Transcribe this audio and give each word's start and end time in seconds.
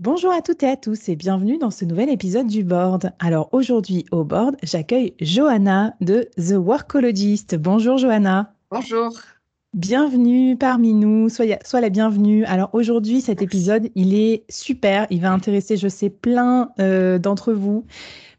Bonjour 0.00 0.32
à 0.32 0.42
toutes 0.42 0.62
et 0.64 0.68
à 0.68 0.76
tous 0.76 1.08
et 1.08 1.16
bienvenue 1.16 1.58
dans 1.58 1.70
ce 1.70 1.84
nouvel 1.84 2.08
épisode 2.08 2.48
du 2.48 2.64
Board. 2.64 3.12
Alors 3.20 3.48
aujourd'hui 3.52 4.04
au 4.10 4.24
Board, 4.24 4.56
j'accueille 4.62 5.14
Johanna 5.20 5.94
de 6.00 6.28
The 6.36 6.54
Workologist. 6.54 7.54
Bonjour 7.54 7.98
Johanna. 7.98 8.54
Bonjour. 8.70 9.12
Bienvenue 9.74 10.56
parmi 10.56 10.92
nous, 10.92 11.28
sois, 11.28 11.80
la 11.80 11.88
bienvenue. 11.88 12.44
Alors 12.46 12.70
aujourd'hui, 12.74 13.20
cet 13.20 13.42
épisode, 13.42 13.90
il 13.94 14.14
est 14.14 14.44
super, 14.50 15.06
il 15.10 15.20
va 15.20 15.32
intéresser, 15.32 15.76
je 15.76 15.88
sais, 15.88 16.10
plein 16.10 16.72
euh, 16.80 17.18
d'entre 17.18 17.52
vous 17.52 17.86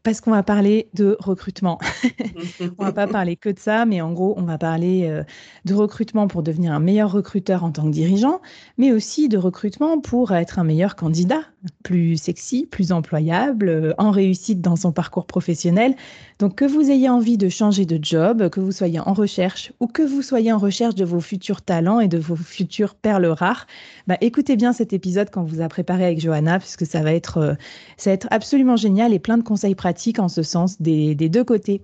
parce 0.04 0.20
qu'on 0.20 0.30
va 0.30 0.42
parler 0.42 0.88
de 0.92 1.16
recrutement. 1.18 1.78
on 2.78 2.84
va 2.84 2.92
pas 2.92 3.06
parler 3.06 3.36
que 3.36 3.48
de 3.48 3.58
ça, 3.58 3.86
mais 3.86 4.02
en 4.02 4.12
gros, 4.12 4.34
on 4.36 4.42
va 4.42 4.58
parler 4.58 5.08
euh, 5.08 5.24
de 5.64 5.72
recrutement 5.72 6.28
pour 6.28 6.42
devenir 6.42 6.72
un 6.72 6.78
meilleur 6.78 7.10
recruteur 7.10 7.64
en 7.64 7.72
tant 7.72 7.84
que 7.84 7.90
dirigeant, 7.90 8.42
mais 8.76 8.92
aussi 8.92 9.28
de 9.30 9.38
recrutement 9.38 9.98
pour 9.98 10.32
être 10.32 10.58
un 10.58 10.64
meilleur 10.64 10.94
candidat, 10.94 11.40
plus 11.82 12.18
sexy, 12.18 12.66
plus 12.70 12.92
employable, 12.92 13.68
euh, 13.70 13.94
en 13.96 14.10
réussite 14.10 14.60
dans 14.60 14.76
son 14.76 14.92
parcours 14.92 15.26
professionnel. 15.26 15.96
Donc 16.38 16.56
que 16.56 16.66
vous 16.66 16.90
ayez 16.90 17.08
envie 17.08 17.38
de 17.38 17.48
changer 17.48 17.86
de 17.86 17.98
job, 18.02 18.50
que 18.50 18.60
vous 18.60 18.72
soyez 18.72 19.00
en 19.00 19.14
recherche 19.14 19.72
ou 19.80 19.86
que 19.86 20.02
vous 20.02 20.20
soyez 20.20 20.52
en 20.52 20.58
recherche 20.58 20.96
de 20.96 21.04
vos 21.06 21.20
futurs 21.20 21.62
talents 21.62 22.00
et 22.00 22.08
de 22.08 22.18
vos 22.18 22.36
futures 22.36 22.94
perles 22.94 23.26
rares, 23.26 23.66
bah, 24.06 24.18
écoutez 24.20 24.56
bien 24.56 24.74
cet 24.74 24.92
épisode 24.92 25.30
quand 25.30 25.44
vous 25.44 25.62
a 25.62 25.68
préparé 25.68 26.04
avec 26.04 26.20
Johanna, 26.20 26.58
puisque 26.58 26.84
ça 26.84 27.00
va 27.00 27.14
être, 27.14 27.38
euh, 27.38 27.54
ça 27.96 28.10
va 28.10 28.14
être 28.14 28.28
absolument 28.30 28.76
génial 28.76 29.14
et 29.14 29.18
plein 29.18 29.38
de 29.38 29.42
conseils 29.42 29.74
pratiques 29.74 29.93
en 30.18 30.28
ce 30.28 30.42
sens 30.42 30.80
des, 30.80 31.14
deux 31.14 31.44
côtés. 31.44 31.82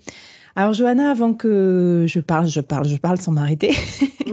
Alors 0.56 0.74
Johanna, 0.74 1.10
avant 1.10 1.32
que 1.32 2.06
je 2.08 2.18
parle, 2.18 2.48
je 2.48 2.60
parle, 2.60 2.86
je 2.86 2.96
parle 2.96 3.20
sans 3.20 3.30
m'arrêter, 3.30 3.68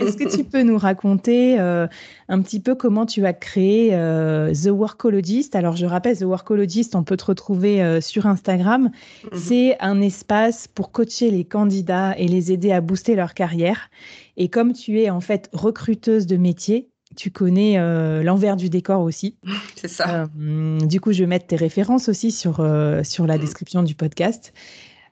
est-ce 0.00 0.16
que 0.16 0.28
tu 0.28 0.42
peux 0.42 0.62
nous 0.62 0.76
raconter 0.76 1.60
euh, 1.60 1.86
un 2.28 2.42
petit 2.42 2.58
peu 2.58 2.74
comment 2.74 3.06
tu 3.06 3.24
as 3.24 3.32
créé 3.32 3.90
euh, 3.92 4.52
The 4.52 4.66
Workologist? 4.66 5.54
Alors 5.54 5.76
je 5.76 5.86
rappelle, 5.86 6.18
The 6.18 6.24
Workologist, 6.24 6.96
on 6.96 7.04
peut 7.04 7.16
te 7.16 7.24
retrouver 7.24 7.82
euh, 7.82 8.00
sur 8.00 8.26
Instagram. 8.26 8.90
Mhm. 9.32 9.38
C'est 9.38 9.76
un 9.80 10.00
espace 10.00 10.66
pour 10.66 10.90
coacher 10.90 11.30
les 11.30 11.44
candidats 11.44 12.18
et 12.18 12.26
les 12.26 12.50
aider 12.50 12.72
à 12.72 12.80
booster 12.80 13.14
leur 13.14 13.32
carrière. 13.32 13.90
Et 14.36 14.48
comme 14.48 14.72
tu 14.72 15.00
es 15.00 15.08
en 15.08 15.20
fait 15.20 15.48
recruteuse 15.52 16.26
de 16.26 16.36
métier, 16.36 16.89
tu 17.16 17.30
connais 17.30 17.78
euh, 17.78 18.22
l'envers 18.22 18.56
du 18.56 18.70
décor 18.70 19.02
aussi. 19.02 19.36
C'est 19.76 19.88
ça. 19.88 20.28
Euh, 20.40 20.78
du 20.78 21.00
coup, 21.00 21.12
je 21.12 21.20
vais 21.20 21.26
mettre 21.26 21.46
tes 21.46 21.56
références 21.56 22.08
aussi 22.08 22.30
sur, 22.30 22.60
euh, 22.60 23.02
sur 23.02 23.26
la 23.26 23.38
description 23.38 23.82
du 23.82 23.94
podcast. 23.94 24.52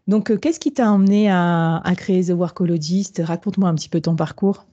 Donc, 0.06 0.38
qu'est-ce 0.41 0.60
qui 0.60 0.72
t'a 0.72 0.91
emmené 0.91 1.31
à, 1.31 1.82
créer 1.97 2.25
The 2.25 2.31
Workologist? 2.31 3.20
Raconte-moi 3.22 3.69
un 3.69 3.75
petit 3.75 3.91
peu 3.91 4.00
ton 4.00 4.16
parcours. 4.16 4.64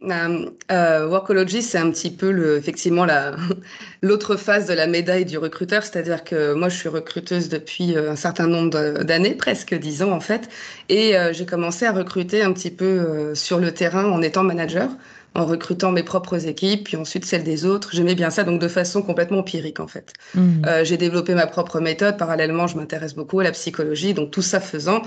Workologist, 0.00 1.70
c'est 1.70 1.78
un 1.78 1.90
petit 1.90 2.10
peu 2.10 2.32
le, 2.32 2.56
effectivement 2.56 3.06
l'autre 4.02 4.36
face 4.36 4.66
de 4.66 4.72
la 4.72 4.86
médaille 4.88 5.24
du 5.24 5.38
recruteur, 5.38 5.82
c'est-à-dire 5.84 6.24
que 6.24 6.54
moi 6.54 6.68
je 6.68 6.76
suis 6.76 6.88
recruteuse 6.88 7.48
depuis 7.48 7.96
un 7.96 8.14
certain 8.14 8.46
nombre 8.46 9.02
d'années, 9.02 9.34
presque 9.34 9.74
dix 9.74 10.02
ans 10.04 10.12
en 10.12 10.20
fait, 10.20 10.48
et 10.88 11.14
j'ai 11.32 11.46
commencé 11.46 11.84
à 11.84 11.90
recruter 11.90 12.42
un 12.42 12.52
petit 12.52 12.70
peu 12.70 13.34
sur 13.34 13.58
le 13.58 13.72
terrain 13.72 14.04
en 14.04 14.22
étant 14.22 14.44
manager 14.44 14.88
en 15.34 15.44
recrutant 15.44 15.92
mes 15.92 16.02
propres 16.02 16.46
équipes, 16.46 16.84
puis 16.84 16.96
ensuite 16.96 17.24
celles 17.24 17.44
des 17.44 17.64
autres. 17.64 17.90
J'aimais 17.92 18.14
bien 18.14 18.30
ça, 18.30 18.44
donc 18.44 18.60
de 18.60 18.68
façon 18.68 19.02
complètement 19.02 19.38
empirique 19.38 19.80
en 19.80 19.86
fait. 19.86 20.12
Mmh. 20.34 20.64
Euh, 20.66 20.84
j'ai 20.84 20.96
développé 20.96 21.34
ma 21.34 21.46
propre 21.46 21.80
méthode. 21.80 22.16
Parallèlement, 22.16 22.66
je 22.66 22.76
m'intéresse 22.76 23.14
beaucoup 23.14 23.40
à 23.40 23.44
la 23.44 23.52
psychologie, 23.52 24.14
donc 24.14 24.30
tout 24.30 24.42
ça 24.42 24.60
faisant, 24.60 25.02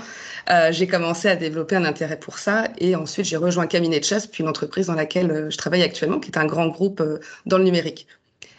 euh, 0.50 0.68
j'ai 0.70 0.86
commencé 0.86 1.28
à 1.28 1.36
développer 1.36 1.76
un 1.76 1.84
intérêt 1.84 2.18
pour 2.18 2.38
ça. 2.38 2.68
Et 2.78 2.96
ensuite, 2.96 3.26
j'ai 3.26 3.36
rejoint 3.36 3.66
cabinet 3.66 4.00
de 4.00 4.04
chasse, 4.04 4.26
puis 4.26 4.42
une 4.42 4.48
entreprise 4.48 4.86
dans 4.86 4.94
laquelle 4.94 5.30
euh, 5.30 5.50
je 5.50 5.56
travaille 5.56 5.82
actuellement, 5.82 6.18
qui 6.18 6.30
est 6.30 6.38
un 6.38 6.46
grand 6.46 6.68
groupe 6.68 7.02
dans 7.46 7.58
le 7.58 7.64
numérique. 7.64 8.06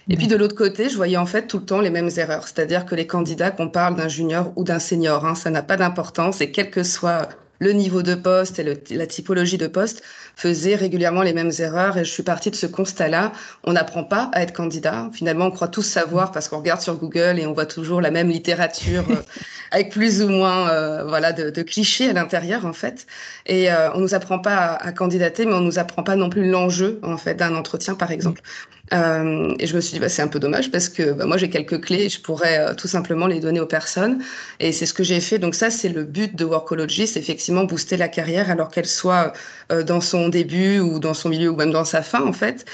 Et 0.09 0.17
puis 0.17 0.27
de 0.27 0.35
l'autre 0.35 0.55
côté, 0.55 0.89
je 0.89 0.97
voyais 0.97 1.15
en 1.15 1.25
fait 1.25 1.47
tout 1.47 1.59
le 1.59 1.65
temps 1.65 1.79
les 1.79 1.89
mêmes 1.89 2.09
erreurs, 2.17 2.47
c'est-à-dire 2.47 2.85
que 2.85 2.93
les 2.93 3.07
candidats, 3.07 3.51
qu'on 3.51 3.69
parle 3.69 3.95
d'un 3.95 4.09
junior 4.09 4.51
ou 4.57 4.65
d'un 4.65 4.79
senior, 4.79 5.25
hein, 5.25 5.33
ça 5.33 5.49
n'a 5.49 5.63
pas 5.63 5.77
d'importance 5.77 6.41
et 6.41 6.51
quel 6.51 6.69
que 6.69 6.83
soit 6.83 7.29
le 7.63 7.71
niveau 7.71 8.03
de 8.03 8.13
poste 8.13 8.59
et 8.59 8.95
la 8.95 9.07
typologie 9.07 9.57
de 9.57 9.67
poste 9.67 10.03
faisaient 10.35 10.75
régulièrement 10.75 11.21
les 11.21 11.33
mêmes 11.33 11.51
erreurs. 11.59 11.97
Et 11.97 12.05
je 12.05 12.11
suis 12.11 12.23
partie 12.23 12.51
de 12.51 12.55
ce 12.55 12.65
constat-là. 12.65 13.31
On 13.63 13.73
n'apprend 13.73 14.03
pas 14.03 14.29
à 14.33 14.41
être 14.41 14.53
candidat. 14.53 15.09
Finalement, 15.13 15.45
on 15.45 15.51
croit 15.51 15.69
tous 15.69 15.83
savoir 15.83 16.31
parce 16.31 16.49
qu'on 16.49 16.57
regarde 16.57 16.81
sur 16.81 16.95
Google 16.95 17.39
et 17.39 17.47
on 17.47 17.53
voit 17.53 17.65
toujours 17.65 18.01
la 18.01 18.11
même 18.11 18.29
littérature 18.29 19.05
avec 19.71 19.91
plus 19.91 20.21
ou 20.21 20.29
moins 20.29 21.03
voilà 21.03 21.31
de, 21.31 21.61
clichés 21.61 22.09
à 22.09 22.13
l'intérieur 22.13 22.65
en 22.65 22.73
fait. 22.73 23.07
Et 23.45 23.69
on 23.95 23.99
nous 23.99 24.13
apprend 24.13 24.39
pas 24.39 24.73
à, 24.73 24.91
candidater, 24.91 25.45
mais 25.45 25.53
on 25.53 25.61
nous 25.61 25.79
apprend 25.79 26.03
pas 26.03 26.15
non 26.15 26.29
plus 26.29 26.49
l'enjeu 26.49 26.99
en 27.03 27.17
fait 27.17 27.35
d'un 27.35 27.55
entretien 27.55 27.95
par 27.95 28.11
exemple. 28.11 28.41
Euh, 28.91 29.55
et 29.59 29.67
je 29.67 29.75
me 29.75 29.81
suis 29.81 29.93
dit, 29.93 29.99
bah, 29.99 30.09
c'est 30.09 30.21
un 30.21 30.27
peu 30.27 30.39
dommage 30.39 30.69
parce 30.69 30.89
que 30.89 31.13
bah, 31.13 31.25
moi, 31.25 31.37
j'ai 31.37 31.49
quelques 31.49 31.81
clés, 31.81 32.09
je 32.09 32.19
pourrais 32.19 32.59
euh, 32.59 32.73
tout 32.73 32.87
simplement 32.87 33.27
les 33.27 33.39
donner 33.39 33.59
aux 33.61 33.65
personnes. 33.65 34.21
Et 34.59 34.71
c'est 34.73 34.85
ce 34.85 34.93
que 34.93 35.03
j'ai 35.03 35.21
fait. 35.21 35.39
Donc 35.39 35.55
ça, 35.55 35.69
c'est 35.69 35.89
le 35.89 36.03
but 36.03 36.35
de 36.35 36.43
Workology, 36.43 37.07
c'est 37.07 37.19
effectivement 37.19 37.63
booster 37.63 37.95
la 37.95 38.09
carrière 38.09 38.51
alors 38.51 38.69
qu'elle 38.69 38.85
soit 38.85 39.33
euh, 39.71 39.83
dans 39.83 40.01
son 40.01 40.27
début 40.27 40.79
ou 40.79 40.99
dans 40.99 41.13
son 41.13 41.29
milieu 41.29 41.49
ou 41.49 41.55
même 41.55 41.71
dans 41.71 41.85
sa 41.85 42.01
fin, 42.01 42.21
en 42.23 42.33
fait. 42.33 42.65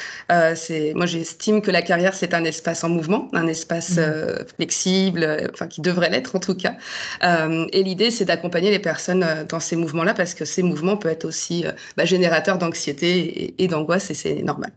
c'est, 0.56 0.94
moi, 0.96 1.06
j'estime 1.06 1.62
que 1.62 1.72
la 1.72 1.82
carrière, 1.82 2.14
c'est 2.16 2.34
un 2.34 2.44
espace 2.44 2.84
en 2.84 2.90
mouvement, 2.90 3.30
un 3.34 3.48
espace 3.48 3.98
mmh. 3.98 4.46
flexible, 4.56 5.50
enfin, 5.54 5.68
qui 5.68 5.82
devrait 5.82 6.10
l'être 6.10 6.36
en 6.36 6.40
tout 6.40 6.56
cas. 6.56 6.76
et 7.22 7.84
l'idée, 7.84 8.12
c'est 8.12 8.26
d'accompagner 8.26 8.72
les 8.72 8.80
personnes 8.80 9.26
dans 9.48 9.60
ces 9.60 9.76
mouvements-là 9.76 10.14
parce 10.14 10.34
que 10.34 10.46
ces 10.46 10.64
mouvements 10.64 10.98
peuvent 10.98 11.12
être 11.12 11.26
aussi 11.26 11.66
bah, 11.98 12.06
générateurs 12.06 12.58
d'anxiété 12.58 13.20
et, 13.20 13.64
et 13.64 13.68
d'angoisse 13.68 14.10
et 14.12 14.14
c'est 14.14 14.42
normal. 14.44 14.72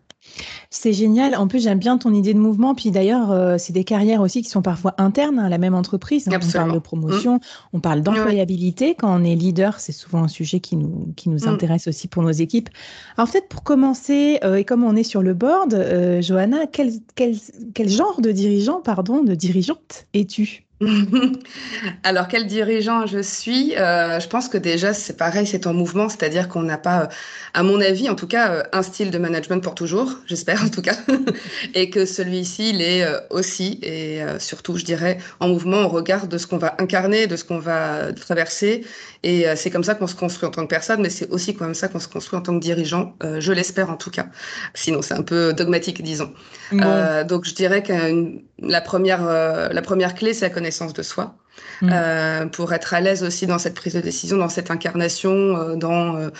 C'est 0.70 0.92
génial. 0.92 1.34
En 1.34 1.46
plus, 1.48 1.62
j'aime 1.62 1.78
bien 1.78 1.98
ton 1.98 2.12
idée 2.12 2.34
de 2.34 2.38
mouvement. 2.38 2.74
Puis 2.74 2.90
d'ailleurs, 2.90 3.30
euh, 3.30 3.56
c'est 3.58 3.72
des 3.72 3.84
carrières 3.84 4.20
aussi 4.20 4.42
qui 4.42 4.48
sont 4.48 4.62
parfois 4.62 4.94
internes 4.98 5.38
à 5.38 5.48
la 5.48 5.58
même 5.58 5.74
entreprise. 5.74 6.28
On 6.28 6.52
parle 6.52 6.72
de 6.74 6.78
promotion, 6.78 7.40
on 7.72 7.80
parle 7.80 8.02
d'employabilité. 8.02 8.94
Quand 8.94 9.14
on 9.14 9.24
est 9.24 9.34
leader, 9.34 9.80
c'est 9.80 9.92
souvent 9.92 10.24
un 10.24 10.28
sujet 10.28 10.60
qui 10.60 10.76
nous, 10.76 11.12
qui 11.16 11.28
nous 11.28 11.44
mm. 11.44 11.48
intéresse 11.48 11.88
aussi 11.88 12.08
pour 12.08 12.22
nos 12.22 12.30
équipes. 12.30 12.68
Alors 13.16 13.30
peut-être 13.30 13.48
pour 13.48 13.62
commencer, 13.62 14.38
euh, 14.44 14.56
et 14.56 14.64
comme 14.64 14.84
on 14.84 14.96
est 14.96 15.02
sur 15.02 15.22
le 15.22 15.34
board, 15.34 15.74
euh, 15.74 16.22
Johanna, 16.22 16.66
quel, 16.66 16.92
quel, 17.14 17.36
quel 17.74 17.88
genre 17.88 18.20
de 18.20 18.32
dirigeant, 18.32 18.80
pardon, 18.80 19.22
de 19.22 19.34
dirigeante 19.34 20.06
es-tu? 20.14 20.64
Alors, 22.02 22.28
quel 22.28 22.46
dirigeant 22.46 23.06
je 23.06 23.20
suis? 23.20 23.74
Euh, 23.76 24.20
Je 24.20 24.28
pense 24.28 24.48
que 24.48 24.58
déjà, 24.58 24.92
c'est 24.92 25.16
pareil, 25.16 25.46
c'est 25.46 25.66
en 25.66 25.74
mouvement, 25.74 26.08
c'est-à-dire 26.08 26.48
qu'on 26.48 26.62
n'a 26.62 26.78
pas, 26.78 27.02
euh, 27.02 27.06
à 27.54 27.62
mon 27.62 27.80
avis, 27.80 28.08
en 28.08 28.14
tout 28.14 28.26
cas, 28.26 28.52
euh, 28.52 28.62
un 28.72 28.82
style 28.82 29.10
de 29.10 29.18
management 29.18 29.60
pour 29.60 29.74
toujours, 29.74 30.16
j'espère 30.26 30.62
en 30.64 30.68
tout 30.68 30.82
cas, 30.82 30.96
et 31.74 31.90
que 31.90 32.06
celui-ci, 32.06 32.70
il 32.70 32.82
est 32.82 33.06
aussi, 33.30 33.78
et 33.82 34.20
surtout, 34.38 34.76
je 34.76 34.84
dirais, 34.84 35.18
en 35.40 35.48
mouvement, 35.48 35.78
on 35.78 35.88
regarde 35.88 36.28
de 36.28 36.38
ce 36.38 36.46
qu'on 36.46 36.58
va 36.58 36.74
incarner, 36.78 37.26
de 37.26 37.36
ce 37.36 37.44
qu'on 37.44 37.58
va 37.58 38.12
traverser, 38.12 38.84
et 39.22 39.46
c'est 39.56 39.70
comme 39.70 39.84
ça 39.84 39.94
qu'on 39.94 40.06
se 40.06 40.14
construit 40.14 40.48
en 40.48 40.50
tant 40.50 40.62
que 40.62 40.68
personne, 40.68 41.00
mais 41.00 41.10
c'est 41.10 41.28
aussi 41.30 41.54
comme 41.54 41.74
ça 41.74 41.88
qu'on 41.88 42.00
se 42.00 42.08
construit 42.08 42.38
en 42.38 42.42
tant 42.42 42.54
que 42.54 42.62
dirigeant, 42.62 43.14
je 43.38 43.52
l'espère 43.52 43.90
en 43.90 43.96
tout 43.96 44.10
cas. 44.10 44.26
Sinon, 44.74 45.02
c'est 45.02 45.14
un 45.14 45.22
peu 45.22 45.52
dogmatique, 45.52 46.02
disons. 46.02 46.32
donc, 46.72 47.44
je 47.44 47.54
dirais 47.54 47.82
que 47.82 48.38
la 48.60 48.80
première, 48.80 49.24
la 49.24 49.82
première 49.82 50.14
clé, 50.14 50.34
c'est 50.34 50.46
la 50.46 50.50
connaissance 50.50 50.71
de 50.94 51.02
soi, 51.02 51.36
mm. 51.82 51.90
euh, 51.92 52.46
pour 52.46 52.72
être 52.72 52.94
à 52.94 53.00
l'aise 53.00 53.22
aussi 53.22 53.46
dans 53.46 53.58
cette 53.58 53.74
prise 53.74 53.94
de 53.94 54.00
décision, 54.00 54.36
dans 54.36 54.48
cette 54.48 54.70
incarnation, 54.70 55.32
euh, 55.32 55.76
dans 55.76 56.16
euh, 56.16 56.30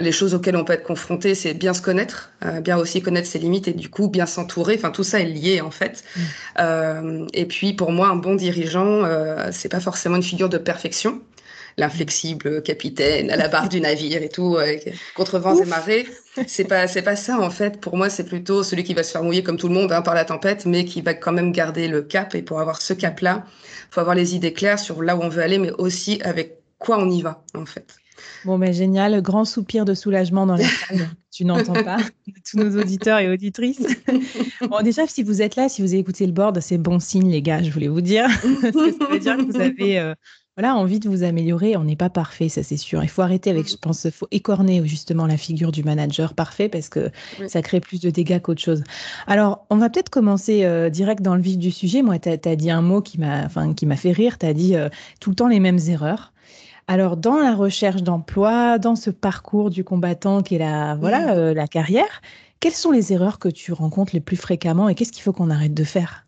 les 0.00 0.12
choses 0.12 0.34
auxquelles 0.34 0.56
on 0.56 0.64
peut 0.64 0.72
être 0.72 0.82
confronté, 0.82 1.34
c'est 1.34 1.54
bien 1.54 1.72
se 1.72 1.80
connaître, 1.80 2.32
bien 2.62 2.76
aussi 2.76 3.00
connaître 3.00 3.28
ses 3.28 3.38
limites 3.38 3.68
et 3.68 3.72
du 3.72 3.88
coup 3.88 4.08
bien 4.08 4.26
s'entourer. 4.26 4.74
Enfin, 4.76 4.90
tout 4.90 5.04
ça 5.04 5.20
est 5.20 5.26
lié 5.26 5.60
en 5.60 5.70
fait. 5.70 6.02
Mm. 6.16 7.26
et 7.32 7.46
puis 7.46 7.74
pour 7.74 7.92
moi, 7.92 8.08
un 8.08 8.16
bon 8.16 8.34
dirigeant, 8.34 9.02
c'est 9.52 9.68
pas 9.68 9.78
forcément 9.78 10.16
une 10.16 10.24
figure 10.24 10.48
de 10.48 10.58
perfection 10.58 11.20
l'inflexible 11.76 12.62
capitaine 12.62 13.30
à 13.30 13.36
la 13.36 13.48
barre 13.48 13.68
du 13.68 13.80
navire 13.80 14.22
et 14.22 14.28
tout, 14.28 14.56
contre 15.14 15.38
vents 15.38 15.60
et 15.60 15.66
marées. 15.66 16.06
C'est 16.46 16.64
pas, 16.64 16.88
c'est 16.88 17.02
pas 17.02 17.16
ça 17.16 17.40
en 17.40 17.50
fait. 17.50 17.80
Pour 17.80 17.96
moi, 17.96 18.10
c'est 18.10 18.24
plutôt 18.24 18.62
celui 18.62 18.84
qui 18.84 18.94
va 18.94 19.02
se 19.02 19.12
faire 19.12 19.22
mouiller 19.22 19.42
comme 19.42 19.56
tout 19.56 19.68
le 19.68 19.74
monde 19.74 19.92
hein, 19.92 20.02
par 20.02 20.14
la 20.14 20.24
tempête, 20.24 20.66
mais 20.66 20.84
qui 20.84 21.00
va 21.00 21.14
quand 21.14 21.32
même 21.32 21.52
garder 21.52 21.88
le 21.88 22.02
cap. 22.02 22.34
Et 22.34 22.42
pour 22.42 22.60
avoir 22.60 22.80
ce 22.82 22.92
cap-là, 22.92 23.44
faut 23.90 24.00
avoir 24.00 24.16
les 24.16 24.34
idées 24.34 24.52
claires 24.52 24.78
sur 24.78 25.02
là 25.02 25.16
où 25.16 25.22
on 25.22 25.28
veut 25.28 25.42
aller, 25.42 25.58
mais 25.58 25.70
aussi 25.72 26.20
avec 26.22 26.58
quoi 26.78 26.98
on 26.98 27.10
y 27.10 27.22
va 27.22 27.44
en 27.54 27.66
fait. 27.66 27.96
Bon, 28.44 28.58
mais 28.58 28.72
génial, 28.72 29.20
grand 29.22 29.44
soupir 29.44 29.84
de 29.84 29.94
soulagement 29.94 30.46
dans 30.46 30.56
la 30.56 30.64
salle. 30.88 31.08
tu 31.32 31.44
n'entends 31.44 31.72
pas, 31.72 31.98
tous 32.50 32.58
nos 32.58 32.80
auditeurs 32.80 33.18
et 33.18 33.28
auditrices. 33.30 33.86
bon, 34.60 34.82
déjà, 34.82 35.06
si 35.06 35.22
vous 35.22 35.42
êtes 35.42 35.56
là, 35.56 35.68
si 35.68 35.82
vous 35.82 35.88
avez 35.88 36.00
écouté 36.00 36.26
le 36.26 36.32
board, 36.32 36.60
c'est 36.60 36.78
bon 36.78 36.98
signe, 37.00 37.30
les 37.30 37.42
gars, 37.42 37.62
je 37.62 37.70
voulais 37.70 37.88
vous 37.88 38.00
dire. 38.00 38.28
ça 38.40 39.06
veut 39.10 39.18
dire 39.18 39.36
que 39.36 39.42
vous 39.42 39.60
avez 39.60 39.98
euh, 39.98 40.14
voilà, 40.56 40.76
envie 40.76 41.00
de 41.00 41.08
vous 41.08 41.24
améliorer. 41.24 41.76
On 41.76 41.82
n'est 41.82 41.96
pas 41.96 42.10
parfait, 42.10 42.48
ça 42.48 42.62
c'est 42.62 42.76
sûr. 42.76 43.02
Il 43.02 43.08
faut 43.08 43.22
arrêter 43.22 43.50
avec, 43.50 43.68
je 43.68 43.76
pense, 43.76 44.04
il 44.04 44.12
faut 44.12 44.28
écorner 44.30 44.86
justement 44.86 45.26
la 45.26 45.36
figure 45.36 45.72
du 45.72 45.82
manager 45.82 46.34
parfait 46.34 46.68
parce 46.68 46.88
que 46.88 47.10
ça 47.48 47.60
crée 47.60 47.80
plus 47.80 48.00
de 48.00 48.10
dégâts 48.10 48.40
qu'autre 48.40 48.60
chose. 48.60 48.84
Alors, 49.26 49.66
on 49.70 49.76
va 49.76 49.90
peut-être 49.90 50.10
commencer 50.10 50.64
euh, 50.64 50.90
direct 50.90 51.22
dans 51.22 51.34
le 51.34 51.42
vif 51.42 51.58
du 51.58 51.72
sujet. 51.72 52.02
Moi, 52.02 52.20
tu 52.20 52.28
as, 52.28 52.56
dit 52.56 52.70
un 52.70 52.82
mot 52.82 53.02
qui 53.02 53.18
m'a 53.18 53.48
fait 53.96 54.12
rire. 54.12 54.38
Tu 54.38 54.46
as 54.46 54.54
dit 54.54 54.76
euh, 54.76 54.88
tout 55.20 55.30
le 55.30 55.36
temps 55.36 55.48
les 55.48 55.60
mêmes 55.60 55.80
erreurs. 55.88 56.32
Alors, 56.86 57.16
dans 57.16 57.38
la 57.38 57.54
recherche 57.54 58.02
d'emploi, 58.02 58.78
dans 58.78 58.94
ce 58.94 59.10
parcours 59.10 59.70
du 59.70 59.84
combattant 59.84 60.42
qui 60.42 60.56
est 60.56 60.58
la, 60.58 60.94
voilà, 60.94 61.34
euh, 61.34 61.54
la 61.54 61.66
carrière, 61.66 62.20
quelles 62.60 62.74
sont 62.74 62.90
les 62.90 63.12
erreurs 63.12 63.38
que 63.38 63.48
tu 63.48 63.72
rencontres 63.72 64.14
les 64.14 64.20
plus 64.20 64.36
fréquemment 64.36 64.88
et 64.88 64.94
qu'est-ce 64.94 65.12
qu'il 65.12 65.22
faut 65.22 65.32
qu'on 65.32 65.50
arrête 65.50 65.74
de 65.74 65.84
faire? 65.84 66.23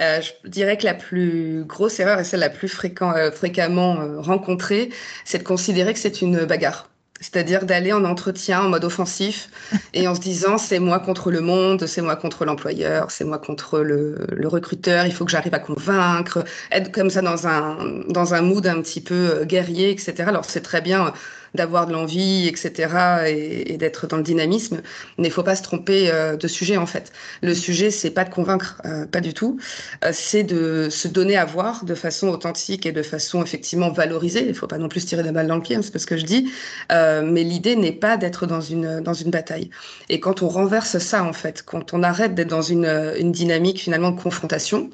Euh, 0.00 0.20
je 0.20 0.48
dirais 0.48 0.76
que 0.76 0.84
la 0.84 0.94
plus 0.94 1.64
grosse 1.64 1.98
erreur 2.00 2.20
et 2.20 2.24
celle 2.24 2.40
la 2.40 2.50
plus 2.50 2.72
euh, 3.02 3.30
fréquemment 3.32 4.00
euh, 4.00 4.20
rencontrée, 4.20 4.90
c'est 5.24 5.38
de 5.38 5.44
considérer 5.44 5.92
que 5.92 5.98
c'est 5.98 6.22
une 6.22 6.44
bagarre. 6.44 6.88
C'est-à-dire 7.20 7.64
d'aller 7.64 7.92
en 7.92 8.04
entretien 8.04 8.62
en 8.62 8.68
mode 8.68 8.84
offensif 8.84 9.50
et 9.94 10.06
en 10.06 10.14
se 10.14 10.20
disant 10.20 10.56
c'est 10.56 10.78
moi 10.78 11.00
contre 11.00 11.32
le 11.32 11.40
monde, 11.40 11.86
c'est 11.86 12.02
moi 12.02 12.14
contre 12.14 12.44
l'employeur, 12.44 13.10
c'est 13.10 13.24
moi 13.24 13.38
contre 13.38 13.80
le, 13.80 14.24
le, 14.30 14.46
recruteur, 14.48 15.04
il 15.04 15.12
faut 15.12 15.24
que 15.24 15.32
j'arrive 15.32 15.54
à 15.54 15.58
convaincre, 15.58 16.44
être 16.70 16.92
comme 16.92 17.10
ça 17.10 17.20
dans 17.20 17.48
un, 17.48 18.04
dans 18.08 18.34
un 18.34 18.42
mood 18.42 18.64
un 18.68 18.80
petit 18.82 19.00
peu 19.00 19.44
guerrier, 19.44 19.90
etc. 19.90 20.14
Alors 20.28 20.44
c'est 20.44 20.60
très 20.60 20.80
bien 20.80 21.12
d'avoir 21.54 21.86
de 21.86 21.92
l'envie, 21.92 22.48
etc., 22.48 23.26
et, 23.28 23.76
d'être 23.78 24.06
dans 24.06 24.16
le 24.16 24.22
dynamisme. 24.22 24.82
Mais 25.18 25.28
il 25.28 25.30
faut 25.30 25.42
pas 25.42 25.56
se 25.56 25.62
tromper 25.62 26.10
euh, 26.10 26.36
de 26.36 26.48
sujet 26.48 26.76
en 26.76 26.86
fait. 26.86 27.12
Le 27.42 27.54
sujet, 27.54 27.90
c'est 27.90 28.10
pas 28.10 28.24
de 28.24 28.30
convaincre, 28.30 28.80
euh, 28.84 29.06
pas 29.06 29.20
du 29.20 29.34
tout. 29.34 29.58
Euh, 30.04 30.10
c'est 30.12 30.42
de 30.42 30.88
se 30.90 31.08
donner 31.08 31.36
à 31.36 31.44
voir 31.44 31.84
de 31.84 31.94
façon 31.94 32.28
authentique 32.28 32.86
et 32.86 32.92
de 32.92 33.02
façon 33.02 33.42
effectivement 33.42 33.90
valorisée. 33.90 34.46
Il 34.48 34.54
faut 34.54 34.66
pas 34.66 34.78
non 34.78 34.88
plus 34.88 35.04
tirer 35.04 35.22
des 35.22 35.32
balles 35.32 35.46
dans 35.46 35.56
le 35.56 35.62
pied, 35.62 35.76
hein, 35.76 35.82
c'est 35.82 35.92
pas 35.92 35.98
ce 35.98 36.06
que 36.06 36.16
je 36.16 36.24
dis. 36.24 36.50
mais 36.90 37.42
l'idée 37.42 37.76
n'est 37.76 37.92
pas 37.92 38.16
d'être 38.16 38.46
dans 38.46 38.60
une 38.60 39.00
dans 39.00 39.14
une 39.14 39.30
bataille. 39.30 39.70
Et 40.08 40.20
quand 40.20 40.42
on 40.42 40.48
renverse 40.48 40.98
ça 40.98 41.22
en 41.24 41.32
fait, 41.32 41.62
quand 41.64 41.94
on 41.94 42.02
arrête 42.02 42.34
d'être 42.34 42.48
dans 42.48 42.62
une, 42.62 42.86
une 43.18 43.32
dynamique 43.32 43.80
finalement 43.80 44.10
de 44.10 44.20
confrontation, 44.20 44.90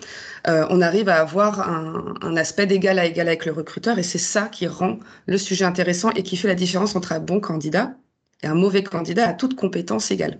on 0.46 0.80
arrive 0.82 1.08
à 1.08 1.20
avoir 1.20 1.60
un, 1.60 2.14
un 2.20 2.36
aspect 2.36 2.66
d'égal 2.66 2.98
à 2.98 3.06
égal 3.06 3.28
avec 3.28 3.46
le 3.46 3.52
recruteur 3.52 3.98
et 3.98 4.02
c'est 4.02 4.18
ça 4.18 4.48
qui 4.48 4.66
rend 4.66 4.98
le 5.26 5.38
sujet 5.38 5.64
intéressant 5.64 6.10
et 6.10 6.22
qui 6.22 6.36
fait 6.36 6.43
la 6.46 6.54
différence 6.54 6.96
entre 6.96 7.12
un 7.12 7.20
bon 7.20 7.40
candidat 7.40 7.94
et 8.42 8.46
un 8.46 8.54
mauvais 8.54 8.82
candidat 8.82 9.28
à 9.28 9.32
toute 9.34 9.56
compétence 9.56 10.10
égale. 10.10 10.38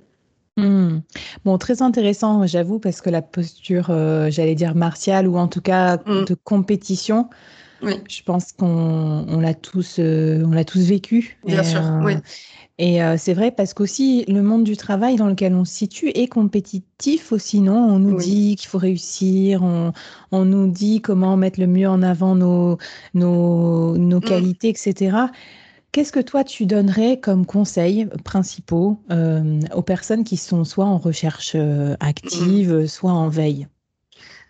Hmm. 0.57 1.01
Bon, 1.45 1.59
très 1.59 1.83
intéressant, 1.83 2.47
j'avoue, 2.47 2.79
parce 2.79 3.01
que 3.01 3.11
la 3.11 3.23
posture, 3.23 3.89
euh, 3.91 4.31
j'allais 4.31 4.55
dire 4.55 4.75
martiale 4.77 5.27
ou 5.27 5.37
en 5.37 5.49
tout 5.49 5.61
cas 5.61 5.97
hmm. 5.97 6.25
de 6.27 6.35
compétition, 6.35 7.29
je 7.83 8.23
pense 8.23 8.53
qu'on 8.53 9.41
l'a 9.41 9.53
tous, 9.53 9.97
euh, 9.99 10.43
on 10.47 10.53
l'a 10.53 10.65
tous 10.65 10.81
vécu. 10.81 11.39
Bien 11.45 11.63
sûr, 11.63 11.83
euh, 11.85 12.01
oui. 12.03 12.15
Et 12.79 12.99
c'est 13.19 13.35
vrai 13.35 13.53
parce 13.53 13.73
qu'aussi 13.73 14.25
le 14.27 14.43
monde 14.43 14.65
du 14.65 14.77
travail 14.77 15.15
dans 15.15 15.29
lequel 15.29 15.55
on 15.55 15.65
se 15.65 15.73
situe 15.73 16.09
est 16.09 16.27
compétitif 16.27 17.31
aussi, 17.31 17.61
non? 17.61 17.77
On 17.77 18.01
nous 18.01 18.17
dit 18.17 18.57
qu'il 18.57 18.69
faut 18.69 18.79
réussir, 18.79 19.63
on, 19.63 19.93
on, 20.33 20.45
nous 20.45 20.67
dit 20.67 21.01
comment 21.01 21.37
mettre 21.37 21.61
le 21.61 21.69
mieux 21.69 21.89
en 21.89 22.03
avant 22.03 22.35
nos, 22.35 22.79
nos, 23.15 23.97
nos 23.97 24.19
hmm. 24.19 24.25
qualités, 24.25 24.71
etc. 24.71 25.17
Qu'est-ce 25.95 26.11
que 26.11 26.19
toi 26.19 26.43
tu 26.43 26.67
donnerais 26.67 27.21
comme 27.21 27.47
conseils 27.47 28.09
principaux 28.25 28.99
euh, 29.13 29.61
aux 29.73 29.83
personnes 29.83 30.25
qui 30.25 30.37
sont 30.37 30.65
soit 30.65 30.87
en 30.87 30.99
recherche 30.99 31.53
euh, 31.55 31.95
active, 32.01 32.89
soit 32.89 33.13
en 33.13 33.29
veille? 33.29 33.69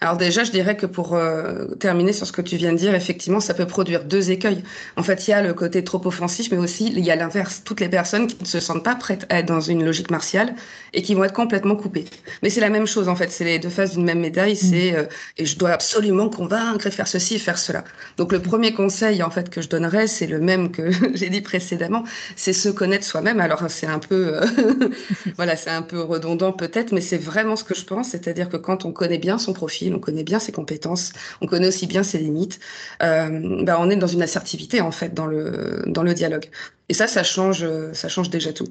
Alors 0.05 0.19
déjà, 0.19 0.45
je 0.45 0.51
dirais 0.51 0.77
que 0.77 0.85
pour 0.85 1.15
euh, 1.15 1.65
terminer 1.81 2.13
sur 2.13 2.27
ce 2.27 2.33
que 2.33 2.43
tu 2.43 2.59
viens 2.59 2.75
de 2.75 2.77
dire, 2.77 2.95
effectivement, 2.95 3.41
ça 3.41 3.55
peut 3.55 3.67
produire 3.67 4.05
deux 4.05 4.31
écueils. 4.31 4.63
En 4.99 5.03
fait, 5.03 5.27
il 5.27 5.31
y 5.31 5.33
a 5.33 5.41
le 5.41 5.55
côté 5.55 5.83
trop 5.83 6.07
offensif, 6.07 6.51
mais 6.53 6.59
aussi 6.59 6.93
il 6.95 7.03
y 7.03 7.11
a 7.11 7.17
l'inverse. 7.17 7.63
Toutes 7.65 7.81
les 7.81 7.89
personnes 7.89 8.27
qui 8.27 8.37
ne 8.39 8.47
se 8.47 8.61
sentent 8.61 8.85
pas 8.85 8.97
prêtes 8.97 9.25
à 9.31 9.39
être 9.39 9.47
dans 9.47 9.63
une 9.63 9.83
logique 9.83 10.11
martiale 10.11 10.57
et 10.93 11.01
qui 11.01 11.15
vont 11.15 11.25
être 11.25 11.33
complètement 11.33 11.75
coupées. 11.75 12.05
Mais 12.43 12.51
c'est 12.51 12.61
la 12.61 12.69
même 12.69 12.87
chose, 12.87 13.09
en 13.09 13.17
fait. 13.17 13.31
C'est 13.31 13.45
les 13.45 13.59
deux 13.59 13.71
faces 13.71 13.93
d'une 13.93 14.05
même 14.05 14.21
médaille. 14.21 14.53
Mm. 14.53 14.57
C'est 14.57 14.95
euh, 14.95 15.05
et 15.39 15.47
je 15.47 15.57
dois 15.57 15.71
absolument 15.71 16.29
convaincre 16.29 16.87
et 16.87 16.91
faire 16.91 17.09
ceci, 17.09 17.39
faire 17.39 17.57
cela. 17.57 17.83
Donc 18.19 18.31
le 18.31 18.43
premier 18.43 18.75
conseil, 18.75 19.23
en 19.23 19.31
fait, 19.31 19.49
que 19.49 19.63
je 19.63 19.71
donnerais, 19.71 20.07
c'est 20.07 20.27
le 20.27 20.39
même 20.39 20.71
que 20.71 20.91
j'ai 21.15 21.31
dit 21.31 21.41
précédemment, 21.41 22.05
c'est 22.37 22.53
se 22.53 22.69
connaître 22.69 23.07
soi-même. 23.07 23.41
Alors 23.41 23.65
c'est 23.71 23.87
un 23.87 24.01
peu, 24.01 24.35
euh, 24.35 24.47
voilà, 25.37 25.57
c'est 25.57 25.71
un 25.71 25.81
peu 25.81 26.03
redondant 26.03 26.53
peut-être, 26.53 26.93
mais 26.93 27.01
c'est 27.01 27.17
vraiment 27.17 27.57
ce 27.57 27.65
que 27.65 27.75
je 27.75 27.87
pense. 27.87 28.11
C'est-à-dire 28.11 28.51
que 28.51 28.59
quand 28.59 28.85
on 28.85 28.93
connaît 28.93 29.17
bien 29.17 29.39
son 29.39 29.55
profil 29.55 29.94
on 29.95 30.01
connaît 30.01 30.25
bien 30.25 30.39
ses 30.39 30.53
compétences, 30.53 31.13
on 31.41 31.47
connaît 31.47 31.69
aussi 31.69 31.87
bien 31.87 32.03
ses 32.03 32.19
limites, 32.19 32.61
euh, 33.03 33.65
bah, 33.65 33.79
on 33.81 33.91
est 33.91 33.97
dans 33.97 34.07
une 34.07 34.23
assertivité 34.23 34.81
en 34.81 34.91
fait 34.91 35.15
dans 35.15 35.27
le, 35.27 36.15
dialogue. 36.15 36.51
Et 36.89 36.95
ça, 36.95 37.07
ça 37.07 37.23
change, 37.25 37.67
ça 37.93 38.09
change 38.09 38.31
déjà 38.31 38.53
tout. 38.53 38.69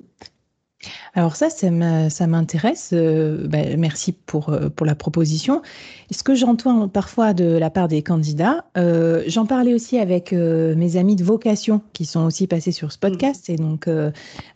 Alors 1.15 1.35
ça, 1.35 1.49
ça 1.49 2.27
m'intéresse. 2.27 2.89
Euh, 2.93 3.47
ben, 3.47 3.79
merci 3.79 4.13
pour, 4.13 4.49
euh, 4.49 4.69
pour 4.69 4.85
la 4.85 4.95
proposition. 4.95 5.61
Ce 6.09 6.23
que 6.23 6.33
j'entends 6.33 6.87
parfois 6.87 7.33
de 7.33 7.45
la 7.45 7.69
part 7.69 7.87
des 7.87 8.01
candidats, 8.01 8.65
euh, 8.77 9.23
j'en 9.27 9.45
parlais 9.45 9.73
aussi 9.73 9.99
avec 9.99 10.31
mes 10.31 10.97
amis 10.97 11.15
de 11.15 11.23
vocation 11.23 11.81
qui 11.93 12.05
sont 12.05 12.25
aussi 12.25 12.47
passés 12.47 12.71
sur 12.71 12.91
ce 12.91 12.97
podcast, 12.97 13.49
et 13.49 13.55
donc 13.55 13.87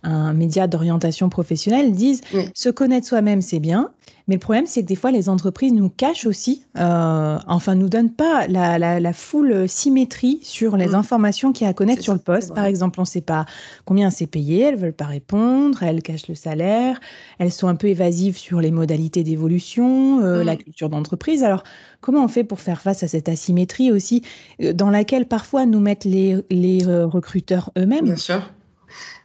un 0.03 0.33
média 0.33 0.67
d'orientation 0.67 1.29
professionnelle, 1.29 1.91
disent 1.91 2.21
se 2.53 2.69
connaître 2.69 3.07
soi-même, 3.07 3.41
c'est 3.41 3.59
bien, 3.59 3.91
mais 4.27 4.35
le 4.35 4.39
problème, 4.39 4.65
c'est 4.65 4.81
que 4.81 4.87
des 4.87 4.95
fois, 4.95 5.11
les 5.11 5.29
entreprises 5.29 5.71
nous 5.71 5.89
cachent 5.89 6.25
aussi, 6.25 6.65
euh, 6.77 7.39
enfin, 7.47 7.75
nous 7.75 7.87
donnent 7.87 8.11
pas 8.11 8.45
la, 8.47 8.77
la, 8.77 8.99
la 8.99 9.13
full 9.13 9.69
symétrie 9.69 10.39
sur 10.43 10.75
les 10.75 10.87
mm. 10.87 10.95
informations 10.95 11.53
qu'il 11.53 11.63
y 11.63 11.67
a 11.67 11.69
à 11.69 11.73
connaître 11.73 12.01
sur 12.01 12.13
le 12.13 12.19
poste. 12.19 12.53
Par 12.53 12.65
exemple, 12.65 12.99
on 12.99 13.03
ne 13.03 13.07
sait 13.07 13.21
pas 13.21 13.45
combien 13.85 14.09
c'est 14.09 14.27
payé, 14.27 14.63
elles 14.63 14.75
veulent 14.75 14.91
pas 14.91 15.05
répondre, 15.05 15.81
elles 15.81 16.01
cachent 16.01 16.27
le 16.27 16.35
salaire, 16.35 16.46
elles 17.39 17.51
sont 17.51 17.67
un 17.67 17.75
peu 17.75 17.87
évasives 17.87 18.37
sur 18.37 18.61
les 18.61 18.71
modalités 18.71 19.23
d'évolution, 19.23 20.21
euh, 20.21 20.43
la 20.43 20.55
mm. 20.55 20.57
culture 20.57 20.89
d'entreprise. 20.89 21.43
Alors, 21.43 21.63
comment 22.01 22.23
on 22.23 22.27
fait 22.27 22.43
pour 22.43 22.59
faire 22.61 22.81
face 22.81 23.03
à 23.03 23.07
cette 23.07 23.29
asymétrie 23.29 23.91
aussi, 23.91 24.23
euh, 24.61 24.73
dans 24.73 24.89
laquelle 24.89 25.25
parfois 25.25 25.65
nous 25.65 25.79
mettent 25.79 26.05
les, 26.05 26.37
les 26.49 26.87
euh, 26.87 27.05
recruteurs 27.05 27.71
eux-mêmes? 27.77 28.05
Bien 28.05 28.15
sûr. 28.15 28.41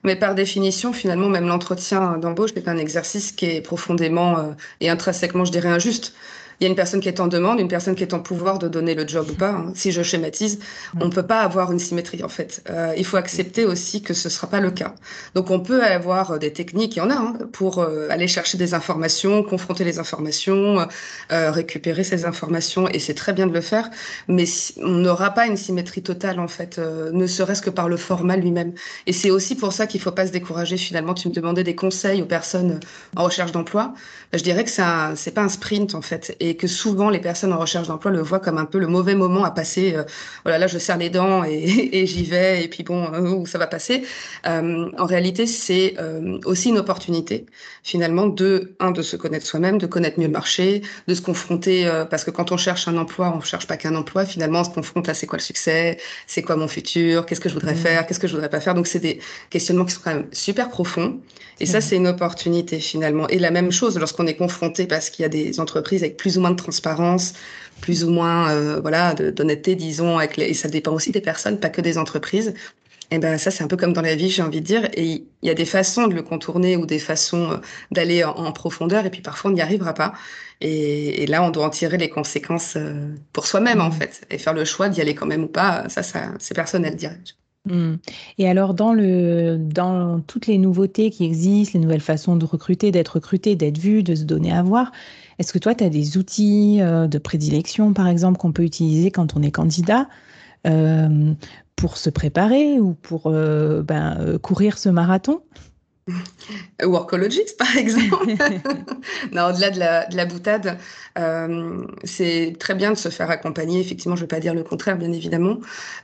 Mais 0.04 0.16
par 0.16 0.34
définition, 0.34 0.92
finalement, 0.92 1.28
même 1.28 1.46
l'entretien 1.46 2.18
d'embauche 2.18 2.50
est 2.56 2.68
un 2.68 2.76
exercice 2.76 3.30
qui 3.32 3.46
est 3.46 3.60
profondément 3.60 4.38
euh, 4.38 4.52
et 4.80 4.90
intrinsèquement, 4.90 5.44
je 5.44 5.52
dirais, 5.52 5.68
injuste 5.68 6.14
il 6.62 6.66
y 6.66 6.68
a 6.68 6.70
une 6.70 6.76
personne 6.76 7.00
qui 7.00 7.08
est 7.08 7.18
en 7.18 7.26
demande, 7.26 7.58
une 7.58 7.66
personne 7.66 7.96
qui 7.96 8.04
est 8.04 8.14
en 8.14 8.20
pouvoir 8.20 8.60
de 8.60 8.68
donner 8.68 8.94
le 8.94 9.04
job 9.04 9.26
ou 9.28 9.34
pas. 9.34 9.50
Hein. 9.50 9.72
Si 9.74 9.90
je 9.90 10.00
schématise, 10.00 10.60
on 11.00 11.06
ne 11.06 11.10
peut 11.10 11.24
pas 11.24 11.40
avoir 11.40 11.72
une 11.72 11.80
symétrie 11.80 12.22
en 12.22 12.28
fait. 12.28 12.62
Euh, 12.70 12.94
il 12.96 13.04
faut 13.04 13.16
accepter 13.16 13.64
aussi 13.64 14.00
que 14.00 14.14
ce 14.14 14.28
ne 14.28 14.30
sera 14.30 14.46
pas 14.46 14.60
le 14.60 14.70
cas. 14.70 14.94
Donc 15.34 15.50
on 15.50 15.58
peut 15.58 15.82
avoir 15.82 16.38
des 16.38 16.52
techniques, 16.52 16.94
il 16.94 17.00
y 17.00 17.02
en 17.02 17.10
a, 17.10 17.14
hein, 17.14 17.36
pour 17.50 17.80
euh, 17.80 18.06
aller 18.10 18.28
chercher 18.28 18.58
des 18.58 18.74
informations, 18.74 19.42
confronter 19.42 19.82
les 19.82 19.98
informations, 19.98 20.86
euh, 21.32 21.50
récupérer 21.50 22.04
ces 22.04 22.26
informations, 22.26 22.86
et 22.86 23.00
c'est 23.00 23.14
très 23.14 23.32
bien 23.32 23.48
de 23.48 23.52
le 23.52 23.60
faire. 23.60 23.90
Mais 24.28 24.44
on 24.76 24.88
n'aura 24.88 25.30
pas 25.30 25.48
une 25.48 25.56
symétrie 25.56 26.04
totale 26.04 26.38
en 26.38 26.48
fait, 26.48 26.78
ne 26.78 27.26
serait-ce 27.26 27.62
que 27.62 27.70
par 27.70 27.88
le 27.88 27.96
format 27.96 28.36
lui-même. 28.36 28.72
Et 29.08 29.12
c'est 29.12 29.32
aussi 29.32 29.56
pour 29.56 29.72
ça 29.72 29.88
qu'il 29.88 29.98
ne 29.98 30.04
faut 30.04 30.12
pas 30.12 30.28
se 30.28 30.32
décourager. 30.32 30.76
Finalement, 30.76 31.14
tu 31.14 31.28
me 31.28 31.34
demandais 31.34 31.64
des 31.64 31.74
conseils 31.74 32.22
aux 32.22 32.26
personnes 32.26 32.78
en 33.16 33.24
recherche 33.24 33.50
d'emploi. 33.50 33.94
Je 34.32 34.42
dirais 34.44 34.62
que 34.62 34.70
c'est 34.70 34.82
n'est 34.82 35.32
pas 35.32 35.42
un 35.42 35.48
sprint 35.48 35.96
en 35.96 36.02
fait. 36.02 36.36
Et 36.38 36.51
et 36.52 36.56
que 36.56 36.66
souvent 36.66 37.08
les 37.08 37.18
personnes 37.18 37.54
en 37.54 37.58
recherche 37.58 37.88
d'emploi 37.88 38.10
le 38.10 38.20
voient 38.20 38.38
comme 38.38 38.58
un 38.58 38.66
peu 38.66 38.78
le 38.78 38.86
mauvais 38.86 39.14
moment 39.14 39.42
à 39.42 39.50
passer. 39.50 39.94
Euh, 39.96 40.04
voilà, 40.44 40.58
là 40.58 40.66
je 40.66 40.76
serre 40.76 40.98
les 40.98 41.08
dents 41.08 41.44
et, 41.44 42.06
j'y 42.06 42.24
vais 42.24 42.62
et 42.62 42.68
puis 42.68 42.82
bon, 42.82 43.10
euh, 43.14 43.46
ça 43.46 43.56
va 43.56 43.66
passer. 43.66 44.02
Euh, 44.46 44.90
en 44.98 45.06
réalité, 45.06 45.46
c'est 45.46 45.96
aussi 46.44 46.68
une 46.68 46.78
opportunité 46.78 47.46
finalement 47.82 48.26
de 48.26 48.74
un 48.80 48.90
de 48.90 49.00
se 49.00 49.16
connaître 49.16 49.46
soi-même, 49.46 49.78
de 49.78 49.86
connaître 49.86 50.20
mieux 50.20 50.26
le 50.26 50.32
marché, 50.32 50.82
de 51.08 51.14
se 51.14 51.22
confronter 51.22 51.90
parce 52.10 52.24
que 52.24 52.30
quand 52.30 52.52
on 52.52 52.58
cherche 52.58 52.86
un 52.86 52.96
emploi, 52.98 53.32
on 53.34 53.40
cherche 53.40 53.66
pas 53.66 53.78
qu'un 53.78 53.94
emploi. 53.94 54.26
Finalement, 54.26 54.60
on 54.60 54.64
se 54.64 54.70
confronte 54.70 55.08
à 55.08 55.14
c'est 55.14 55.26
quoi 55.26 55.38
le 55.38 55.42
succès, 55.42 55.98
c'est 56.26 56.42
quoi 56.42 56.56
mon 56.56 56.68
futur, 56.68 57.24
qu'est-ce 57.24 57.40
que 57.40 57.48
je 57.48 57.54
voudrais 57.54 57.74
mmh. 57.74 57.86
faire, 57.86 58.06
qu'est-ce 58.06 58.20
que 58.20 58.28
je 58.28 58.34
voudrais 58.34 58.50
pas 58.50 58.60
faire. 58.60 58.74
Donc 58.74 58.86
c'est 58.86 59.00
des 59.00 59.20
questionnements 59.48 59.86
qui 59.86 59.94
sont 59.94 60.02
quand 60.04 60.14
même 60.14 60.26
super 60.32 60.68
profonds. 60.68 61.18
Et 61.60 61.66
ça, 61.66 61.80
c'est 61.80 61.96
une 61.96 62.08
opportunité 62.08 62.80
finalement. 62.80 63.28
Et 63.28 63.38
la 63.38 63.52
même 63.52 63.70
chose 63.70 63.96
lorsqu'on 63.96 64.26
est 64.26 64.34
confronté 64.34 64.86
parce 64.86 65.10
qu'il 65.10 65.22
y 65.22 65.26
a 65.26 65.28
des 65.28 65.60
entreprises 65.60 66.02
avec 66.02 66.16
plus 66.16 66.31
ou 66.38 66.40
moins 66.40 66.50
de 66.50 66.56
transparence, 66.56 67.34
plus 67.80 68.04
ou 68.04 68.10
moins 68.10 68.50
euh, 68.50 68.80
voilà 68.80 69.14
d'honnêteté, 69.14 69.74
disons, 69.74 70.18
avec 70.18 70.38
et 70.38 70.54
ça 70.54 70.68
dépend 70.68 70.92
aussi 70.92 71.10
des 71.12 71.20
personnes, 71.20 71.58
pas 71.58 71.70
que 71.70 71.80
des 71.80 71.98
entreprises. 71.98 72.54
Et 73.12 73.18
ben 73.18 73.36
ça, 73.36 73.50
c'est 73.50 73.62
un 73.62 73.68
peu 73.68 73.76
comme 73.76 73.92
dans 73.92 74.00
la 74.00 74.14
vie, 74.14 74.30
j'ai 74.30 74.42
envie 74.42 74.62
de 74.62 74.66
dire. 74.66 74.88
Et 74.94 75.26
il 75.42 75.46
y 75.46 75.50
a 75.50 75.54
des 75.54 75.66
façons 75.66 76.06
de 76.06 76.14
le 76.14 76.22
contourner 76.22 76.78
ou 76.78 76.86
des 76.86 76.98
façons 76.98 77.52
euh, 77.52 77.56
d'aller 77.90 78.24
en, 78.24 78.52
profondeur. 78.52 79.04
Et 79.04 79.10
puis 79.10 79.20
parfois, 79.20 79.50
on 79.50 79.54
n'y 79.54 79.60
arrivera 79.60 79.92
pas. 79.92 80.14
Et, 80.62 81.26
là, 81.26 81.42
on 81.42 81.50
doit 81.50 81.66
en 81.66 81.70
tirer 81.70 81.98
les 81.98 82.08
conséquences 82.08 82.74
euh, 82.76 83.14
pour 83.34 83.46
soi-même, 83.46 83.82
en 83.82 83.90
mmh. 83.90 83.92
fait. 83.92 84.26
Et 84.30 84.38
faire 84.38 84.54
le 84.54 84.64
choix 84.64 84.88
d'y 84.88 85.02
aller 85.02 85.14
quand 85.14 85.26
même 85.26 85.44
ou 85.44 85.48
pas, 85.48 85.88
ça, 85.90 86.02
ça 86.02 86.30
c'est 86.38 86.54
personnel, 86.54 86.96
dirais-je. 86.96 87.34
Mmh. 87.70 87.96
Et 88.38 88.48
alors, 88.48 88.72
dans, 88.72 88.94
le, 88.94 89.58
dans 89.58 90.20
toutes 90.20 90.46
les 90.46 90.56
nouveautés 90.56 91.10
qui 91.10 91.26
existent, 91.26 91.78
les 91.78 91.84
nouvelles 91.84 92.00
façons 92.00 92.36
de 92.36 92.46
recruter, 92.46 92.92
d'être 92.92 93.16
recruté, 93.16 93.56
d'être 93.56 93.78
vu, 93.78 94.02
de 94.02 94.14
se 94.14 94.24
donner 94.24 94.52
à 94.52 94.62
voir, 94.62 94.90
est-ce 95.42 95.52
que 95.52 95.58
toi, 95.58 95.74
tu 95.74 95.82
as 95.82 95.90
des 95.90 96.18
outils 96.18 96.80
euh, 96.80 97.08
de 97.08 97.18
prédilection, 97.18 97.92
par 97.94 98.06
exemple, 98.06 98.38
qu'on 98.38 98.52
peut 98.52 98.62
utiliser 98.62 99.10
quand 99.10 99.36
on 99.36 99.42
est 99.42 99.50
candidat 99.50 100.08
euh, 100.68 101.34
pour 101.74 101.96
se 101.96 102.10
préparer 102.10 102.78
ou 102.78 102.94
pour 102.94 103.22
euh, 103.26 103.82
ben, 103.82 104.38
courir 104.40 104.78
ce 104.78 104.88
marathon? 104.88 105.40
Workologist, 106.82 107.56
par 107.56 107.76
exemple. 107.76 108.26
non, 109.32 109.46
au-delà 109.46 109.70
de 109.70 109.78
la, 109.78 110.06
de 110.06 110.16
la 110.16 110.26
boutade, 110.26 110.78
euh, 111.18 111.84
c'est 112.02 112.56
très 112.58 112.74
bien 112.74 112.90
de 112.90 112.96
se 112.96 113.08
faire 113.08 113.30
accompagner. 113.30 113.80
Effectivement, 113.80 114.16
je 114.16 114.22
ne 114.22 114.24
vais 114.24 114.34
pas 114.36 114.40
dire 114.40 114.54
le 114.54 114.64
contraire, 114.64 114.98
bien 114.98 115.12
évidemment, 115.12 115.58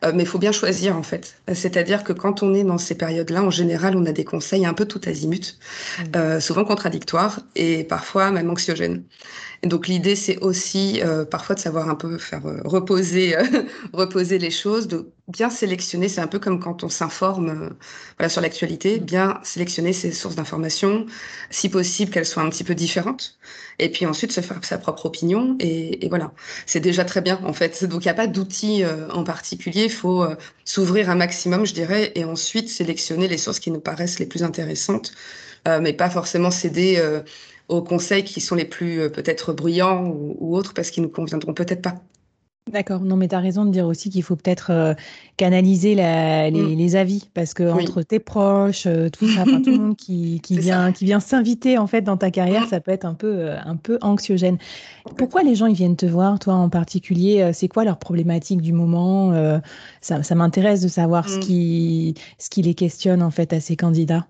euh, 0.05 0.13
mais 0.15 0.23
il 0.23 0.29
faut 0.29 0.39
bien 0.39 0.53
choisir, 0.53 0.97
en 0.97 1.03
fait. 1.03 1.41
C'est-à-dire 1.53 2.05
que 2.05 2.13
quand 2.13 2.43
on 2.43 2.55
est 2.55 2.65
dans 2.65 2.79
ces 2.79 2.95
périodes-là, 2.95 3.43
en 3.43 3.51
général, 3.51 3.97
on 3.97 4.07
a 4.07 4.13
des 4.13 4.25
conseils 4.25 4.67
un 4.67 4.75
peu 4.75 4.85
tout 4.85 5.01
azimut, 5.05 5.59
mmh. 5.99 6.03
euh, 6.17 6.41
souvent 6.41 6.65
contradictoires 6.65 7.41
et 7.57 7.83
parfois 7.83 8.31
même 8.31 8.51
anxiogènes. 8.51 9.03
Donc 9.65 9.89
l'idée, 9.89 10.15
c'est 10.15 10.39
aussi 10.39 11.01
euh, 11.03 11.25
parfois 11.25 11.57
de 11.57 11.61
savoir 11.61 11.89
un 11.89 11.97
peu 11.97 12.17
faire 12.17 12.47
euh, 12.47 12.61
reposer, 12.65 13.37
euh, 13.37 13.43
reposer 13.93 14.39
les 14.39 14.53
choses, 14.53 14.87
de 14.87 15.11
bien 15.27 15.51
sélectionner. 15.51 16.09
C'est 16.09 16.21
un 16.21 16.29
peu 16.29 16.39
comme 16.39 16.61
quand 16.61 16.85
on 16.85 16.89
s'informe 16.89 17.71
voilà, 18.19 18.29
sur 18.29 18.41
l'actualité, 18.41 19.01
bien 19.01 19.41
sélectionner 19.43 19.93
ses 19.93 20.13
sources 20.13 20.37
d'information, 20.37 21.07
si 21.51 21.69
possible 21.69 22.13
qu'elles 22.13 22.25
soient 22.25 22.45
un 22.45 22.51
petit 22.51 22.63
peu 22.63 22.77
différentes, 22.77 23.37
et 23.81 23.91
puis 23.91 24.07
ensuite 24.07 24.31
se 24.31 24.41
faire 24.41 24.65
sa 24.65 24.79
propre 24.79 25.07
opinion. 25.07 25.57
Et, 25.59 26.05
et 26.07 26.09
voilà, 26.09 26.33
c'est 26.67 26.81
déjà 26.81 27.05
très 27.05 27.21
bien 27.21 27.41
en 27.45 27.53
fait. 27.53 27.85
Donc 27.85 28.05
il 28.05 28.07
n'y 28.07 28.13
a 28.13 28.15
pas 28.15 28.29
d'outils 28.29 28.85
en 29.11 29.25
particulier. 29.25 29.85
Il 29.85 29.93
faut 29.93 30.25
s'ouvrir 30.65 31.11
un 31.11 31.17
maximum, 31.17 31.67
je 31.67 31.75
dirais, 31.75 32.13
et 32.15 32.25
ensuite 32.25 32.69
sélectionner 32.69 33.27
les 33.27 33.39
sources 33.39 33.59
qui 33.59 33.73
nous 33.73 33.81
paraissent 33.81 34.21
les 34.21 34.27
plus 34.27 34.45
intéressantes, 34.45 35.13
mais 35.67 35.93
pas 35.93 36.11
forcément 36.11 36.51
céder 36.51 37.03
aux 37.69 37.83
conseils 37.83 38.25
qui 38.25 38.41
sont 38.41 38.55
les 38.55 38.65
plus 38.65 39.01
euh, 39.01 39.09
peut-être 39.09 39.53
bruyants 39.53 40.07
ou, 40.07 40.57
autres 40.57 40.75
parce 40.75 40.91
qu'ils 40.91 41.03
nous 41.03 41.11
conviendront 41.11 41.55
peut-être 41.55 41.83
pas. 41.83 41.97
D'accord, 42.71 43.01
non 43.01 43.17
mais 43.17 43.29
tu 43.29 43.35
as 43.35 43.41
raison 43.41 43.65
de 43.65 43.71
dire 43.71 43.87
aussi 43.87 44.11
qu'il 44.11 44.23
faut 44.23 44.37
peut-être 44.37 44.71
euh, 44.71 44.93
canaliser 45.39 45.95
mm. 45.95 46.77
les, 46.77 46.97
avis 46.97 47.31
parce 47.33 47.55
que 47.55 47.63
entre 47.63 48.03
tes 48.03 48.19
proches, 48.19 48.85
euh, 48.87 49.09
tout 49.09 49.27
ça, 49.27 49.45
tout 49.45 49.71
le 49.71 49.79
monde 49.79 49.97
qui, 49.97 50.39
vient, 50.51 50.93
qui 50.93 51.07
vient 51.07 51.21
s'inviter 51.21 51.79
en 51.79 51.87
fait 51.87 52.03
dans 52.03 52.19
ta 52.19 52.31
carrière, 52.31 52.65
mm. 52.65 52.69
ça 52.69 52.81
peut 52.81 52.91
être 52.91 53.07
un 53.07 53.15
peu, 53.15 53.53
un 53.53 53.77
peu 53.77 53.99
anxiogène. 54.03 54.59
Pourquoi 55.17 55.45
les 55.45 55.55
gens 55.55 55.65
ils 55.65 55.77
viennent 55.77 55.97
te 55.97 56.05
voir, 56.05 56.39
toi 56.39 56.55
en 56.55 56.69
particulier 56.69 57.53
C'est 57.55 57.69
quoi 57.69 57.85
leur 57.85 57.99
problématique 57.99 58.61
du 58.61 58.75
moment 58.75 59.33
Ça, 60.03 60.23
ça 60.23 60.35
m'intéresse 60.35 60.83
de 60.83 60.89
savoir 60.89 61.27
ce, 61.27 61.39
mm. 61.39 61.41
qui, 61.41 62.15
ce 62.39 62.51
qui 62.51 62.61
les 62.61 62.75
questionne 62.75 63.23
en 63.23 63.31
fait 63.31 63.55
à 63.55 63.61
ces 63.61 63.77
candidats? 63.77 64.27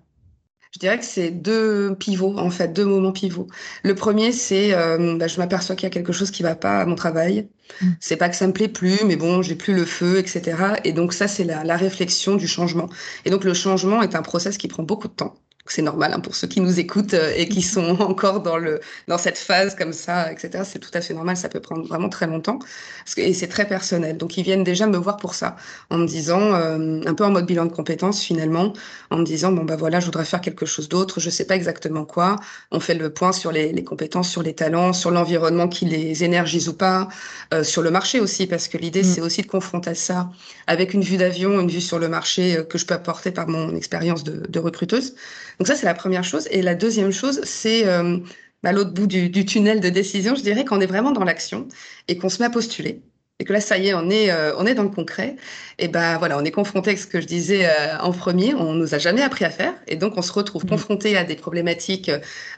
Je 0.71 0.79
dirais 0.79 0.99
que 0.99 1.05
c'est 1.05 1.31
deux 1.31 1.95
pivots, 1.95 2.37
en 2.37 2.51
fait, 2.51 2.67
deux 2.73 2.85
moments 2.85 3.11
pivots. 3.11 3.47
Le 3.83 3.95
premier, 3.95 4.31
c'est 4.31 4.73
euh, 4.75 5.17
bah, 5.17 5.27
je 5.27 5.37
m'aperçois 5.39 5.75
qu'il 5.75 5.85
y 5.85 5.87
a 5.87 5.89
quelque 5.89 6.13
chose 6.13 6.29
qui 6.29 6.43
va 6.43 6.55
pas 6.55 6.81
à 6.81 6.85
mon 6.85 6.95
travail. 6.95 7.49
Mm. 7.81 7.87
C'est 7.99 8.17
pas 8.17 8.29
que 8.29 8.35
ça 8.35 8.45
me 8.45 8.53
plaît 8.53 8.67
plus, 8.67 9.03
mais 9.05 9.15
bon, 9.15 9.41
j'ai 9.41 9.55
plus 9.55 9.73
le 9.73 9.85
feu, 9.85 10.19
etc. 10.19 10.75
Et 10.83 10.93
donc 10.93 11.13
ça, 11.13 11.27
c'est 11.27 11.43
la, 11.43 11.63
la 11.63 11.75
réflexion 11.75 12.35
du 12.35 12.47
changement. 12.47 12.87
Et 13.25 13.31
donc 13.31 13.43
le 13.45 13.55
changement 13.55 14.03
est 14.03 14.15
un 14.15 14.21
process 14.21 14.57
qui 14.57 14.67
prend 14.67 14.83
beaucoup 14.83 15.07
de 15.07 15.13
temps 15.13 15.35
c'est 15.71 15.81
normal 15.81 16.13
hein, 16.13 16.19
pour 16.19 16.35
ceux 16.35 16.47
qui 16.47 16.61
nous 16.61 16.79
écoutent 16.79 17.13
euh, 17.13 17.31
et 17.35 17.47
qui 17.47 17.61
sont 17.75 18.01
encore 18.01 18.41
dans 18.41 18.57
le 18.57 18.79
dans 19.07 19.17
cette 19.17 19.37
phase 19.37 19.75
comme 19.75 19.93
ça, 19.93 20.31
etc. 20.31 20.63
C'est 20.65 20.79
tout 20.79 20.91
à 20.93 21.01
fait 21.01 21.13
normal. 21.13 21.37
Ça 21.37 21.49
peut 21.49 21.59
prendre 21.59 21.87
vraiment 21.87 22.09
très 22.09 22.27
longtemps 22.27 22.59
parce 22.59 23.15
que, 23.15 23.21
et 23.21 23.33
c'est 23.33 23.47
très 23.47 23.67
personnel. 23.67 24.17
Donc 24.17 24.37
ils 24.37 24.43
viennent 24.43 24.63
déjà 24.63 24.87
me 24.87 24.97
voir 24.97 25.17
pour 25.17 25.33
ça, 25.33 25.55
en 25.89 25.97
me 25.97 26.07
disant 26.07 26.53
euh, 26.53 27.01
un 27.05 27.13
peu 27.13 27.23
en 27.23 27.31
mode 27.31 27.45
bilan 27.45 27.65
de 27.65 27.71
compétences 27.71 28.21
finalement, 28.21 28.73
en 29.09 29.17
me 29.17 29.23
disant 29.23 29.51
bon 29.51 29.63
bah 29.63 29.75
voilà, 29.75 29.99
je 29.99 30.05
voudrais 30.05 30.25
faire 30.25 30.41
quelque 30.41 30.65
chose 30.65 30.89
d'autre, 30.89 31.19
je 31.19 31.29
sais 31.29 31.45
pas 31.45 31.55
exactement 31.55 32.05
quoi. 32.05 32.37
On 32.71 32.79
fait 32.79 32.95
le 32.95 33.11
point 33.11 33.31
sur 33.31 33.51
les, 33.51 33.71
les 33.71 33.83
compétences, 33.83 34.29
sur 34.29 34.43
les 34.43 34.53
talents, 34.53 34.93
sur 34.93 35.11
l'environnement 35.11 35.67
qui 35.67 35.85
les 35.85 36.23
énergise 36.23 36.69
ou 36.69 36.73
pas, 36.73 37.07
euh, 37.53 37.63
sur 37.63 37.81
le 37.81 37.91
marché 37.91 38.19
aussi 38.19 38.47
parce 38.47 38.67
que 38.67 38.77
l'idée 38.77 39.01
mm. 39.01 39.05
c'est 39.05 39.21
aussi 39.21 39.41
de 39.41 39.47
confronter 39.47 39.95
ça 39.95 40.29
avec 40.67 40.93
une 40.93 41.01
vue 41.01 41.17
d'avion, 41.17 41.59
une 41.59 41.69
vue 41.69 41.81
sur 41.81 41.99
le 41.99 42.09
marché 42.09 42.63
que 42.69 42.77
je 42.77 42.85
peux 42.85 42.93
apporter 42.93 43.31
par 43.31 43.47
mon 43.47 43.75
expérience 43.75 44.23
de, 44.23 44.45
de 44.47 44.59
recruteuse. 44.59 45.13
Donc 45.59 45.67
ça, 45.67 45.75
c'est 45.75 45.85
la 45.85 45.93
première 45.93 46.23
chose. 46.23 46.47
Et 46.51 46.61
la 46.61 46.73
deuxième 46.73 47.11
chose, 47.11 47.41
c'est 47.43 47.85
euh, 47.85 48.17
bah, 48.63 48.71
l'autre 48.71 48.91
bout 48.91 49.07
du, 49.07 49.45
tunnel 49.45 49.81
de 49.81 49.89
décision, 49.89 50.35
je 50.35 50.41
dirais 50.41 50.65
qu'on 50.65 50.79
est 50.79 50.85
vraiment 50.85 51.11
dans 51.11 51.25
l'action 51.25 51.67
et 52.07 52.17
qu'on 52.17 52.29
se 52.29 52.39
met 52.39 52.45
à 52.45 52.49
postuler. 52.49 53.01
Et 53.41 53.45
que 53.45 53.53
là, 53.53 53.61
ça 53.61 53.77
y 53.77 53.87
est, 53.87 53.93
on 53.93 54.09
est, 54.09 54.31
euh, 54.31 54.53
on 54.57 54.65
est 54.65 54.73
dans 54.73 54.83
le 54.83 54.89
concret. 54.89 55.37
Et 55.77 55.87
ben 55.87 56.17
voilà, 56.17 56.37
on 56.37 56.43
est 56.43 56.51
confronté 56.51 56.89
avec 56.89 56.99
ce 56.99 57.07
que 57.07 57.21
je 57.21 57.25
disais 57.25 57.65
euh, 57.65 57.97
en 57.99 58.11
premier. 58.11 58.53
On 58.53 58.73
nous 58.73 58.95
a 58.95 58.97
jamais 58.97 59.21
appris 59.21 59.45
à 59.45 59.49
faire, 59.49 59.73
et 59.87 59.95
donc 59.95 60.17
on 60.17 60.21
se 60.21 60.33
retrouve 60.33 60.65
mmh. 60.65 60.69
confronté 60.69 61.15
à 61.15 61.23
des 61.23 61.37
problématiques 61.37 62.11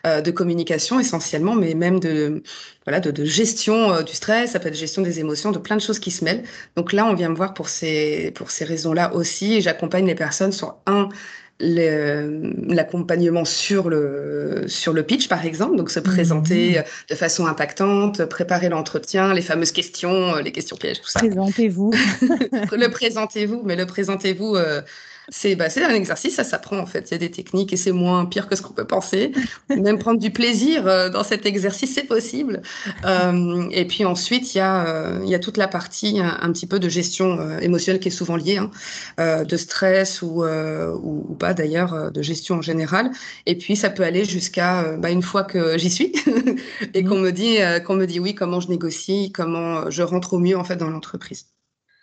de 0.03 0.31
communication 0.31 0.99
essentiellement, 0.99 1.53
mais 1.53 1.75
même 1.75 1.99
de 1.99 2.41
voilà 2.87 2.99
de, 2.99 3.11
de 3.11 3.25
gestion 3.25 4.01
du 4.01 4.13
stress, 4.15 4.53
ça 4.53 4.59
peut 4.59 4.69
être 4.69 4.75
gestion 4.75 5.03
des 5.03 5.19
émotions, 5.19 5.51
de 5.51 5.59
plein 5.59 5.75
de 5.75 5.81
choses 5.81 5.99
qui 5.99 6.09
se 6.09 6.25
mêlent. 6.25 6.41
Donc 6.75 6.93
là, 6.93 7.05
on 7.05 7.13
vient 7.13 7.29
me 7.29 7.35
voir 7.35 7.53
pour 7.53 7.69
ces 7.69 8.31
pour 8.31 8.49
ces 8.49 8.65
raisons-là 8.65 9.13
aussi. 9.13 9.53
Et 9.53 9.61
j'accompagne 9.61 10.07
les 10.07 10.15
personnes 10.15 10.51
sur 10.51 10.77
un 10.87 11.09
l'accompagnement 11.61 13.45
sur 13.45 13.89
le, 13.89 14.63
sur 14.67 14.93
le 14.93 15.03
pitch, 15.03 15.27
par 15.27 15.45
exemple, 15.45 15.77
donc 15.77 15.89
se 15.89 15.99
mmh. 15.99 16.03
présenter 16.03 16.81
de 17.09 17.15
façon 17.15 17.45
impactante, 17.45 18.25
préparer 18.25 18.69
l'entretien, 18.69 19.33
les 19.33 19.41
fameuses 19.41 19.71
questions, 19.71 20.35
les 20.37 20.51
questions 20.51 20.77
pièges, 20.77 21.01
tout 21.01 21.09
ça. 21.09 21.19
Présentez-vous. 21.19 21.91
le 22.21 22.87
présentez-vous, 22.87 23.61
mais 23.63 23.75
le 23.75 23.85
présentez-vous 23.85 24.57
c'est 25.33 25.55
bah, 25.55 25.67
un 25.77 25.93
exercice, 25.93 26.35
ça 26.35 26.43
s'apprend 26.43 26.77
en 26.77 26.85
fait. 26.85 27.09
Il 27.09 27.13
y 27.13 27.15
a 27.15 27.17
des 27.17 27.31
techniques 27.31 27.71
et 27.71 27.77
c'est 27.77 27.93
moins 27.93 28.25
pire 28.25 28.49
que 28.49 28.55
ce 28.55 28.61
qu'on 28.61 28.73
peut 28.73 28.85
penser. 28.85 29.31
Même 29.69 29.97
prendre 29.97 30.19
du 30.19 30.29
plaisir 30.29 30.85
euh, 30.87 31.09
dans 31.09 31.23
cet 31.23 31.45
exercice, 31.45 31.93
c'est 31.95 32.03
possible. 32.03 32.61
Euh, 33.05 33.67
et 33.71 33.87
puis 33.87 34.03
ensuite, 34.03 34.53
il 34.53 34.57
y, 34.57 34.61
a, 34.61 34.85
euh, 34.87 35.21
il 35.23 35.29
y 35.29 35.35
a 35.35 35.39
toute 35.39 35.55
la 35.55 35.69
partie 35.69 36.19
un, 36.19 36.51
petit 36.51 36.67
peu 36.67 36.79
de 36.79 36.89
gestion 36.89 37.39
euh, 37.39 37.59
émotionnelle 37.59 38.01
qui 38.01 38.09
est 38.09 38.11
souvent 38.11 38.35
liée, 38.35 38.57
hein, 38.57 39.43
de 39.45 39.57
stress 39.57 40.21
ou, 40.21 40.43
ou, 40.43 41.25
ou 41.29 41.35
pas 41.35 41.53
d'ailleurs, 41.53 42.11
de 42.11 42.21
gestion 42.21 42.57
en 42.57 42.61
général. 42.61 43.11
Et 43.45 43.57
puis 43.57 43.77
ça 43.77 43.89
peut 43.89 44.03
aller 44.03 44.25
jusqu'à 44.25 44.97
bah, 44.97 45.11
une 45.11 45.23
fois 45.23 45.43
que 45.43 45.77
j'y 45.77 45.89
suis 45.89 46.11
et 46.93 47.03
qu'on 47.05 47.19
me 47.19 47.31
dit 47.31 47.57
qu'on 47.85 47.95
me 47.95 48.05
dit 48.05 48.19
oui, 48.19 48.35
comment 48.35 48.59
je 48.59 48.67
négocie, 48.67 49.31
comment 49.33 49.89
je 49.89 50.03
rentre 50.03 50.33
au 50.33 50.39
mieux 50.39 50.57
en 50.57 50.65
fait 50.65 50.75
dans 50.75 50.89
l'entreprise. 50.89 51.45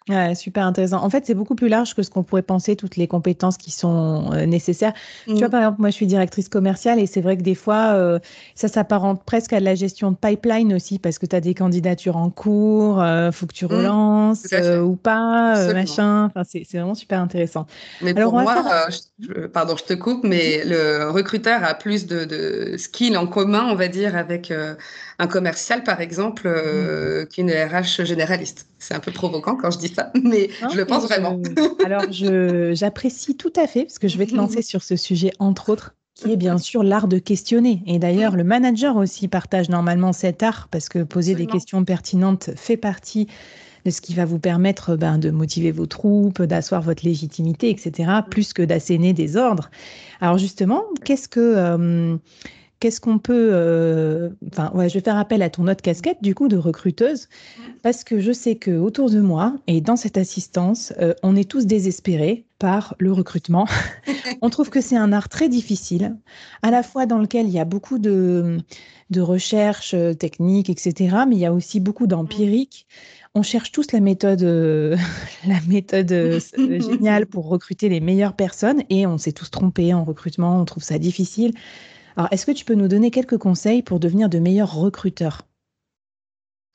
Ouais, 0.09 0.35
super 0.35 0.65
intéressant. 0.65 1.05
En 1.05 1.11
fait, 1.11 1.27
c'est 1.27 1.35
beaucoup 1.35 1.55
plus 1.55 1.69
large 1.69 1.95
que 1.95 2.03
ce 2.03 2.09
qu'on 2.09 2.23
pourrait 2.23 2.43
penser, 2.43 2.77
toutes 2.77 2.97
les 2.97 3.07
compétences 3.07 3.59
qui 3.59 3.71
sont 3.71 4.31
euh, 4.33 4.47
nécessaires. 4.47 4.95
Tu 5.27 5.35
vois, 5.35 5.49
mmh. 5.49 5.51
par 5.51 5.61
exemple, 5.61 5.81
moi, 5.81 5.91
je 5.91 5.95
suis 5.95 6.07
directrice 6.07 6.49
commerciale 6.49 6.99
et 6.99 7.07
c'est 7.07 7.21
vrai 7.21 7.37
que 7.37 7.43
des 7.43 7.55
fois, 7.55 7.93
euh, 7.93 8.19
ça 8.55 8.69
s'apparente 8.69 9.23
presque 9.25 9.53
à 9.53 9.61
de 9.61 9.65
la 9.65 9.75
gestion 9.75 10.11
de 10.11 10.17
pipeline 10.17 10.73
aussi 10.73 10.99
parce 10.99 11.19
que 11.19 11.27
tu 11.27 11.37
as 11.37 11.41
des 11.41 11.53
candidatures 11.53 12.17
en 12.17 12.31
cours, 12.31 13.03
euh, 13.03 13.31
faut 13.33 13.47
que 13.47 13.53
tu 13.53 13.67
mmh. 13.67 13.69
relances 13.69 14.47
ou 14.83 14.97
pas, 14.97 15.73
machin. 15.75 16.25
Enfin, 16.25 16.43
c'est 16.45 16.65
vraiment 16.73 16.95
super 16.95 17.21
intéressant. 17.21 17.67
Mais 18.01 18.17
Alors, 18.17 18.31
pour 18.31 18.41
moi, 18.41 18.65
je, 18.89 19.47
pardon, 19.47 19.77
je 19.77 19.85
te 19.85 19.95
coupe, 19.95 20.25
mais 20.25 20.65
le 20.65 21.11
recruteur 21.11 21.65
a 21.65 21.75
plus 21.75 22.07
de, 22.07 22.25
de 22.25 22.77
skills 22.79 23.17
en 23.17 23.27
commun, 23.27 23.67
on 23.71 23.75
va 23.75 23.89
dire, 23.89 24.17
avec 24.17 24.53
un 25.19 25.27
commercial, 25.27 25.83
par 25.83 26.01
exemple, 26.01 26.49
mmh. 26.49 27.27
qu'une 27.27 27.51
RH 27.51 28.05
généraliste. 28.05 28.69
C'est 28.79 28.95
un 28.95 29.01
peu 29.01 29.11
provoquant 29.11 29.57
quand 29.57 29.71
je 29.71 29.79
dis 29.79 29.89
ça, 29.89 30.13
mais 30.23 30.49
je 30.71 30.77
le 30.77 30.85
pense 30.85 31.05
vraiment. 31.05 31.41
Alors, 31.85 32.05
j'apprécie 32.11 33.37
tout 33.37 33.53
à 33.57 33.67
fait, 33.67 33.85
parce 33.85 33.99
que 33.99 34.09
je 34.09 34.19
vais 34.19 34.27
te 34.27 34.35
lancer 34.35 34.63
sur 34.63 34.83
ce 34.83 34.97
sujet, 34.97 35.33
entre 35.39 35.71
autres, 35.71 35.95
qui 36.15 36.33
est 36.33 36.37
bien 36.37 36.59
sûr 36.59 36.83
l'art 36.83 37.09
de 37.09 37.19
questionner. 37.19 37.83
Et 37.87 37.99
d'ailleurs, 37.99 38.37
le 38.37 38.45
manager 38.45 38.97
aussi 38.97 39.29
partage 39.29 39.69
normalement 39.69 40.13
cet 40.13 40.43
art, 40.43 40.69
parce 40.71 40.89
que 40.89 41.03
poser 41.03 41.35
des 41.35 41.47
questions 41.47 41.85
pertinentes 41.85 42.51
fait 42.57 42.77
partie 42.77 43.29
de 43.85 43.91
ce 43.91 44.01
qui 44.01 44.15
va 44.15 44.25
vous 44.25 44.41
permettre 44.41 44.97
ben, 44.97 45.19
de 45.19 45.31
motiver 45.31 45.71
vos 45.71 45.87
troupes, 45.87 46.43
d'asseoir 46.43 46.83
votre 46.83 47.05
légitimité, 47.05 47.71
etc., 47.71 48.11
plus 48.29 48.53
que 48.53 48.63
d'asséner 48.63 49.13
des 49.13 49.37
ordres. 49.37 49.71
Alors 50.21 50.39
justement, 50.39 50.85
qu'est-ce 51.05 51.29
que... 51.29 51.41
Euh, 51.41 52.17
qu'est-ce 52.81 53.01
qu'on 53.01 53.19
peut. 53.19 53.51
Euh, 53.53 54.31
enfin, 54.51 54.71
ouais, 54.75 54.89
je 54.89 54.95
vais 54.95 55.01
faire 55.01 55.17
appel 55.17 55.43
à 55.43 55.51
ton 55.51 55.67
autre 55.67 55.83
casquette, 55.83 56.19
du 56.23 56.35
coup, 56.35 56.49
de 56.49 56.57
recruteuse, 56.57 57.29
parce 57.83 58.05
que 58.05 58.21
je 58.21 58.33
sais 58.33 58.57
que 58.57 58.79
autour 58.79 59.11
de 59.11 59.21
moi 59.21 59.57
et 59.67 59.81
dans 59.81 59.97
cette 59.97 60.17
assistance, 60.17 60.93
euh, 61.01 61.15
on 61.23 61.37
est 61.37 61.49
tous 61.49 61.67
désespérés 61.67 62.45
par 62.59 62.95
le 62.99 63.13
recrutement. 63.13 63.67
on 64.43 64.51
trouve 64.51 64.71
que 64.71 64.81
c'est 64.81 64.97
un 64.97 65.13
art 65.13 65.29
très 65.29 65.49
difficile, 65.49 66.17
à 66.63 66.71
la 66.71 66.83
fois 66.83 67.07
dans 67.07 67.19
lequel 67.19 67.47
il 67.47 67.53
y 67.53 67.61
a 67.61 67.65
beaucoup 67.65 67.99
de, 67.99 68.59
de 69.11 69.21
recherches 69.21 69.95
euh, 69.95 70.15
techniques, 70.15 70.71
etc., 70.71 71.17
mais 71.29 71.37
il 71.37 71.41
y 71.41 71.47
a 71.47 71.53
aussi 71.53 71.81
beaucoup 71.81 72.07
d'empirique. 72.07 72.87
On 73.35 73.43
cherche 73.43 73.73
tous 73.73 73.93
la 73.93 74.01
méthode, 74.01 74.43
la 75.47 75.61
méthode 75.69 76.41
géniale 76.57 77.27
pour 77.27 77.49
recruter 77.49 77.89
les 77.89 78.01
meilleures 78.01 78.35
personnes 78.35 78.83
et 78.89 79.07
on 79.07 79.19
s'est 79.19 79.33
tous 79.33 79.51
trompés 79.51 79.93
en 79.95 80.03
recrutement, 80.03 80.61
on 80.61 80.65
trouve 80.65 80.83
ça 80.83 80.99
difficile. 80.99 81.53
Alors, 82.17 82.29
est-ce 82.33 82.47
que 82.47 82.53
tu 82.53 82.65
peux 82.65 82.75
nous 82.75 82.89
donner 82.89 83.11
quelques 83.11 83.39
conseils 83.39 83.83
pour 83.83 84.01
devenir 84.01 84.29
de 84.29 84.39
meilleurs 84.39 84.75
recruteurs? 84.75 85.43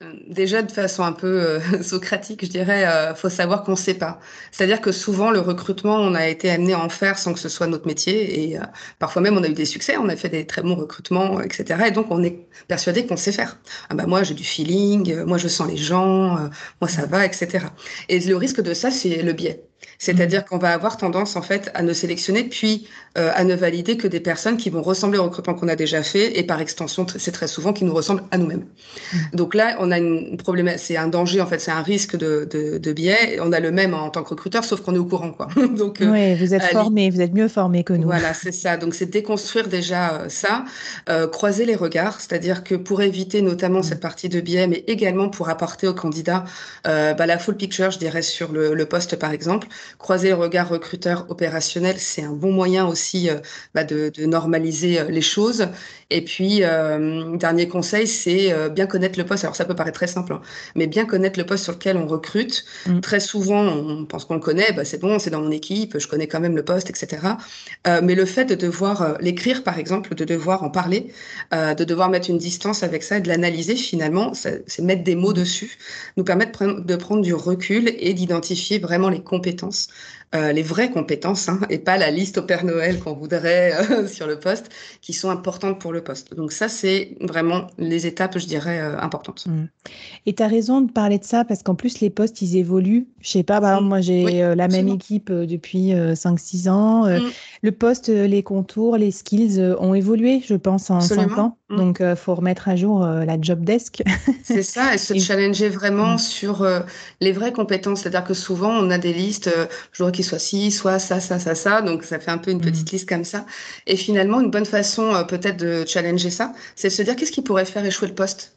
Euh, 0.02 0.12
Déjà 0.28 0.62
de 0.62 0.72
façon 0.72 1.02
un 1.04 1.12
peu 1.12 1.26
euh, 1.26 1.82
socratique, 1.82 2.44
je 2.44 2.50
dirais, 2.50 2.86
euh, 2.86 3.14
faut 3.14 3.28
savoir 3.28 3.62
qu'on 3.62 3.72
ne 3.72 3.76
sait 3.76 3.94
pas. 3.94 4.18
C'est-à-dire 4.50 4.80
que 4.80 4.90
souvent 4.92 5.30
le 5.30 5.40
recrutement, 5.40 5.96
on 5.96 6.14
a 6.14 6.28
été 6.28 6.50
amené 6.50 6.72
à 6.72 6.80
en 6.80 6.88
faire 6.88 7.18
sans 7.18 7.32
que 7.32 7.38
ce 7.38 7.48
soit 7.48 7.66
notre 7.66 7.86
métier, 7.86 8.52
et 8.52 8.58
parfois 8.98 9.22
même 9.22 9.36
on 9.36 9.42
a 9.42 9.48
eu 9.48 9.52
des 9.54 9.64
succès, 9.64 9.96
on 9.96 10.08
a 10.08 10.16
fait 10.16 10.28
des 10.28 10.46
très 10.46 10.62
bons 10.62 10.74
recrutements, 10.74 11.40
etc. 11.40 11.84
Et 11.88 11.90
donc 11.92 12.06
on 12.10 12.22
est 12.22 12.46
persuadé 12.68 13.06
qu'on 13.06 13.16
sait 13.16 13.32
faire. 13.32 13.58
Ah 13.90 13.94
bah 13.94 14.06
moi 14.06 14.22
j'ai 14.22 14.34
du 14.34 14.44
feeling, 14.44 15.22
moi 15.24 15.38
je 15.38 15.48
sens 15.48 15.68
les 15.68 15.76
gens, 15.76 16.50
moi 16.80 16.88
ça 16.88 17.06
va, 17.06 17.24
etc. 17.24 17.66
Et 18.08 18.18
le 18.20 18.36
risque 18.36 18.60
de 18.62 18.74
ça, 18.74 18.90
c'est 18.90 19.22
le 19.22 19.32
biais. 19.32 19.64
C'est-à-dire 20.04 20.44
qu'on 20.44 20.58
va 20.58 20.72
avoir 20.72 20.98
tendance 20.98 21.34
en 21.34 21.40
fait 21.40 21.70
à 21.72 21.82
ne 21.82 21.94
sélectionner 21.94 22.44
puis 22.44 22.86
euh, 23.16 23.30
à 23.34 23.44
ne 23.44 23.54
valider 23.54 23.96
que 23.96 24.06
des 24.06 24.20
personnes 24.20 24.58
qui 24.58 24.68
vont 24.68 24.82
ressembler 24.82 25.18
au 25.18 25.22
recrutement 25.24 25.54
qu'on 25.54 25.68
a 25.68 25.76
déjà 25.76 26.02
fait 26.02 26.38
et 26.38 26.42
par 26.42 26.60
extension 26.60 27.06
c'est 27.16 27.32
très 27.32 27.48
souvent 27.48 27.72
qui 27.72 27.84
nous 27.84 27.94
ressemblent 27.94 28.24
à 28.30 28.36
nous-mêmes. 28.36 28.64
Mmh. 29.12 29.18
Donc 29.32 29.54
là 29.54 29.76
on 29.80 29.90
a 29.90 29.98
une 29.98 30.36
problème, 30.36 30.70
c'est 30.76 30.98
un 30.98 31.08
danger 31.08 31.40
en 31.40 31.46
fait, 31.46 31.58
c'est 31.58 31.70
un 31.70 31.80
risque 31.80 32.16
de, 32.16 32.46
de, 32.50 32.76
de, 32.76 32.92
biais. 32.92 33.38
On 33.40 33.52
a 33.52 33.60
le 33.60 33.70
même 33.70 33.94
en 33.94 34.10
tant 34.10 34.22
que 34.22 34.28
recruteur 34.30 34.62
sauf 34.64 34.82
qu'on 34.82 34.94
est 34.94 34.98
au 34.98 35.06
courant 35.06 35.30
quoi. 35.30 35.48
Donc 35.78 36.02
euh, 36.02 36.12
oui, 36.12 36.34
vous 36.34 36.52
êtes 36.52 36.64
formé, 36.64 37.08
vous 37.08 37.22
êtes 37.22 37.32
mieux 37.32 37.48
formé 37.48 37.82
que 37.82 37.94
nous. 37.94 38.08
Voilà 38.08 38.34
c'est 38.34 38.52
ça. 38.52 38.76
Donc 38.76 38.94
c'est 38.94 39.06
déconstruire 39.06 39.68
déjà 39.68 40.12
euh, 40.12 40.28
ça, 40.28 40.66
croiser 41.32 41.64
les 41.64 41.76
regards, 41.76 42.20
c'est-à-dire 42.20 42.62
que 42.62 42.74
pour 42.74 43.00
éviter 43.00 43.40
notamment 43.40 43.78
mmh. 43.78 43.84
cette 43.84 44.00
partie 44.00 44.28
de 44.28 44.40
biais, 44.42 44.66
mais 44.66 44.84
également 44.86 45.30
pour 45.30 45.48
apporter 45.48 45.88
au 45.88 45.94
candidat 45.94 46.44
bah, 46.84 47.26
la 47.26 47.38
full 47.38 47.56
picture, 47.56 47.90
je 47.90 47.98
dirais 47.98 48.22
sur 48.22 48.52
le, 48.52 48.74
le 48.74 48.86
poste 48.86 49.16
par 49.16 49.30
exemple 49.30 49.68
croiser 49.98 50.28
le 50.28 50.34
regard 50.34 50.68
recruteur 50.68 51.26
opérationnel, 51.28 51.96
c'est 51.98 52.22
un 52.22 52.32
bon 52.32 52.52
moyen 52.52 52.86
aussi 52.86 53.30
euh, 53.30 53.36
bah, 53.74 53.84
de, 53.84 54.12
normaliser 54.24 55.00
euh, 55.00 55.04
les 55.08 55.22
choses. 55.22 55.68
Et 56.10 56.22
puis, 56.22 56.62
euh, 56.62 57.36
dernier 57.36 57.68
conseil, 57.68 58.06
c'est 58.06 58.54
bien 58.70 58.86
connaître 58.86 59.18
le 59.18 59.24
poste. 59.24 59.44
Alors, 59.44 59.56
ça 59.56 59.64
peut 59.64 59.74
paraître 59.74 59.96
très 59.96 60.06
simple, 60.06 60.34
hein, 60.34 60.42
mais 60.74 60.86
bien 60.86 61.06
connaître 61.06 61.38
le 61.38 61.46
poste 61.46 61.64
sur 61.64 61.72
lequel 61.72 61.96
on 61.96 62.06
recrute. 62.06 62.64
Mm. 62.86 63.00
Très 63.00 63.20
souvent, 63.20 63.62
on 63.62 64.04
pense 64.04 64.24
qu'on 64.24 64.34
le 64.34 64.40
connaît, 64.40 64.72
bah, 64.72 64.84
c'est 64.84 65.00
bon, 65.00 65.18
c'est 65.18 65.30
dans 65.30 65.40
mon 65.40 65.50
équipe, 65.50 65.98
je 65.98 66.06
connais 66.06 66.26
quand 66.28 66.40
même 66.40 66.56
le 66.56 66.64
poste, 66.64 66.90
etc. 66.90 67.22
mais 68.02 68.14
le 68.14 68.24
fait 68.24 68.44
de 68.44 68.54
devoir 68.54 69.16
l'écrire, 69.20 69.64
par 69.64 69.78
exemple, 69.78 70.14
de 70.14 70.24
devoir 70.24 70.62
en 70.62 70.70
parler, 70.70 71.12
de 71.52 71.84
devoir 71.84 72.10
mettre 72.10 72.30
une 72.30 72.38
distance 72.38 72.82
avec 72.82 73.02
ça 73.02 73.18
et 73.18 73.20
de 73.20 73.28
l'analyser, 73.28 73.76
finalement, 73.76 74.32
c'est 74.34 74.78
mettre 74.80 75.02
des 75.02 75.16
mots 75.16 75.32
dessus, 75.32 75.78
nous 76.16 76.24
permet 76.24 76.46
de 76.46 76.96
prendre 76.96 77.22
du 77.22 77.34
recul 77.34 77.92
et 77.98 78.14
d'identifier 78.14 78.78
vraiment 78.78 79.08
les 79.08 79.22
compétences 79.22 79.73
else 79.74 79.88
euh, 80.34 80.52
les 80.52 80.62
vraies 80.62 80.90
compétences, 80.90 81.48
hein, 81.48 81.60
et 81.70 81.78
pas 81.78 81.96
la 81.96 82.10
liste 82.10 82.38
au 82.38 82.42
Père 82.42 82.64
Noël 82.64 82.98
qu'on 82.98 83.12
voudrait 83.12 83.72
euh, 83.90 84.06
sur 84.08 84.26
le 84.26 84.38
poste, 84.38 84.68
qui 85.00 85.12
sont 85.12 85.30
importantes 85.30 85.78
pour 85.80 85.92
le 85.92 86.02
poste. 86.02 86.34
Donc 86.34 86.50
ça, 86.50 86.68
c'est 86.68 87.16
vraiment 87.20 87.68
les 87.78 88.06
étapes, 88.06 88.38
je 88.38 88.46
dirais, 88.46 88.80
euh, 88.80 88.98
importantes. 88.98 89.46
Mmh. 89.46 89.66
Et 90.26 90.34
tu 90.34 90.42
as 90.42 90.48
raison 90.48 90.80
de 90.80 90.90
parler 90.90 91.18
de 91.18 91.24
ça, 91.24 91.44
parce 91.44 91.62
qu'en 91.62 91.76
plus, 91.76 92.00
les 92.00 92.10
postes, 92.10 92.42
ils 92.42 92.56
évoluent. 92.56 93.06
Je 93.20 93.30
sais 93.30 93.42
pas, 93.44 93.60
par 93.60 93.74
exemple, 93.74 93.88
moi, 93.88 94.00
j'ai 94.00 94.54
la 94.56 94.68
même 94.68 94.88
équipe 94.88 95.30
depuis 95.30 95.92
5-6 95.92 96.68
ans. 96.68 97.06
Mmh. 97.06 97.30
Le 97.62 97.72
poste, 97.72 98.08
les 98.08 98.42
contours, 98.42 98.96
les 98.96 99.10
skills 99.10 99.60
ont 99.78 99.94
évolué, 99.94 100.42
je 100.44 100.54
pense, 100.54 100.90
en 100.90 101.00
5 101.00 101.38
ans. 101.38 101.58
Mmh. 101.68 101.76
Donc, 101.76 101.98
il 102.00 102.16
faut 102.16 102.34
remettre 102.34 102.68
à 102.68 102.76
jour 102.76 103.00
la 103.00 103.40
job 103.40 103.64
desk. 103.64 104.02
c'est 104.42 104.62
ça, 104.62 104.94
et 104.94 104.98
se 104.98 105.16
challenger 105.18 105.68
vraiment 105.68 106.18
sur 106.18 106.66
les 107.20 107.32
vraies 107.32 107.52
compétences. 107.52 108.00
C'est-à-dire 108.00 108.24
que 108.24 108.34
souvent, 108.34 108.70
on 108.70 108.90
a 108.90 108.98
des 108.98 109.12
listes 109.12 109.50
je 109.92 110.02
voudrais 110.02 110.12
qu'il 110.14 110.24
soit 110.24 110.38
ci, 110.38 110.70
soit 110.70 110.98
ça, 110.98 111.20
ça, 111.20 111.38
ça, 111.38 111.54
ça. 111.54 111.82
Donc, 111.82 112.04
ça 112.04 112.18
fait 112.18 112.30
un 112.30 112.38
peu 112.38 112.50
une 112.50 112.60
petite 112.60 112.90
mm. 112.90 112.94
liste 112.94 113.08
comme 113.08 113.24
ça. 113.24 113.46
Et 113.86 113.96
finalement, 113.96 114.40
une 114.40 114.50
bonne 114.50 114.66
façon 114.66 115.14
euh, 115.14 115.24
peut-être 115.24 115.58
de 115.58 115.84
challenger 115.86 116.30
ça, 116.30 116.52
c'est 116.76 116.88
de 116.88 116.92
se 116.92 117.02
dire 117.02 117.16
qu'est-ce 117.16 117.32
qui 117.32 117.42
pourrait 117.42 117.64
faire 117.66 117.84
échouer 117.84 118.08
le 118.08 118.14
poste? 118.14 118.56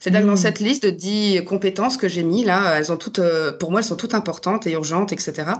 C'est-à-dire 0.00 0.22
que 0.22 0.26
dans 0.26 0.32
mm. 0.32 0.36
cette 0.36 0.60
liste 0.60 0.82
de 0.84 0.90
10 0.90 1.44
compétences 1.44 1.96
que 1.96 2.08
j'ai 2.08 2.24
mis 2.24 2.44
là, 2.44 2.76
elles 2.78 2.90
ont 2.92 2.96
toutes, 2.96 3.20
euh, 3.20 3.52
pour 3.52 3.70
moi, 3.70 3.80
elles 3.80 3.86
sont 3.86 3.96
toutes 3.96 4.14
importantes 4.14 4.66
et 4.66 4.72
urgentes, 4.72 5.12
etc. 5.12 5.52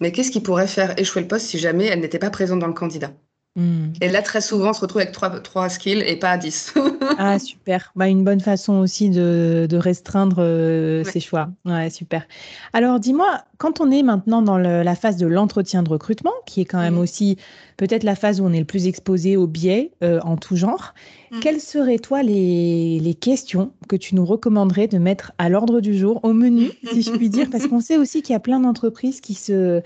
Mais 0.00 0.12
qu'est-ce 0.12 0.30
qui 0.30 0.40
pourrait 0.40 0.66
faire 0.68 0.98
échouer 0.98 1.22
le 1.22 1.28
poste 1.28 1.46
si 1.46 1.58
jamais 1.58 1.86
elles 1.86 2.00
n'étaient 2.00 2.18
pas 2.18 2.30
présentes 2.30 2.60
dans 2.60 2.66
le 2.66 2.72
candidat? 2.74 3.12
Hmm. 3.54 3.92
Et 4.00 4.08
là, 4.08 4.22
très 4.22 4.40
souvent, 4.40 4.70
on 4.70 4.72
se 4.72 4.80
retrouve 4.80 5.02
avec 5.02 5.12
trois, 5.12 5.28
trois 5.40 5.68
skills 5.68 6.02
et 6.06 6.16
pas 6.16 6.38
dix. 6.38 6.72
ah, 7.18 7.38
super. 7.38 7.92
Bah, 7.94 8.08
une 8.08 8.24
bonne 8.24 8.40
façon 8.40 8.78
aussi 8.78 9.10
de, 9.10 9.66
de 9.68 9.76
restreindre 9.76 10.36
euh, 10.38 11.04
ses 11.04 11.20
choix. 11.20 11.50
Ouais, 11.66 11.90
super. 11.90 12.26
Alors, 12.72 12.98
dis-moi, 12.98 13.44
quand 13.58 13.82
on 13.82 13.90
est 13.90 14.02
maintenant 14.02 14.40
dans 14.40 14.56
la 14.56 14.94
phase 14.94 15.18
de 15.18 15.26
l'entretien 15.26 15.82
de 15.82 15.90
recrutement, 15.90 16.32
qui 16.46 16.62
est 16.62 16.64
quand 16.64 16.80
même 16.80 16.96
aussi 16.96 17.36
peut-être 17.76 18.04
la 18.04 18.14
phase 18.14 18.40
où 18.40 18.44
on 18.44 18.52
est 18.54 18.58
le 18.58 18.64
plus 18.64 18.86
exposé 18.86 19.36
aux 19.36 19.46
biais 19.46 19.92
euh, 20.02 20.18
en 20.22 20.38
tout 20.38 20.56
genre, 20.56 20.94
hmm. 21.30 21.40
quelles 21.40 21.60
seraient, 21.60 21.98
toi, 21.98 22.22
les, 22.22 23.00
les, 23.00 23.14
questions 23.14 23.72
que 23.86 23.96
tu 23.96 24.14
nous 24.14 24.24
recommanderais 24.24 24.88
de 24.88 24.96
mettre 24.96 25.32
à 25.36 25.50
l'ordre 25.50 25.82
du 25.82 25.96
jour, 25.96 26.20
au 26.22 26.32
menu, 26.32 26.70
si 26.90 27.02
je 27.02 27.10
puis 27.10 27.28
dire? 27.28 27.48
Parce 27.50 27.66
qu'on 27.66 27.80
sait 27.80 27.98
aussi 27.98 28.22
qu'il 28.22 28.32
y 28.32 28.36
a 28.36 28.40
plein 28.40 28.60
d'entreprises 28.60 29.20
qui 29.20 29.34
se 29.34 29.82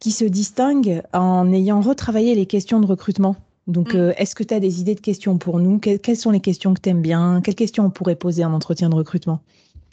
qui 0.00 0.10
se 0.10 0.24
distingue 0.24 1.02
en 1.12 1.52
ayant 1.52 1.80
retravaillé 1.80 2.34
les 2.34 2.46
questions 2.46 2.80
de 2.80 2.86
recrutement. 2.86 3.36
Donc, 3.66 3.94
mm. 3.94 3.98
euh, 3.98 4.12
est-ce 4.16 4.34
que 4.34 4.42
tu 4.42 4.54
as 4.54 4.60
des 4.60 4.80
idées 4.80 4.94
de 4.94 5.00
questions 5.00 5.38
pour 5.38 5.60
nous? 5.60 5.78
Quelles 5.78 6.16
sont 6.16 6.30
les 6.30 6.40
questions 6.40 6.74
que 6.74 6.80
tu 6.80 6.88
aimes 6.88 7.02
bien? 7.02 7.40
Quelles 7.44 7.54
questions 7.54 7.84
on 7.84 7.90
pourrait 7.90 8.16
poser 8.16 8.44
en 8.44 8.52
entretien 8.52 8.88
de 8.88 8.94
recrutement? 8.94 9.40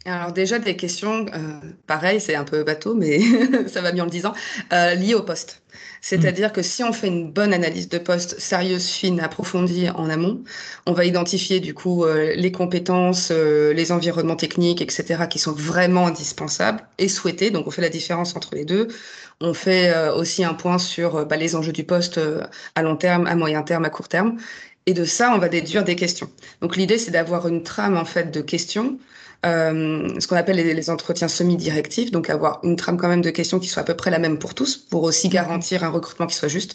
Alors 0.05 0.31
déjà 0.31 0.59
des 0.59 0.75
questions, 0.75 1.25
euh, 1.33 1.59
pareil, 1.85 2.21
c'est 2.21 2.35
un 2.35 2.45
peu 2.45 2.63
bateau, 2.63 2.95
mais 2.95 3.19
ça 3.67 3.81
va 3.81 3.91
bien 3.91 4.03
en 4.03 4.05
le 4.05 4.11
disant, 4.11 4.33
euh, 4.73 4.95
liées 4.95 5.13
au 5.13 5.23
poste. 5.23 5.61
C'est-à-dire 6.01 6.53
que 6.53 6.61
si 6.61 6.83
on 6.83 6.93
fait 6.93 7.07
une 7.07 7.31
bonne 7.31 7.53
analyse 7.53 7.89
de 7.89 7.97
poste 7.97 8.39
sérieuse, 8.39 8.87
fine, 8.87 9.19
approfondie 9.19 9.89
en 9.89 10.09
amont, 10.09 10.41
on 10.85 10.93
va 10.93 11.05
identifier 11.05 11.59
du 11.59 11.73
coup 11.73 12.05
euh, 12.05 12.33
les 12.35 12.51
compétences, 12.51 13.29
euh, 13.31 13.73
les 13.73 13.91
environnements 13.91 14.37
techniques, 14.37 14.81
etc., 14.81 15.25
qui 15.29 15.39
sont 15.39 15.51
vraiment 15.51 16.07
indispensables 16.07 16.81
et 16.97 17.09
souhaités. 17.09 17.51
Donc 17.51 17.67
on 17.67 17.71
fait 17.71 17.81
la 17.81 17.89
différence 17.89 18.35
entre 18.35 18.55
les 18.55 18.65
deux. 18.65 18.87
On 19.41 19.53
fait 19.53 19.93
euh, 19.93 20.13
aussi 20.13 20.43
un 20.43 20.53
point 20.53 20.77
sur 20.77 21.25
bah, 21.25 21.37
les 21.37 21.55
enjeux 21.55 21.71
du 21.71 21.83
poste 21.83 22.19
à 22.75 22.81
long 22.81 22.95
terme, 22.95 23.25
à 23.27 23.35
moyen 23.35 23.63
terme, 23.63 23.85
à 23.85 23.89
court 23.89 24.07
terme. 24.07 24.37
Et 24.85 24.93
de 24.93 25.05
ça, 25.05 25.33
on 25.33 25.37
va 25.37 25.49
déduire 25.49 25.83
des 25.83 25.95
questions. 25.95 26.29
Donc 26.61 26.75
l'idée, 26.75 26.97
c'est 26.97 27.11
d'avoir 27.11 27.47
une 27.47 27.63
trame 27.63 27.97
en 27.97 28.05
fait 28.05 28.31
de 28.31 28.41
questions 28.41 28.99
euh, 29.45 30.19
ce 30.19 30.27
qu'on 30.27 30.35
appelle 30.35 30.57
les, 30.57 30.89
entretiens 30.89 31.29
semi-directifs, 31.29 32.11
donc 32.11 32.29
avoir 32.29 32.59
une 32.63 32.75
trame 32.75 32.97
quand 32.97 33.07
même 33.07 33.21
de 33.21 33.29
questions 33.29 33.59
qui 33.59 33.67
soit 33.69 33.83
à 33.83 33.85
peu 33.85 33.95
près 33.95 34.11
la 34.11 34.19
même 34.19 34.37
pour 34.37 34.53
tous, 34.53 34.75
pour 34.75 35.03
aussi 35.03 35.29
garantir 35.29 35.83
un 35.83 35.89
recrutement 35.89 36.27
qui 36.27 36.35
soit 36.35 36.49
juste. 36.49 36.73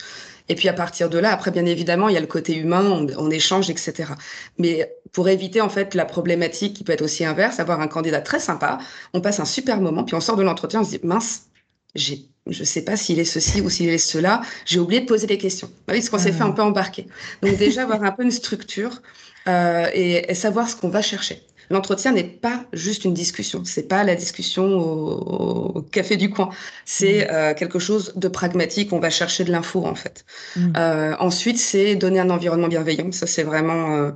Et 0.48 0.54
puis 0.54 0.68
à 0.68 0.72
partir 0.72 1.10
de 1.10 1.18
là, 1.18 1.30
après 1.30 1.50
bien 1.50 1.66
évidemment, 1.66 2.08
il 2.08 2.14
y 2.14 2.16
a 2.16 2.20
le 2.20 2.26
côté 2.26 2.56
humain, 2.56 3.06
on, 3.16 3.30
échange, 3.30 3.68
etc. 3.70 4.12
Mais 4.58 4.94
pour 5.12 5.28
éviter 5.28 5.60
en 5.60 5.68
fait 5.68 5.94
la 5.94 6.06
problématique 6.06 6.74
qui 6.74 6.84
peut 6.84 6.92
être 6.92 7.02
aussi 7.02 7.24
inverse, 7.24 7.60
avoir 7.60 7.80
un 7.80 7.88
candidat 7.88 8.20
très 8.22 8.40
sympa, 8.40 8.78
on 9.12 9.20
passe 9.20 9.40
un 9.40 9.44
super 9.44 9.80
moment, 9.80 10.04
puis 10.04 10.14
on 10.14 10.20
sort 10.20 10.36
de 10.36 10.42
l'entretien, 10.42 10.80
on 10.80 10.84
se 10.84 10.90
dit 10.90 11.00
mince, 11.02 11.46
j'ai 11.94 12.28
je 12.46 12.64
sais 12.64 12.82
pas 12.82 12.96
s'il 12.96 13.18
est 13.18 13.24
ceci 13.24 13.60
ou 13.60 13.70
s'il 13.70 13.88
est 13.88 13.98
cela, 13.98 14.42
j'ai 14.66 14.78
oublié 14.78 15.00
de 15.00 15.06
poser 15.06 15.26
des 15.26 15.38
questions. 15.38 15.68
Bah 15.86 15.94
oui, 15.94 16.00
parce 16.00 16.10
qu'on 16.10 16.18
s'est 16.18 16.32
fait 16.32 16.42
un 16.42 16.50
peu 16.50 16.62
embarquer. 16.62 17.06
Donc 17.42 17.56
déjà 17.56 17.82
avoir 17.82 18.02
un 18.02 18.12
peu 18.12 18.22
une 18.22 18.30
structure 18.30 19.02
euh, 19.48 19.86
et, 19.92 20.30
et, 20.30 20.34
savoir 20.34 20.68
ce 20.68 20.76
qu'on 20.76 20.88
va 20.88 21.02
chercher. 21.02 21.42
L'entretien 21.70 22.12
n'est 22.12 22.24
pas 22.24 22.64
juste 22.72 23.04
une 23.04 23.14
discussion. 23.14 23.62
C'est 23.64 23.88
pas 23.88 24.04
la 24.04 24.14
discussion 24.14 24.64
au, 24.64 25.82
café 25.82 26.16
du 26.16 26.30
coin. 26.30 26.50
C'est 26.84 27.24
mmh. 27.24 27.30
euh, 27.30 27.54
quelque 27.54 27.78
chose 27.78 28.12
de 28.16 28.28
pragmatique. 28.28 28.92
On 28.92 29.00
va 29.00 29.10
chercher 29.10 29.44
de 29.44 29.52
l'info 29.52 29.84
en 29.86 29.94
fait. 29.94 30.24
Mmh. 30.56 30.72
Euh, 30.76 31.16
ensuite, 31.18 31.58
c'est 31.58 31.94
donner 31.96 32.20
un 32.20 32.30
environnement 32.30 32.68
bienveillant. 32.68 33.12
Ça, 33.12 33.26
c'est 33.26 33.42
vraiment 33.42 33.96
euh, 33.96 34.10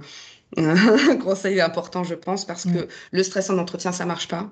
conseil 1.22 1.60
important, 1.60 2.04
je 2.04 2.14
pense, 2.14 2.44
parce 2.44 2.64
mmh. 2.64 2.74
que 2.74 2.88
le 3.12 3.22
stress 3.22 3.50
en 3.50 3.58
entretien, 3.58 3.92
ça 3.92 4.06
marche 4.06 4.28
pas. 4.28 4.50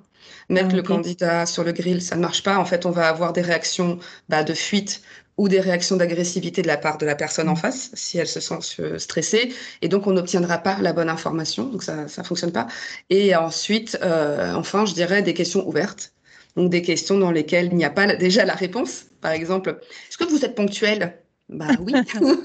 Mettre 0.49 0.71
ah, 0.73 0.77
le 0.77 0.83
candidat 0.83 1.47
sur 1.47 1.65
le 1.65 1.73
grill, 1.73 2.03
ça 2.03 2.17
ne 2.17 2.21
marche 2.21 2.43
pas. 2.43 2.59
En 2.59 2.65
fait, 2.65 2.87
on 2.87 2.91
va 2.91 3.09
avoir 3.09 3.33
des 3.33 3.43
réactions 3.43 3.99
bah, 4.29 4.45
de 4.45 4.55
fuite 4.55 5.03
ou 5.39 5.49
des 5.49 5.61
réactions 5.61 5.97
d'agressivité 5.97 6.63
de 6.63 6.67
la 6.67 6.77
part 6.77 6.99
de 6.99 7.07
la 7.07 7.15
personne 7.15 7.49
en 7.49 7.55
mm. 7.55 7.59
face, 7.59 7.91
si 7.95 8.19
elle 8.19 8.27
se 8.27 8.41
sent 8.41 8.59
stressée, 8.99 9.53
et 9.83 9.89
donc 9.89 10.07
on 10.07 10.13
n'obtiendra 10.13 10.59
pas 10.59 10.79
la 10.81 10.93
bonne 10.93 11.11
information, 11.11 11.65
donc 11.65 11.83
ça 11.83 12.05
ne 12.05 12.25
fonctionne 12.25 12.53
pas. 12.53 12.67
Et 13.11 13.37
ensuite, 13.37 13.99
euh, 14.03 14.55
enfin, 14.55 14.87
je 14.87 14.95
dirais 14.95 15.23
des 15.23 15.35
questions 15.35 15.67
ouvertes, 15.69 16.13
donc 16.57 16.71
des 16.71 16.83
questions 16.83 17.19
dans 17.19 17.31
lesquelles 17.31 17.67
il 17.67 17.77
n'y 17.77 17.85
a 17.85 17.91
pas 17.91 18.15
déjà 18.15 18.45
la 18.45 18.55
réponse. 18.55 19.07
Par 19.21 19.33
exemple, 19.33 19.79
est-ce 20.09 20.17
que 20.17 20.25
vous 20.25 20.45
êtes 20.45 20.55
ponctuel? 20.55 21.19
Bah 21.49 21.69
oui, 21.81 21.93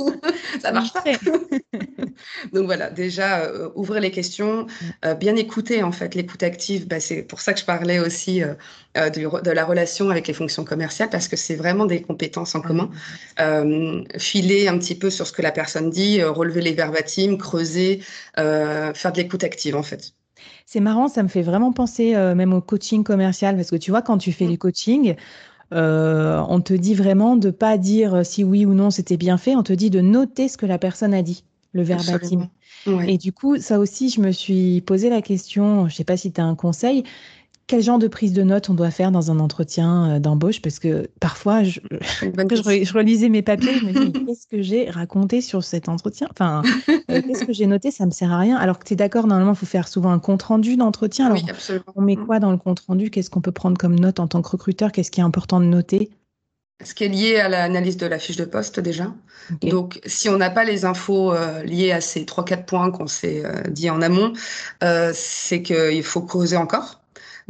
ça 0.62 0.72
marche 0.72 0.94
pas. 0.94 1.04
Donc 2.54 2.66
voilà, 2.66 2.92
déjà 2.92 3.40
euh, 3.40 3.70
ouvrir 3.74 4.00
les 4.00 4.12
questions, 4.12 4.64
mm. 4.64 4.68
euh, 5.06 5.14
bien 5.16 5.36
écouter 5.36 5.82
en 5.82 5.92
fait, 5.92 6.14
l'écoute 6.14 6.44
active. 6.44 6.88
Bah, 6.88 7.00
c'est 7.00 7.24
pour 7.24 7.42
ça 7.42 7.54
que 7.54 7.60
je 7.60 7.66
parlais 7.66 8.00
aussi 8.00 8.44
euh, 8.44 8.54
de 9.10 9.52
la 9.52 9.66
relation 9.66 10.12
avec 10.12 10.28
les 10.28 10.34
fonctions 10.34 10.64
commerciales 10.66 11.10
parce 11.10 11.28
que 11.28 11.36
c'est 11.36 11.56
vraiment 11.56 11.86
des 11.86 12.02
compétences 12.04 12.54
en 12.54 12.62
commun. 12.62 12.92
filer 14.18 14.68
un 14.68 14.78
petit 14.78 14.96
peu 14.96 15.10
sur 15.10 15.26
ce 15.26 15.32
que 15.32 15.42
la 15.42 15.52
personne 15.52 15.90
dit, 15.90 16.24
relever 16.24 16.62
les 16.62 16.74
verbatims, 16.74 17.38
creuser, 17.38 18.02
faire 18.36 19.12
de 19.12 19.18
l'écoute 19.18 19.44
active 19.44 19.76
en 19.76 19.84
fait. 19.84 20.14
C'est 20.66 20.80
marrant, 20.80 21.08
ça 21.08 21.22
me 21.24 21.28
fait 21.28 21.42
vraiment 21.42 21.74
penser 21.74 22.14
même 22.14 22.54
au 22.54 22.62
coaching 22.62 23.04
commercial 23.04 23.56
parce 23.56 23.72
que 23.72 23.76
tu 23.76 23.92
vois, 23.92 24.02
quand 24.02 24.18
tu 24.18 24.32
fais 24.32 24.46
mm. 24.46 24.50
les 24.50 24.58
coachings, 24.58 25.16
euh, 25.73 26.43
on 26.49 26.62
te 26.62 26.73
dit 26.73 26.93
vraiment 26.93 27.36
de 27.36 27.49
pas 27.49 27.77
dire 27.77 28.25
si 28.25 28.43
oui 28.43 28.65
ou 28.65 28.73
non 28.73 28.89
c'était 28.91 29.17
bien 29.17 29.38
fait, 29.38 29.55
on 29.55 29.63
te 29.63 29.73
dit 29.73 29.89
de 29.89 30.01
noter 30.01 30.47
ce 30.47 30.57
que 30.57 30.65
la 30.65 30.77
personne 30.77 31.13
a 31.13 31.21
dit, 31.21 31.43
le 31.73 31.84
verbatim. 31.84 32.49
Et 33.07 33.17
du 33.17 33.31
coup, 33.31 33.57
ça 33.57 33.79
aussi, 33.79 34.10
je 34.10 34.21
me 34.21 34.31
suis 34.31 34.81
posé 34.81 35.10
la 35.10 35.21
question, 35.21 35.88
je 35.88 35.95
sais 35.95 36.03
pas 36.03 36.17
si 36.17 36.31
tu 36.31 36.41
as 36.41 36.45
un 36.45 36.55
conseil, 36.55 37.03
quel 37.71 37.81
genre 37.81 37.99
de 37.99 38.10
prise 38.10 38.34
de 38.34 38.43
notes 38.43 38.69
on 38.69 38.73
doit 38.73 38.91
faire 38.91 39.12
dans 39.12 39.31
un 39.31 39.39
entretien 39.39 40.15
euh, 40.15 40.19
d'embauche? 40.19 40.62
Parce 40.62 40.77
que 40.77 41.10
parfois, 41.21 41.63
je, 41.63 41.79
je, 42.21 42.93
relisais 42.93 43.29
mes 43.29 43.41
papiers, 43.41 43.79
je 43.79 43.86
me 43.86 43.93
dis, 43.93 44.12
qu'est-ce 44.25 44.45
que 44.45 44.62
j'ai 44.62 44.89
raconté 44.89 45.39
sur 45.39 45.63
cet 45.63 45.88
entretien? 45.88 46.27
Enfin, 46.31 46.63
euh, 46.89 47.21
qu'est-ce 47.25 47.45
que 47.45 47.53
j'ai 47.53 47.67
noté? 47.67 47.89
Ça 47.89 48.05
me 48.05 48.12
sert 48.12 48.29
à 48.29 48.39
rien. 48.39 48.57
Alors 48.57 48.77
que 48.77 48.84
tu 48.84 48.91
es 48.91 48.95
d'accord, 48.97 49.25
normalement, 49.25 49.53
il 49.53 49.57
faut 49.57 49.65
faire 49.65 49.88
souvent 49.88 50.12
un 50.12 50.19
compte-rendu 50.19 50.75
d'entretien. 50.75 51.27
Alors, 51.27 51.39
on 51.95 52.01
met 52.01 52.17
quoi 52.17 52.39
dans 52.39 52.51
le 52.51 52.57
compte-rendu? 52.57 53.10
Qu'est-ce 53.10 53.29
qu'on 53.29 53.39
peut 53.39 53.53
prendre 53.53 53.77
comme 53.77 53.97
note 53.97 54.19
en 54.19 54.27
tant 54.27 54.41
que 54.41 54.49
recruteur? 54.49 54.91
Qu'est-ce 54.91 55.10
qui 55.10 55.21
est 55.21 55.23
important 55.23 55.62
de 55.62 55.65
noter? 55.65 56.10
Ce 56.84 56.93
qui 56.93 57.05
est 57.05 57.10
lié 57.10 57.38
à 57.38 57.47
l'analyse 57.47 57.95
de 57.95 58.07
la 58.07 58.19
fiche 58.19 58.36
de 58.36 58.43
poste 58.43 58.81
déjà. 58.81 59.13
Donc, 59.62 60.01
si 60.05 60.27
on 60.27 60.36
n'a 60.36 60.49
pas 60.49 60.65
les 60.65 60.84
infos 60.84 61.31
euh, 61.31 61.63
liées 61.63 61.93
à 61.93 62.01
ces 62.01 62.25
trois 62.25 62.43
quatre 62.43 62.65
points 62.65 62.91
qu'on 62.91 63.07
s'est 63.07 63.43
dit 63.69 63.89
en 63.89 64.01
amont, 64.01 64.34
c'est 65.13 65.62
qu'il 65.62 66.03
faut 66.03 66.23
creuser 66.23 66.57
encore. 66.57 67.01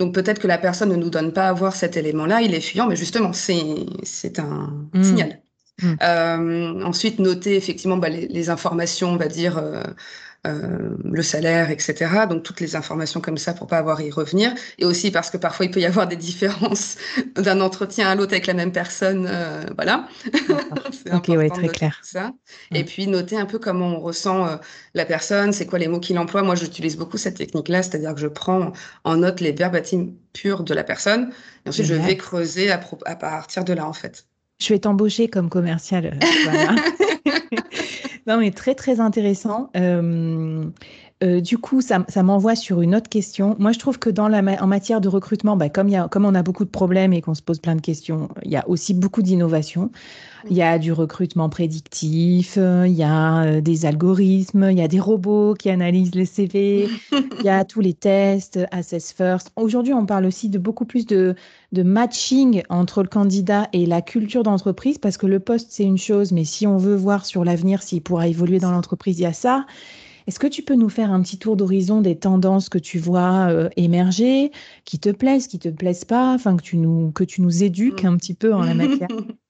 Donc 0.01 0.15
peut-être 0.15 0.39
que 0.39 0.47
la 0.47 0.57
personne 0.57 0.89
ne 0.89 0.95
nous 0.95 1.11
donne 1.11 1.31
pas 1.31 1.47
à 1.47 1.53
voir 1.53 1.75
cet 1.75 1.95
élément-là, 1.95 2.41
il 2.41 2.55
est 2.55 2.59
fuyant, 2.59 2.87
mais 2.87 2.95
justement, 2.95 3.33
c'est 3.33 4.39
un 4.39 4.89
mmh. 4.95 5.03
signal. 5.03 5.41
Mmh. 5.79 5.93
Euh, 6.01 6.83
ensuite, 6.83 7.19
noter 7.19 7.55
effectivement 7.55 7.97
bah, 7.97 8.09
les, 8.09 8.27
les, 8.27 8.49
informations, 8.49 9.11
on 9.11 9.17
va 9.17 9.27
dire, 9.27 9.59
euh, 9.59 9.83
euh, 10.47 10.97
le 11.03 11.21
salaire, 11.21 11.69
etc. 11.69 12.25
Donc 12.27 12.41
toutes 12.41 12.61
les 12.61 12.75
informations 12.75 13.21
comme 13.21 13.37
ça 13.37 13.53
pour 13.53 13.67
pas 13.67 13.77
avoir 13.77 13.99
à 13.99 14.03
y 14.03 14.09
revenir. 14.09 14.51
Et 14.79 14.85
aussi 14.85 15.11
parce 15.11 15.29
que 15.29 15.37
parfois 15.37 15.67
il 15.67 15.71
peut 15.71 15.79
y 15.79 15.85
avoir 15.85 16.07
des 16.07 16.15
différences 16.15 16.97
d'un 17.35 17.61
entretien 17.61 18.09
à 18.09 18.15
l'autre 18.15 18.33
avec 18.33 18.47
la 18.47 18.55
même 18.55 18.71
personne. 18.71 19.27
Euh, 19.29 19.63
voilà. 19.75 20.07
ok, 21.13 21.27
ouais, 21.27 21.49
très 21.49 21.67
clair. 21.67 21.99
Ça. 22.01 22.31
Et 22.73 22.83
puis 22.83 23.05
noter 23.05 23.37
un 23.37 23.45
peu 23.45 23.59
comment 23.59 23.89
on 23.89 23.99
ressent 23.99 24.47
euh, 24.47 24.55
la 24.95 25.05
personne, 25.05 25.53
c'est 25.53 25.67
quoi 25.67 25.77
les 25.77 25.87
mots 25.87 25.99
qu'il 25.99 26.17
emploie. 26.17 26.41
Moi, 26.41 26.55
j'utilise 26.55 26.97
beaucoup 26.97 27.17
cette 27.17 27.37
technique-là, 27.37 27.83
c'est-à-dire 27.83 28.15
que 28.15 28.21
je 28.21 28.27
prends 28.27 28.71
en 29.03 29.17
note 29.17 29.41
les 29.41 29.51
verbatims 29.51 30.13
purs 30.33 30.63
de 30.63 30.73
la 30.73 30.83
personne. 30.83 31.29
Et 31.67 31.69
ensuite, 31.69 31.85
je 31.85 31.93
vais 31.93 32.17
creuser 32.17 32.71
à, 32.71 32.81
à 33.05 33.15
partir 33.15 33.63
de 33.63 33.73
là, 33.73 33.87
en 33.87 33.93
fait. 33.93 34.25
Je 34.59 34.73
vais 34.73 34.79
t'embaucher 34.79 35.27
comme 35.27 35.49
commercial. 35.49 36.17
Voilà. 36.43 36.75
non, 38.27 38.37
mais 38.37 38.51
très, 38.51 38.75
très 38.75 38.99
intéressant. 38.99 39.69
Euh, 39.75 40.63
euh, 41.23 41.39
du 41.39 41.57
coup, 41.59 41.81
ça, 41.81 42.03
m'envoie 42.23 42.55
sur 42.55 42.81
une 42.81 42.95
autre 42.95 43.09
question. 43.09 43.55
Moi, 43.59 43.71
je 43.73 43.79
trouve 43.79 43.99
que 43.99 44.09
dans 44.09 44.27
la, 44.27 44.39
en 44.61 44.67
matière 44.67 45.01
de 45.01 45.07
recrutement, 45.07 45.55
bah, 45.55 45.69
comme, 45.69 45.91
on 46.25 46.35
a 46.35 46.43
beaucoup 46.43 46.65
de 46.65 46.69
problèmes 46.69 47.13
et 47.13 47.21
qu'on 47.21 47.35
se 47.35 47.43
pose 47.43 47.59
plein 47.59 47.75
de 47.75 47.81
questions, 47.81 48.29
il 48.43 48.51
y 48.51 48.55
a 48.55 48.67
aussi 48.67 48.93
beaucoup 48.95 49.21
d'innovation. 49.21 49.91
Il 50.49 50.57
y 50.57 50.63
a 50.63 50.79
du 50.79 50.91
recrutement 50.91 51.49
prédictif, 51.49 52.57
il 52.57 52.93
y 52.93 53.03
a 53.03 53.43
euh, 53.43 53.61
des 53.61 53.85
algorithmes, 53.85 54.69
il 54.71 54.77
y 54.79 54.81
a 54.81 54.87
des 54.87 54.99
robots 54.99 55.53
qui 55.53 55.69
analysent 55.69 56.15
les 56.15 56.25
CV, 56.25 56.89
il 57.11 57.45
y 57.45 57.49
a 57.49 57.63
tous 57.63 57.81
les 57.81 57.93
tests, 57.93 58.59
Assess 58.71 59.13
First. 59.13 59.51
Aujourd'hui, 59.55 59.93
on 59.93 60.07
parle 60.07 60.25
aussi 60.25 60.49
de 60.49 60.57
beaucoup 60.57 60.85
plus 60.85 61.05
de, 61.05 61.35
de 61.71 61.83
matching 61.83 62.63
entre 62.69 63.03
le 63.03 63.07
candidat 63.07 63.67
et 63.73 63.85
la 63.85 64.01
culture 64.01 64.41
d'entreprise, 64.41 64.97
parce 64.97 65.17
que 65.17 65.27
le 65.27 65.39
poste, 65.39 65.67
c'est 65.69 65.83
une 65.83 65.99
chose, 65.99 66.31
mais 66.31 66.45
si 66.45 66.65
on 66.65 66.77
veut 66.77 66.95
voir 66.95 67.27
sur 67.27 67.45
l'avenir 67.45 67.83
s'il 67.83 68.01
pourra 68.01 68.27
évoluer 68.27 68.57
dans 68.57 68.71
l'entreprise, 68.71 69.19
il 69.19 69.23
y 69.23 69.27
a 69.27 69.33
ça. 69.33 69.67
Est-ce 70.27 70.39
que 70.39 70.47
tu 70.47 70.61
peux 70.61 70.75
nous 70.75 70.89
faire 70.89 71.11
un 71.11 71.21
petit 71.21 71.37
tour 71.37 71.55
d'horizon 71.55 72.01
des 72.01 72.17
tendances 72.17 72.69
que 72.69 72.77
tu 72.77 72.99
vois 72.99 73.49
euh, 73.49 73.69
émerger, 73.75 74.51
qui 74.85 74.99
te 74.99 75.09
plaisent, 75.09 75.47
qui 75.47 75.59
te 75.59 75.69
plaisent 75.69 76.05
pas, 76.05 76.33
enfin 76.33 76.55
que 76.57 76.63
tu 76.63 76.77
nous 76.77 77.11
que 77.11 77.23
tu 77.23 77.41
nous 77.41 77.63
éduques 77.63 78.03
mm. 78.03 78.07
un 78.07 78.17
petit 78.17 78.33
peu 78.33 78.53
en 78.53 78.61
la 78.61 78.73
matière? 78.73 79.07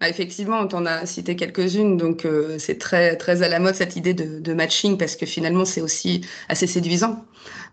bah, 0.00 0.08
effectivement, 0.08 0.60
on 0.60 0.74
en 0.74 0.86
a 0.86 1.04
cité 1.04 1.36
quelques-unes, 1.36 1.98
donc 1.98 2.24
euh, 2.24 2.58
c'est 2.58 2.78
très 2.78 3.16
très 3.16 3.42
à 3.42 3.48
la 3.48 3.58
mode 3.58 3.74
cette 3.74 3.96
idée 3.96 4.14
de, 4.14 4.40
de 4.40 4.54
matching 4.54 4.96
parce 4.96 5.14
que 5.14 5.26
finalement 5.26 5.66
c'est 5.66 5.82
aussi 5.82 6.22
assez 6.48 6.66
séduisant. 6.66 7.24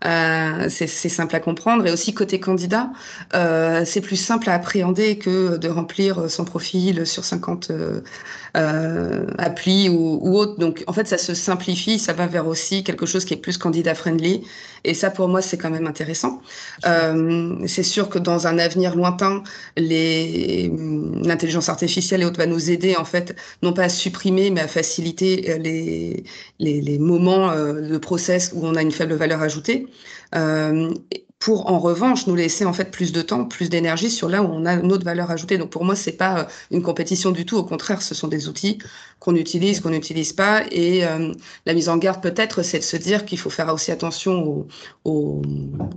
Euh, 0.04 0.68
c'est 0.68 0.86
simple 0.86 1.34
à 1.34 1.40
comprendre 1.40 1.84
et 1.86 1.90
aussi 1.90 2.14
côté 2.14 2.38
candidat, 2.38 2.90
euh, 3.34 3.84
c'est 3.84 4.00
plus 4.00 4.14
simple 4.16 4.48
à 4.48 4.54
appréhender 4.54 5.18
que 5.18 5.56
de 5.56 5.68
remplir 5.68 6.30
son 6.30 6.44
profil 6.44 7.04
sur 7.04 7.24
50 7.24 7.70
euh, 7.70 8.00
euh, 8.56 9.26
applis 9.38 9.88
ou, 9.88 10.20
ou 10.22 10.38
autres. 10.38 10.56
Donc 10.58 10.84
en 10.86 10.92
fait, 10.92 11.08
ça 11.08 11.18
se 11.18 11.34
simplifie, 11.34 11.98
ça 11.98 12.12
va 12.12 12.28
vers 12.28 12.46
aussi 12.46 12.84
quelque 12.84 13.06
chose 13.06 13.24
qui 13.24 13.34
est 13.34 13.38
plus 13.38 13.58
candidat 13.58 13.96
friendly. 13.96 14.44
Et 14.84 14.94
ça, 14.94 15.10
pour 15.10 15.26
moi, 15.26 15.42
c'est 15.42 15.58
quand 15.58 15.70
même 15.70 15.88
intéressant. 15.88 16.40
C'est 17.66 17.82
sûr 17.82 18.08
que 18.08 18.20
dans 18.20 18.46
un 18.46 18.60
avenir 18.60 18.94
lointain, 18.94 19.42
l'intelligence 19.76 21.68
artificielle 21.68 21.87
et 22.22 22.24
autres 22.24 22.38
va 22.38 22.46
nous 22.46 22.70
aider 22.70 22.96
en 22.96 23.04
fait, 23.04 23.34
non 23.62 23.72
pas 23.72 23.84
à 23.84 23.88
supprimer, 23.88 24.50
mais 24.50 24.60
à 24.60 24.68
faciliter 24.68 25.58
les, 25.58 26.24
les, 26.58 26.80
les 26.80 26.98
moments 26.98 27.52
de 27.54 27.98
process 27.98 28.52
où 28.54 28.66
on 28.66 28.74
a 28.74 28.82
une 28.82 28.92
faible 28.92 29.14
valeur 29.14 29.42
ajoutée. 29.42 29.86
Euh, 30.34 30.92
pour 31.38 31.70
en 31.70 31.78
revanche 31.78 32.26
nous 32.26 32.34
laisser 32.34 32.64
en 32.64 32.72
fait 32.72 32.90
plus 32.90 33.12
de 33.12 33.22
temps, 33.22 33.44
plus 33.44 33.70
d'énergie 33.70 34.10
sur 34.10 34.28
là 34.28 34.42
où 34.42 34.46
on 34.46 34.66
a 34.66 34.76
notre 34.76 35.04
valeur 35.04 35.30
ajoutée. 35.30 35.56
Donc 35.56 35.70
pour 35.70 35.84
moi, 35.84 35.94
c'est 35.94 36.12
pas 36.12 36.40
euh, 36.40 36.44
une 36.72 36.82
compétition 36.82 37.30
du 37.30 37.46
tout. 37.46 37.56
Au 37.56 37.62
contraire, 37.62 38.02
ce 38.02 38.14
sont 38.14 38.26
des 38.26 38.48
outils 38.48 38.78
qu'on 39.20 39.36
utilise, 39.36 39.80
qu'on 39.80 39.90
n'utilise 39.90 40.32
pas. 40.32 40.64
Et 40.72 41.04
euh, 41.04 41.32
la 41.64 41.74
mise 41.74 41.88
en 41.88 41.96
garde 41.96 42.20
peut-être, 42.20 42.62
c'est 42.62 42.80
de 42.80 42.84
se 42.84 42.96
dire 42.96 43.24
qu'il 43.24 43.38
faut 43.38 43.50
faire 43.50 43.72
aussi 43.72 43.92
attention 43.92 44.66
au, 45.04 45.42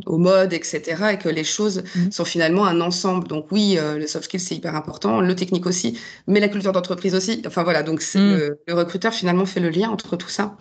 au, 0.06 0.18
mode, 0.18 0.54
etc. 0.54 0.82
Et 1.14 1.18
que 1.18 1.30
les 1.30 1.44
choses 1.44 1.84
mmh. 1.96 2.12
sont 2.12 2.26
finalement 2.26 2.66
un 2.66 2.80
ensemble. 2.80 3.28
Donc 3.28 3.48
oui, 3.52 3.78
euh, 3.80 3.98
le 3.98 4.06
soft 4.06 4.26
skills 4.26 4.40
c'est 4.40 4.56
hyper 4.56 4.76
important, 4.76 5.22
le 5.22 5.36
technique 5.36 5.66
aussi, 5.66 6.00
mais 6.28 6.40
la 6.40 6.50
culture 6.50 6.72
d'entreprise 6.72 7.16
aussi. 7.16 7.42
Enfin 7.48 7.64
voilà, 7.64 7.82
donc 7.82 8.02
mmh. 8.02 8.20
le, 8.20 8.60
le 8.68 8.74
recruteur 8.76 9.12
finalement 9.12 9.48
fait 9.48 9.60
le 9.60 9.70
lien 9.70 9.90
entre 9.90 10.18
tout 10.18 10.30
ça 10.30 10.56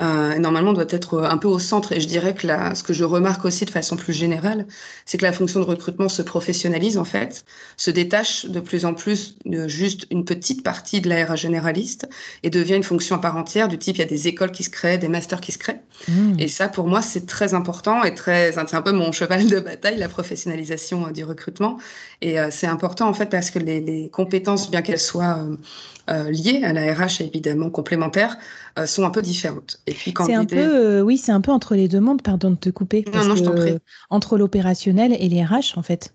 euh, 0.00 0.38
normalement 0.38 0.72
doit 0.72 0.86
être 0.88 1.22
un 1.22 1.38
peu 1.38 1.48
au 1.48 1.58
centre. 1.58 1.92
Et 1.92 2.00
je 2.00 2.06
dirais 2.06 2.34
que 2.34 2.46
là, 2.46 2.74
ce 2.74 2.82
que 2.82 2.92
je 2.92 3.04
remarque 3.04 3.44
aussi 3.44 3.64
de 3.64 3.70
façon 3.70 3.96
plus 3.96 4.12
générale, 4.12 4.66
c'est 5.04 5.18
que 5.18 5.24
la 5.24 5.32
fonction 5.32 5.60
de 5.60 5.64
recrutement 5.64 6.08
se 6.08 6.22
professionnalise 6.22 6.98
en 6.98 7.04
fait, 7.04 7.44
se 7.76 7.90
détache 7.90 8.46
de 8.46 8.60
plus 8.60 8.84
en 8.84 8.94
plus 8.94 9.36
de 9.44 9.68
juste 9.68 10.06
une 10.10 10.24
petite 10.24 10.62
partie 10.62 11.00
de 11.00 11.08
la 11.08 11.26
RH 11.26 11.36
généraliste 11.36 12.08
et 12.42 12.50
devient 12.50 12.76
une 12.76 12.82
fonction 12.82 13.16
à 13.16 13.18
part 13.18 13.36
entière 13.36 13.68
du 13.68 13.78
type 13.78 13.96
il 13.96 14.00
y 14.00 14.02
a 14.02 14.06
des 14.06 14.28
écoles 14.28 14.52
qui 14.52 14.64
se 14.64 14.70
créent, 14.70 14.98
des 14.98 15.08
masters 15.08 15.40
qui 15.40 15.52
se 15.52 15.58
créent. 15.58 15.80
Mmh. 16.08 16.38
Et 16.38 16.48
ça, 16.48 16.68
pour 16.68 16.86
moi, 16.86 17.02
c'est 17.02 17.26
très 17.26 17.54
important 17.54 18.02
et 18.04 18.14
très, 18.14 18.52
c'est 18.52 18.74
un 18.74 18.82
peu 18.82 18.92
mon 18.92 19.12
cheval 19.12 19.46
de 19.46 19.60
bataille, 19.60 19.98
la 19.98 20.08
professionnalisation 20.08 21.06
euh, 21.06 21.10
du 21.10 21.24
recrutement. 21.24 21.78
Et 22.20 22.40
euh, 22.40 22.48
c'est 22.50 22.66
important 22.66 23.08
en 23.08 23.14
fait 23.14 23.26
parce 23.26 23.50
que 23.50 23.58
les, 23.58 23.80
les 23.80 24.08
compétences, 24.08 24.70
bien 24.70 24.82
qu'elles 24.82 24.98
soient 24.98 25.38
euh 25.38 26.30
liées 26.30 26.62
à 26.64 26.72
la 26.72 26.92
RH 26.94 27.20
évidemment 27.20 27.70
complémentaires, 27.70 28.36
euh, 28.78 28.86
sont 28.86 29.04
un 29.04 29.10
peu 29.10 29.22
différentes. 29.22 29.80
Et 29.86 29.92
puis 29.92 30.12
quand 30.12 30.26
c'est 30.26 30.34
un 30.34 30.44
peu, 30.44 30.56
euh, 30.56 31.02
oui, 31.02 31.18
c'est 31.18 31.32
un 31.32 31.40
peu 31.40 31.52
entre 31.52 31.74
les 31.74 31.88
deux 31.88 32.00
mondes. 32.00 32.22
Pardon 32.22 32.50
de 32.50 32.56
te 32.56 32.70
couper. 32.70 33.04
non, 33.14 33.24
non, 33.24 33.36
je 33.36 33.44
t'en 33.44 33.54
prie. 33.54 33.78
Entre 34.10 34.38
l'opérationnel 34.38 35.16
et 35.18 35.28
les 35.28 35.44
RH 35.44 35.76
en 35.76 35.82
fait. 35.82 36.14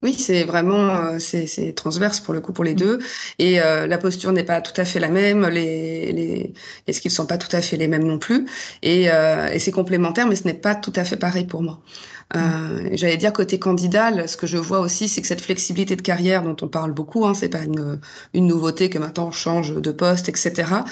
Oui, 0.00 0.14
c'est 0.14 0.44
vraiment 0.44 1.18
c'est 1.18 1.72
transverse 1.74 2.20
pour 2.20 2.32
le 2.32 2.40
coup 2.40 2.52
pour 2.52 2.62
les 2.62 2.74
mmh. 2.74 2.78
deux 2.78 2.98
et 3.40 3.56
la 3.56 3.98
posture 3.98 4.30
n'est 4.30 4.44
pas 4.44 4.60
tout 4.60 4.80
à 4.80 4.84
fait 4.84 5.00
la 5.00 5.08
même, 5.08 5.44
les 5.48 6.12
les, 6.12 6.54
les 6.86 6.92
skills 6.92 7.10
sont 7.10 7.26
pas 7.26 7.36
tout 7.36 7.54
à 7.56 7.60
fait 7.60 7.76
les 7.76 7.88
mêmes 7.88 8.04
non 8.04 8.20
plus 8.20 8.46
et, 8.82 9.06
et 9.06 9.58
c'est 9.58 9.72
complémentaire 9.72 10.28
mais 10.28 10.36
ce 10.36 10.44
n'est 10.44 10.54
pas 10.54 10.76
tout 10.76 10.92
à 10.94 11.02
fait 11.02 11.16
pareil 11.16 11.46
pour 11.46 11.64
moi. 11.64 11.80
Euh, 12.36 12.90
J'allais 12.92 13.16
dire 13.16 13.32
côté 13.32 13.58
candidat, 13.58 14.26
ce 14.26 14.36
que 14.36 14.46
je 14.46 14.58
vois 14.58 14.80
aussi, 14.80 15.08
c'est 15.08 15.22
que 15.22 15.26
cette 15.26 15.40
flexibilité 15.40 15.96
de 15.96 16.02
carrière 16.02 16.42
dont 16.42 16.56
on 16.60 16.68
parle 16.68 16.92
beaucoup, 16.92 17.26
hein, 17.26 17.32
c'est 17.34 17.48
pas 17.48 17.62
une, 17.62 18.00
une, 18.34 18.46
nouveauté 18.46 18.90
que 18.90 18.98
maintenant 18.98 19.28
on 19.28 19.30
change 19.30 19.74
de 19.74 19.90
poste, 19.90 20.28
etc. 20.28 20.82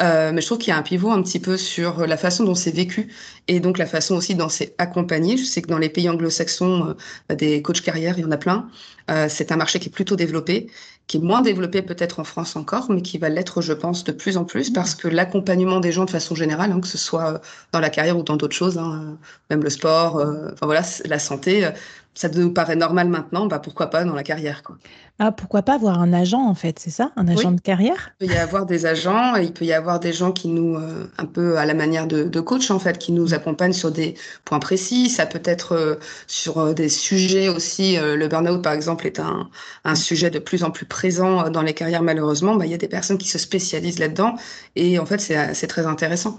Euh, 0.00 0.32
mais 0.32 0.40
je 0.40 0.46
trouve 0.46 0.58
qu'il 0.58 0.70
y 0.70 0.72
a 0.72 0.78
un 0.78 0.82
pivot 0.82 1.10
un 1.10 1.22
petit 1.22 1.38
peu 1.38 1.58
sur 1.58 2.06
la 2.06 2.16
façon 2.16 2.44
dont 2.44 2.54
c'est 2.54 2.70
vécu 2.70 3.12
et 3.48 3.60
donc 3.60 3.78
la 3.78 3.86
façon 3.86 4.16
aussi 4.16 4.34
dont 4.34 4.48
c'est 4.48 4.74
accompagné. 4.78 5.36
Je 5.36 5.44
sais 5.44 5.62
que 5.62 5.68
dans 5.68 5.78
les 5.78 5.88
pays 5.90 6.08
anglo-saxons, 6.08 6.94
euh, 7.30 7.34
des 7.34 7.60
coachs 7.62 7.82
carrière, 7.82 8.18
il 8.18 8.22
y 8.22 8.24
en 8.24 8.30
a 8.30 8.38
plein. 8.38 8.68
Euh, 9.10 9.26
c'est 9.28 9.52
un 9.52 9.56
marché 9.56 9.78
qui 9.78 9.88
est 9.88 9.92
plutôt 9.92 10.16
développé, 10.16 10.68
qui 11.06 11.18
est 11.18 11.20
moins 11.20 11.40
développé 11.40 11.82
peut-être 11.82 12.18
en 12.20 12.24
France 12.24 12.56
encore, 12.56 12.90
mais 12.90 13.02
qui 13.02 13.18
va 13.18 13.28
l'être, 13.28 13.60
je 13.62 13.72
pense, 13.72 14.02
de 14.04 14.12
plus 14.12 14.36
en 14.36 14.44
plus, 14.44 14.70
parce 14.70 14.94
que 14.94 15.06
l'accompagnement 15.08 15.80
des 15.80 15.92
gens 15.92 16.04
de 16.04 16.10
façon 16.10 16.34
générale, 16.34 16.72
hein, 16.72 16.80
que 16.80 16.88
ce 16.88 16.98
soit 16.98 17.40
dans 17.72 17.80
la 17.80 17.90
carrière 17.90 18.18
ou 18.18 18.22
dans 18.24 18.36
d'autres 18.36 18.56
choses, 18.56 18.76
hein, 18.78 19.16
même 19.50 19.62
le 19.62 19.70
sport, 19.70 20.18
euh, 20.18 20.50
enfin 20.52 20.66
voilà, 20.66 20.82
la 21.04 21.18
santé, 21.18 21.68
ça 22.16 22.30
nous 22.30 22.50
paraît 22.50 22.76
normal 22.76 23.08
maintenant, 23.08 23.46
bah 23.46 23.58
pourquoi 23.58 23.88
pas 23.88 24.02
dans 24.04 24.14
la 24.14 24.22
carrière 24.22 24.62
quoi. 24.62 24.78
Ah 25.18 25.32
pourquoi 25.32 25.62
pas 25.62 25.74
avoir 25.74 26.00
un 26.00 26.12
agent 26.12 26.40
en 26.40 26.54
fait, 26.54 26.78
c'est 26.78 26.90
ça, 26.90 27.12
un 27.16 27.28
agent 27.28 27.52
de 27.52 27.60
carrière? 27.60 28.10
Il 28.20 28.26
peut 28.26 28.34
y 28.34 28.36
avoir 28.36 28.66
des 28.66 28.84
agents, 28.84 29.34
il 29.36 29.52
peut 29.52 29.64
y 29.64 29.72
avoir 29.72 30.00
des 30.00 30.12
gens 30.12 30.32
qui 30.32 30.48
nous, 30.48 30.76
euh, 30.76 31.10
un 31.16 31.26
peu 31.26 31.58
à 31.58 31.64
la 31.64 31.74
manière 31.74 32.06
de, 32.06 32.24
de, 32.24 32.40
coach 32.40 32.70
en 32.70 32.78
fait, 32.78 32.98
qui 32.98 33.12
nous 33.12 33.32
accompagnent 33.32 33.72
sur 33.72 33.90
des 33.90 34.14
points 34.44 34.58
précis. 34.58 35.08
Ça 35.08 35.24
peut 35.24 35.42
être 35.44 35.72
euh, 35.72 35.94
sur 36.26 36.58
euh, 36.58 36.72
des 36.74 36.88
sujets 36.88 37.48
aussi. 37.48 37.96
le 37.96 38.28
burn-out 38.28 38.62
par 38.62 38.72
exemple 38.72 39.06
est 39.06 39.20
un, 39.20 39.48
un, 39.84 39.94
sujet 39.94 40.30
de 40.30 40.38
plus 40.38 40.64
en 40.64 40.70
plus 40.70 40.86
présent 40.86 41.48
dans 41.50 41.62
les 41.62 41.74
carrières 41.74 42.02
malheureusement. 42.02 42.56
Bah, 42.56 42.66
il 42.66 42.70
y 42.70 42.74
a 42.74 42.78
des 42.78 42.88
personnes 42.88 43.18
qui 43.18 43.28
se 43.28 43.38
spécialisent 43.38 43.98
là-dedans 43.98 44.34
et 44.74 44.98
en 44.98 45.06
fait 45.06 45.20
c'est 45.20 45.66
très 45.66 45.86
intéressant. 45.86 46.38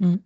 Mmh. 0.00 0.16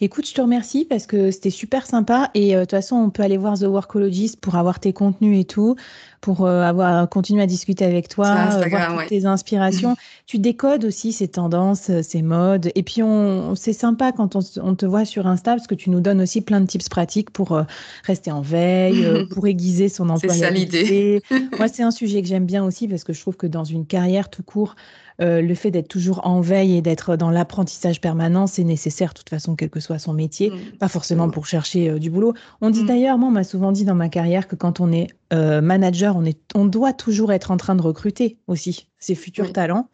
Écoute, 0.00 0.26
je 0.26 0.34
te 0.34 0.40
remercie 0.40 0.84
parce 0.84 1.06
que 1.06 1.30
c'était 1.30 1.50
super 1.50 1.86
sympa 1.86 2.30
et 2.34 2.56
euh, 2.56 2.60
de 2.60 2.64
toute 2.64 2.72
façon, 2.72 2.96
on 2.96 3.10
peut 3.10 3.22
aller 3.22 3.36
voir 3.36 3.58
The 3.58 3.64
Workologist 3.64 4.40
pour 4.40 4.56
avoir 4.56 4.80
tes 4.80 4.92
contenus 4.92 5.40
et 5.40 5.44
tout, 5.44 5.76
pour 6.20 6.46
euh, 6.46 6.62
avoir 6.62 7.08
continué 7.08 7.42
à 7.42 7.46
discuter 7.46 7.84
avec 7.84 8.08
toi, 8.08 8.26
euh, 8.54 8.68
voir 8.68 9.06
tes 9.06 9.26
inspirations. 9.26 9.94
tu 10.26 10.38
décodes 10.38 10.84
aussi 10.84 11.12
ces 11.12 11.28
tendances, 11.28 11.90
ces 12.02 12.22
modes 12.22 12.70
et 12.74 12.82
puis 12.82 13.02
on, 13.02 13.54
c'est 13.54 13.72
sympa 13.72 14.12
quand 14.12 14.36
on, 14.36 14.74
te 14.74 14.86
voit 14.86 15.04
sur 15.04 15.26
Insta 15.26 15.52
parce 15.52 15.66
que 15.66 15.74
tu 15.74 15.90
nous 15.90 16.00
donnes 16.00 16.22
aussi 16.22 16.40
plein 16.40 16.60
de 16.60 16.66
tips 16.66 16.88
pratiques 16.88 17.30
pour 17.30 17.60
rester 18.04 18.32
en 18.32 18.40
veille, 18.40 19.26
pour 19.30 19.46
aiguiser 19.46 19.88
son 19.88 20.08
emploi. 20.08 20.32
C'est 20.32 20.40
ça 20.40 20.50
l'idée. 20.50 21.22
Moi, 21.58 21.68
c'est 21.68 21.82
un 21.82 21.90
sujet 21.90 22.22
que 22.22 22.28
j'aime 22.28 22.46
bien 22.46 22.64
aussi 22.64 22.88
parce 22.88 23.04
que 23.04 23.12
je 23.12 23.20
trouve 23.20 23.36
que 23.36 23.46
dans 23.46 23.64
une 23.64 23.86
carrière 23.86 24.30
tout 24.30 24.42
court, 24.42 24.74
euh, 25.20 25.42
le 25.42 25.54
fait 25.54 25.70
d'être 25.70 25.88
toujours 25.88 26.26
en 26.26 26.40
veille 26.40 26.76
et 26.76 26.82
d'être 26.82 27.16
dans 27.16 27.30
l'apprentissage 27.30 28.00
permanent, 28.00 28.46
c'est 28.46 28.64
nécessaire, 28.64 29.10
de 29.10 29.18
toute 29.18 29.30
façon, 29.30 29.41
quel 29.56 29.70
que 29.70 29.80
soit 29.80 29.98
son 29.98 30.12
métier, 30.12 30.50
mmh. 30.50 30.78
pas 30.78 30.88
forcément 30.88 31.28
pour 31.30 31.46
chercher 31.46 31.90
euh, 31.90 31.98
du 31.98 32.10
boulot. 32.10 32.34
On 32.60 32.70
dit 32.70 32.82
mmh. 32.82 32.86
d'ailleurs, 32.86 33.18
moi, 33.18 33.28
on 33.28 33.32
m'a 33.32 33.44
souvent 33.44 33.72
dit 33.72 33.84
dans 33.84 33.94
ma 33.94 34.08
carrière 34.08 34.48
que 34.48 34.56
quand 34.56 34.80
on 34.80 34.92
est 34.92 35.08
euh, 35.32 35.60
manager, 35.60 36.16
on, 36.16 36.24
est, 36.24 36.38
on 36.54 36.64
doit 36.64 36.92
toujours 36.92 37.32
être 37.32 37.50
en 37.50 37.56
train 37.56 37.74
de 37.74 37.82
recruter 37.82 38.38
aussi 38.46 38.88
ses 38.98 39.14
futurs 39.14 39.52
talents. 39.52 39.88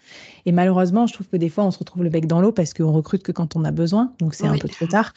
Et 0.47 0.53
malheureusement, 0.53 1.07
je 1.07 1.15
trouve 1.15 1.29
que 1.29 1.37
des 1.37 1.49
fois, 1.49 1.65
on 1.65 1.71
se 1.71 1.79
retrouve 1.79 2.03
le 2.03 2.11
bec 2.11 2.27
dans 2.27 2.41
l'eau 2.41 2.53
parce 2.53 2.75
qu'on 2.75 2.93
recrute 2.93 3.23
que 3.23 3.33
quand 3.33 3.57
on 3.57 3.65
a 3.65 3.71
besoin, 3.71 4.13
donc 4.19 4.35
c'est 4.35 4.47
un 4.47 4.59
peu 4.59 4.69
trop 4.69 4.87
tard. 4.87 5.15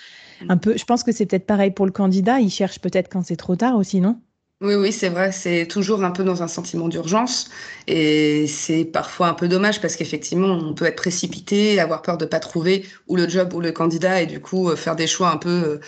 Un 0.48 0.58
peu, 0.58 0.78
je 0.78 0.86
pense 0.86 1.04
que 1.04 1.12
c'est 1.12 1.26
peut-être 1.26 1.46
pareil 1.46 1.72
pour 1.72 1.86
le 1.86 1.92
candidat, 1.92 2.40
il 2.40 2.50
cherche 2.50 2.80
peut-être 2.80 3.10
quand 3.10 3.24
c'est 3.24 3.36
trop 3.36 3.56
tard 3.56 3.76
aussi, 3.76 4.00
non? 4.00 4.20
Oui, 4.62 4.76
oui, 4.76 4.92
c'est 4.94 5.10
vrai, 5.10 5.32
c'est 5.32 5.66
toujours 5.68 6.04
un 6.04 6.12
peu 6.12 6.24
dans 6.24 6.44
un 6.44 6.48
sentiment 6.48 6.88
d'urgence 6.88 7.50
et 7.88 8.46
c'est 8.46 8.86
parfois 8.86 9.28
un 9.28 9.34
peu 9.34 9.48
dommage 9.48 9.82
parce 9.82 9.96
qu'effectivement, 9.96 10.50
on 10.50 10.76
peut 10.76 10.86
être 10.86 10.98
précipité, 10.98 11.80
avoir 11.80 12.04
peur 12.04 12.18
de 12.20 12.26
pas 12.26 12.40
trouver 12.40 12.86
ou 13.08 13.16
le 13.16 13.28
job 13.28 13.54
ou 13.56 13.60
le 13.60 13.72
candidat 13.72 14.22
et 14.22 14.28
du 14.28 14.40
coup 14.40 14.70
euh, 14.70 14.76
faire 14.76 14.96
des 14.96 15.08
choix 15.08 15.32
un 15.32 15.38
peu 15.38 15.50
euh, 15.50 15.80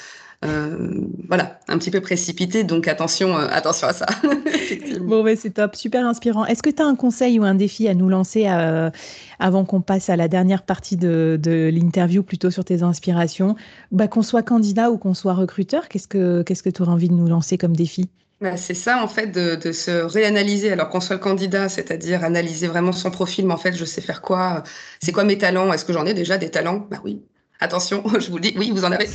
voilà, 1.27 1.59
un 1.67 1.77
petit 1.77 1.91
peu 1.91 2.01
précipité. 2.01 2.63
Donc 2.63 2.87
attention, 2.87 3.35
attention 3.35 3.87
à 3.87 3.93
ça. 3.93 4.05
bon, 5.01 5.23
mais 5.23 5.35
c'est 5.35 5.51
top, 5.51 5.75
super 5.75 6.05
inspirant. 6.05 6.45
Est-ce 6.45 6.63
que 6.63 6.69
tu 6.69 6.81
as 6.81 6.85
un 6.85 6.95
conseil 6.95 7.39
ou 7.39 7.43
un 7.43 7.55
défi 7.55 7.87
à 7.87 7.93
nous 7.93 8.09
lancer 8.09 8.47
avant 9.39 9.65
qu'on 9.65 9.81
passe 9.81 10.09
à 10.09 10.15
la 10.15 10.27
dernière 10.27 10.63
partie 10.63 10.97
de, 10.97 11.39
de 11.41 11.69
l'interview, 11.73 12.23
plutôt 12.23 12.51
sur 12.51 12.65
tes 12.65 12.83
inspirations? 12.83 13.55
Bah, 13.91 14.07
Qu'on 14.07 14.21
soit 14.21 14.43
candidat 14.43 14.91
ou 14.91 14.97
qu'on 14.97 15.13
soit 15.13 15.33
recruteur, 15.33 15.87
qu'est-ce 15.87 16.07
que 16.07 16.41
qu'est-ce 16.43 16.63
que 16.63 16.69
tu 16.69 16.81
aurais 16.81 16.91
envie 16.91 17.09
de 17.09 17.13
nous 17.13 17.27
lancer 17.27 17.57
comme 17.57 17.75
défi? 17.75 18.09
Bah, 18.41 18.57
c'est 18.57 18.73
ça, 18.73 19.01
en 19.01 19.07
fait, 19.07 19.27
de, 19.27 19.55
de 19.55 19.71
se 19.71 19.91
réanalyser. 19.91 20.71
Alors 20.71 20.89
qu'on 20.89 20.99
soit 20.99 21.15
le 21.15 21.21
candidat, 21.21 21.69
c'est-à-dire 21.69 22.23
analyser 22.25 22.67
vraiment 22.67 22.91
son 22.91 23.09
profil, 23.09 23.45
mais 23.47 23.53
en 23.53 23.57
fait, 23.57 23.73
je 23.73 23.85
sais 23.85 24.01
faire 24.01 24.21
quoi 24.21 24.63
C'est 25.01 25.13
quoi 25.13 25.23
mes 25.23 25.37
talents 25.37 25.71
Est-ce 25.71 25.85
que 25.85 25.93
j'en 25.93 26.05
ai 26.05 26.13
déjà 26.13 26.37
des 26.37 26.51
talents? 26.51 26.87
Bah 26.91 26.99
oui, 27.05 27.23
Attention, 27.63 28.03
je 28.19 28.29
vous 28.29 28.35
le 28.35 28.41
dis, 28.41 28.53
oui, 28.57 28.71
vous 28.71 28.83
en 28.83 28.91
avez. 28.91 29.07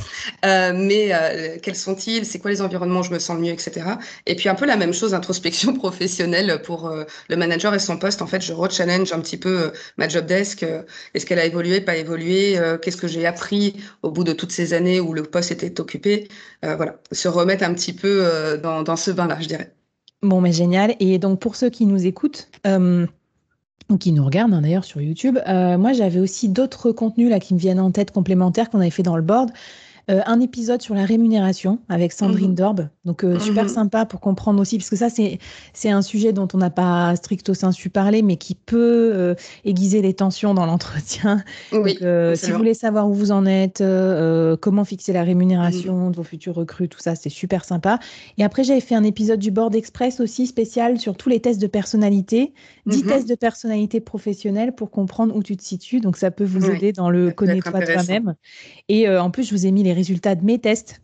Euh, 0.43 0.73
mais 0.75 1.09
euh, 1.13 1.57
quels 1.61 1.75
sont-ils? 1.75 2.25
C'est 2.25 2.39
quoi 2.39 2.49
les 2.49 2.63
environnements? 2.63 3.01
Où 3.01 3.03
je 3.03 3.11
me 3.11 3.19
sens 3.19 3.39
mieux, 3.39 3.51
etc. 3.51 3.85
Et 4.25 4.35
puis 4.35 4.49
un 4.49 4.55
peu 4.55 4.65
la 4.65 4.75
même 4.75 4.91
chose, 4.91 5.13
introspection 5.13 5.73
professionnelle 5.75 6.59
pour 6.63 6.87
euh, 6.87 7.03
le 7.29 7.35
manager 7.35 7.75
et 7.75 7.79
son 7.79 7.99
poste. 7.99 8.23
En 8.23 8.27
fait, 8.27 8.41
je 8.41 8.51
re-challenge 8.51 9.13
un 9.13 9.19
petit 9.19 9.37
peu 9.37 9.71
ma 9.97 10.09
job 10.09 10.25
desk. 10.25 10.65
Est-ce 11.13 11.27
qu'elle 11.27 11.37
a 11.37 11.45
évolué, 11.45 11.79
pas 11.79 11.95
évolué 11.95 12.59
Qu'est-ce 12.81 12.97
que 12.97 13.07
j'ai 13.07 13.27
appris 13.27 13.75
au 14.01 14.09
bout 14.09 14.23
de 14.23 14.33
toutes 14.33 14.51
ces 14.51 14.73
années 14.73 14.99
où 14.99 15.13
le 15.13 15.21
poste 15.21 15.51
était 15.51 15.79
occupé? 15.79 16.27
Voilà, 16.63 16.95
se 17.11 17.27
remettre 17.27 17.63
un 17.63 17.73
petit 17.75 17.93
peu 17.93 18.59
dans, 18.63 18.81
dans 18.81 18.95
ce 18.95 19.11
bain-là, 19.11 19.37
je 19.39 19.47
dirais. 19.47 19.71
Bon, 20.23 20.41
mais 20.41 20.51
génial. 20.51 20.95
Et 20.99 21.19
donc 21.19 21.39
pour 21.39 21.55
ceux 21.55 21.69
qui 21.69 21.85
nous 21.85 22.07
écoutent 22.07 22.49
ou 22.65 23.05
qui 23.97 24.11
nous 24.11 24.23
regardent 24.23 24.53
hein, 24.53 24.61
d'ailleurs 24.61 24.85
sur 24.85 25.01
YouTube. 25.01 25.39
Euh, 25.47 25.77
moi, 25.77 25.93
j'avais 25.93 26.19
aussi 26.19 26.49
d'autres 26.49 26.91
contenus 26.91 27.29
là 27.29 27.39
qui 27.39 27.53
me 27.53 27.59
viennent 27.59 27.79
en 27.79 27.91
tête 27.91 28.11
complémentaires 28.11 28.69
qu'on 28.69 28.79
avait 28.79 28.89
fait 28.89 29.03
dans 29.03 29.15
le 29.15 29.21
board. 29.21 29.49
Euh, 30.09 30.21
un 30.25 30.39
épisode 30.39 30.81
sur 30.81 30.95
la 30.95 31.05
rémunération 31.05 31.79
avec 31.87 32.13
Sandrine 32.13 32.51
mmh. 32.51 32.55
Dorbe. 32.55 32.87
Donc, 33.05 33.23
euh, 33.23 33.39
super 33.39 33.65
mmh. 33.65 33.69
sympa 33.69 34.05
pour 34.05 34.19
comprendre 34.19 34.59
aussi, 34.59 34.77
parce 34.77 34.89
que 34.89 34.95
ça, 34.95 35.09
c'est, 35.09 35.39
un 35.89 36.01
sujet 36.01 36.33
dont 36.33 36.47
on 36.53 36.57
n'a 36.57 36.69
pas 36.69 37.15
stricto 37.15 37.53
sensu 37.53 37.89
parler, 37.89 38.21
mais 38.21 38.37
qui 38.37 38.55
peut 38.55 39.11
euh, 39.13 39.35
aiguiser 39.65 40.01
les 40.01 40.13
tensions 40.13 40.53
dans 40.53 40.65
l'entretien. 40.65 41.43
Oui, 41.71 41.97
si 42.35 42.51
vous 42.51 42.57
voulez 42.57 42.73
savoir 42.73 43.07
où 43.09 43.13
vous 43.13 43.31
en 43.31 43.45
êtes, 43.45 43.83
comment 44.61 44.83
fixer 44.83 45.13
la 45.13 45.23
rémunération 45.23 46.07
mmh. 46.07 46.11
de 46.11 46.15
vos 46.15 46.23
futurs 46.23 46.55
recrues, 46.55 46.89
tout 46.89 46.99
ça, 46.99 47.15
c'est 47.15 47.29
super 47.29 47.65
sympa. 47.65 47.99
Et 48.37 48.43
après, 48.43 48.63
j'avais 48.63 48.81
fait 48.81 48.95
un 48.95 49.03
épisode 49.03 49.39
du 49.39 49.51
Board 49.51 49.75
Express 49.75 50.19
aussi 50.19 50.47
spécial 50.47 50.99
sur 50.99 51.15
tous 51.15 51.29
les 51.29 51.39
tests 51.39 51.61
de 51.61 51.67
personnalité, 51.67 52.53
10 52.87 53.03
tests 53.03 53.29
de 53.29 53.35
personnalité 53.35 53.99
professionnelle 53.99 54.73
pour 54.73 54.89
comprendre 54.89 55.35
où 55.35 55.43
tu 55.43 55.55
te 55.55 55.63
situes. 55.63 55.99
Donc, 55.99 56.17
ça 56.17 56.31
peut 56.31 56.43
vous 56.43 56.69
aider 56.69 56.91
dans 56.91 57.09
le 57.09 57.31
connais-toi 57.31 57.79
toi-même. 57.81 58.35
Et 58.87 59.07
en 59.09 59.29
plus, 59.29 59.43
je 59.43 59.51
vous 59.51 59.65
ai 59.65 59.71
mis 59.71 59.83
les 59.83 59.93
résultats 59.99 60.35
de 60.35 60.45
mes 60.45 60.59
tests. 60.59 61.01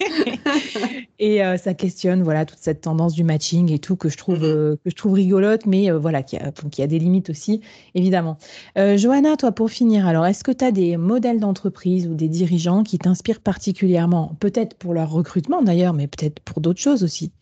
et 1.18 1.44
euh, 1.44 1.56
ça 1.56 1.74
questionne 1.74 2.22
voilà 2.22 2.44
toute 2.44 2.58
cette 2.60 2.80
tendance 2.82 3.14
du 3.14 3.24
matching 3.24 3.72
et 3.72 3.78
tout 3.78 3.96
que 3.96 4.08
je 4.08 4.16
trouve, 4.16 4.38
mm-hmm. 4.38 4.76
que 4.76 4.90
je 4.90 4.94
trouve 4.94 5.12
rigolote, 5.14 5.66
mais 5.66 5.90
voilà, 5.90 6.22
qui 6.22 6.36
a, 6.36 6.52
qui 6.70 6.82
a 6.82 6.86
des 6.86 6.98
limites 6.98 7.30
aussi, 7.30 7.60
évidemment. 7.94 8.38
Johanna, 8.76 9.36
toi, 9.36 9.52
pour 9.52 9.70
finir, 9.70 10.06
alors, 10.06 10.26
est-ce 10.26 10.44
que 10.44 10.52
tu 10.52 10.64
as 10.64 10.72
des 10.72 10.96
modèles 10.96 11.40
d'entreprise 11.40 12.06
ou 12.06 12.14
des 12.14 12.28
dirigeants 12.28 12.82
qui 12.84 12.98
t'inspirent 12.98 13.40
particulièrement, 13.40 14.36
peut-être 14.40 14.74
pour 14.76 14.94
leur 14.94 15.10
recrutement 15.10 15.62
d'ailleurs, 15.62 15.94
mais 15.94 16.06
peut-être 16.06 16.40
pour 16.40 16.60
d'autres 16.60 16.80
choses 16.80 17.02
aussi 17.02 17.32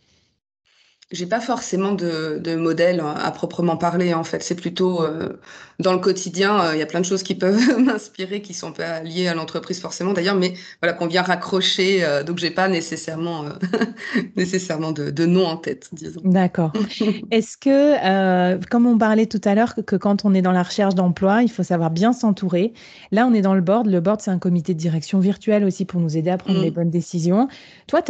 j'ai 1.12 1.26
pas 1.26 1.40
forcément 1.40 1.92
de, 1.92 2.40
de, 2.42 2.56
modèle 2.56 3.00
à 3.00 3.30
proprement 3.30 3.76
parler 3.76 4.12
en 4.12 4.24
fait. 4.24 4.42
C'est 4.42 4.56
plutôt 4.56 5.04
euh, 5.04 5.38
dans 5.78 5.92
le 5.92 6.00
quotidien. 6.00 6.60
Euh, 6.60 6.74
il 6.74 6.80
y 6.80 6.82
a 6.82 6.86
plein 6.86 6.98
de 6.98 7.04
choses 7.04 7.22
qui 7.22 7.36
peuvent 7.36 7.78
m'inspirer, 7.78 8.42
qui 8.42 8.54
sont 8.54 8.72
pas 8.72 9.02
liées 9.02 9.28
à 9.28 9.34
l'entreprise 9.34 9.80
forcément 9.80 10.14
d'ailleurs, 10.14 10.34
mais 10.34 10.54
voilà 10.82 10.94
qu'on 10.94 11.06
vient 11.06 11.22
raccrocher. 11.22 12.02
Euh, 12.02 12.24
donc 12.24 12.38
j'ai 12.38 12.50
pas 12.50 12.66
nécessairement 12.66 13.44
nécessairement 14.36 14.90
de, 14.90 15.10
de, 15.10 15.26
nom 15.26 15.46
en 15.46 15.56
tête, 15.56 15.88
disons. 15.92 16.22
D'accord. 16.24 16.72
Est-ce 17.30 17.56
que, 17.56 18.58
comme 18.66 18.86
on 18.86 18.98
parlait 18.98 19.26
tout 19.26 19.40
à 19.44 19.54
l'heure, 19.54 19.76
que, 19.76 19.82
que, 19.82 19.94
quand 19.94 20.24
on 20.24 20.34
est 20.34 20.42
dans 20.42 20.52
la 20.52 20.64
recherche 20.64 20.96
d'emploi, 20.96 21.44
il 21.44 21.50
faut 21.50 21.62
savoir 21.62 21.92
bien 21.92 22.12
s'entourer. 22.12 22.72
Là, 23.12 23.28
on 23.30 23.34
est 23.34 23.42
dans 23.42 23.54
le 23.54 23.60
board. 23.60 23.86
Le 23.86 24.00
board, 24.00 24.20
c'est 24.20 24.32
un 24.32 24.38
comité 24.38 24.74
de 24.74 24.78
direction 24.78 25.20
virtuel 25.20 25.64
aussi 25.64 25.84
pour 25.84 26.00
nous 26.00 26.16
aider 26.16 26.30
à 26.30 26.38
prendre 26.38 26.60
les 26.60 26.72
mmh. 26.72 26.74
bonnes 26.74 26.90
décisions. 26.90 27.46
Toi, 27.86 28.00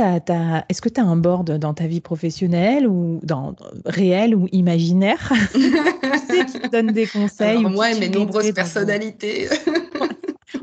est-ce 0.71 0.81
que 0.81 0.89
tu 0.89 1.01
as 1.01 1.05
un 1.05 1.17
board 1.17 1.59
dans 1.59 1.75
ta 1.75 1.87
vie 1.87 2.01
professionnelle 2.01 2.86
ou 2.87 3.21
dans 3.23 3.55
réel 3.85 4.35
ou 4.35 4.49
imaginaire 4.53 5.33
tu 5.53 5.61
sais, 5.61 6.47
qui 6.47 6.69
donne 6.71 6.93
des 6.93 7.07
conseils. 7.07 7.63
moi 7.63 7.93
et 7.93 7.99
mes 7.99 8.09
nombreuses 8.09 8.53
personnalités. 8.53 9.49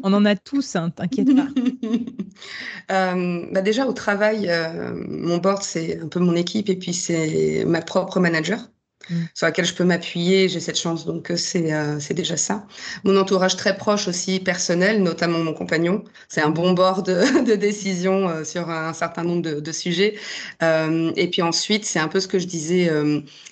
On 0.04 0.14
en 0.14 0.26
a 0.26 0.36
tous, 0.36 0.76
hein, 0.76 0.90
t'inquiète 0.90 1.36
pas. 1.36 1.48
Euh, 2.92 3.46
bah 3.52 3.62
déjà 3.62 3.88
au 3.88 3.94
travail, 3.94 4.50
euh, 4.50 4.94
mon 5.08 5.38
board 5.38 5.64
c'est 5.64 6.02
un 6.02 6.08
peu 6.10 6.20
mon 6.20 6.36
équipe 6.36 6.68
et 6.68 6.76
puis 6.76 6.94
c'est 6.94 7.64
ma 7.66 7.82
propre 7.82 8.20
manager. 8.20 8.60
Mm. 9.10 9.16
sur 9.34 9.48
laquelle 9.48 9.66
je 9.66 9.74
peux 9.74 9.84
m'appuyer. 9.84 10.48
J'ai 10.48 10.60
cette 10.60 10.80
chance, 10.80 11.06
donc 11.06 11.30
euh, 11.30 11.36
c'est 11.36 11.74
euh, 11.74 12.00
déjà 12.12 12.38
ça. 12.38 12.66
Mon 13.04 13.18
entourage 13.18 13.58
très 13.58 13.76
proche 13.76 14.08
aussi, 14.08 14.40
personnel, 14.40 15.04
notamment 15.04 15.40
mon 15.40 15.54
compagnon. 15.54 16.04
C'est 16.30 16.42
un 16.42 16.50
bon 16.50 16.72
bord 16.72 17.04
de, 17.04 17.56
décision 17.56 18.30
euh, 18.30 18.44
sur 18.46 18.70
un 18.70 18.94
certain 18.94 19.24
nombre 19.24 19.42
de, 19.42 19.72
sujets. 19.74 20.16
et 20.62 21.30
puis 21.32 21.42
ensuite, 21.42 21.84
c'est 21.84 22.00
un 22.00 22.08
peu 22.08 22.20
ce 22.20 22.28
que 22.28 22.38
je 22.38 22.46
disais 22.46 22.92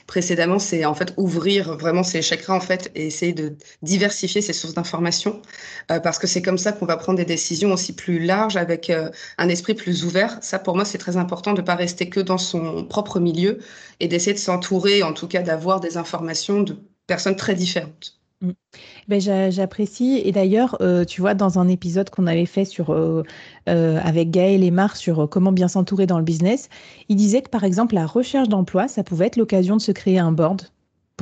précédemment, 0.05 0.59
c'est 0.59 0.85
en 0.85 0.93
fait 0.93 1.13
ouvrir 1.17 1.77
vraiment 1.77 2.03
ses 2.03 2.21
chakras 2.21 2.53
en 2.53 2.59
fait 2.59 2.91
et 2.93 3.07
essayer 3.07 3.33
de 3.33 3.55
diversifier 3.81 4.41
ses 4.41 4.53
sources 4.53 4.75
d'information 4.75 5.41
parce 5.87 6.19
que 6.19 6.27
c'est 6.27 6.43
comme 6.43 6.59
ça 6.59 6.73
qu'on 6.73 6.85
va 6.85 6.97
prendre 6.97 7.17
des 7.17 7.25
décisions 7.25 7.73
aussi 7.73 7.93
plus 7.93 8.19
larges 8.19 8.55
avec 8.55 8.91
un 9.37 9.49
esprit 9.49 9.73
plus 9.73 10.05
ouvert. 10.05 10.37
Ça, 10.41 10.59
pour 10.59 10.75
moi, 10.75 10.85
c'est 10.85 10.99
très 10.99 11.17
important 11.17 11.53
de 11.53 11.61
pas 11.61 11.75
rester 11.75 12.07
que 12.07 12.19
dans 12.19 12.37
son 12.37 12.83
propre 12.85 13.19
milieu 13.19 13.57
et 13.99 14.07
d'essayer 14.07 14.33
de 14.33 14.39
s'entourer, 14.39 15.01
en 15.01 15.13
tout 15.13 15.27
cas 15.27 15.40
d'avoir 15.41 15.80
des 15.80 15.97
informations 15.97 16.63
de 16.63 16.77
personnes 17.08 17.36
très 17.36 17.56
différentes. 17.56 18.21
Mm. 18.41 18.51
Ben, 19.08 19.51
J'apprécie. 19.51 20.21
Et 20.23 20.32
d'ailleurs, 20.32 20.77
euh, 20.82 21.06
tu 21.06 21.21
vois, 21.21 21.34
dans 21.34 21.60
un 21.60 21.67
épisode 21.67 22.10
qu'on 22.10 22.27
avait 22.27 22.45
fait 22.45 22.65
sur, 22.65 22.91
euh, 22.91 23.23
euh, 23.69 23.99
avec 24.04 24.32
Gaël 24.32 24.63
et 24.63 24.71
Mar 24.71 24.95
sur 24.97 25.30
comment 25.30 25.51
bien 25.51 25.67
s'entourer 25.67 26.08
dans 26.08 26.17
le 26.17 26.23
business, 26.23 26.69
il 27.10 27.15
disait 27.15 27.41
que 27.41 27.49
par 27.49 27.63
exemple, 27.63 27.95
la 27.95 28.06
recherche 28.06 28.49
d'emploi, 28.49 28.88
ça 28.88 29.04
pouvait 29.04 29.27
être 29.27 29.38
l'occasion 29.38 29.77
de 29.77 29.82
se 29.82 29.91
créer 29.91 30.19
un 30.19 30.32
board 30.32 30.63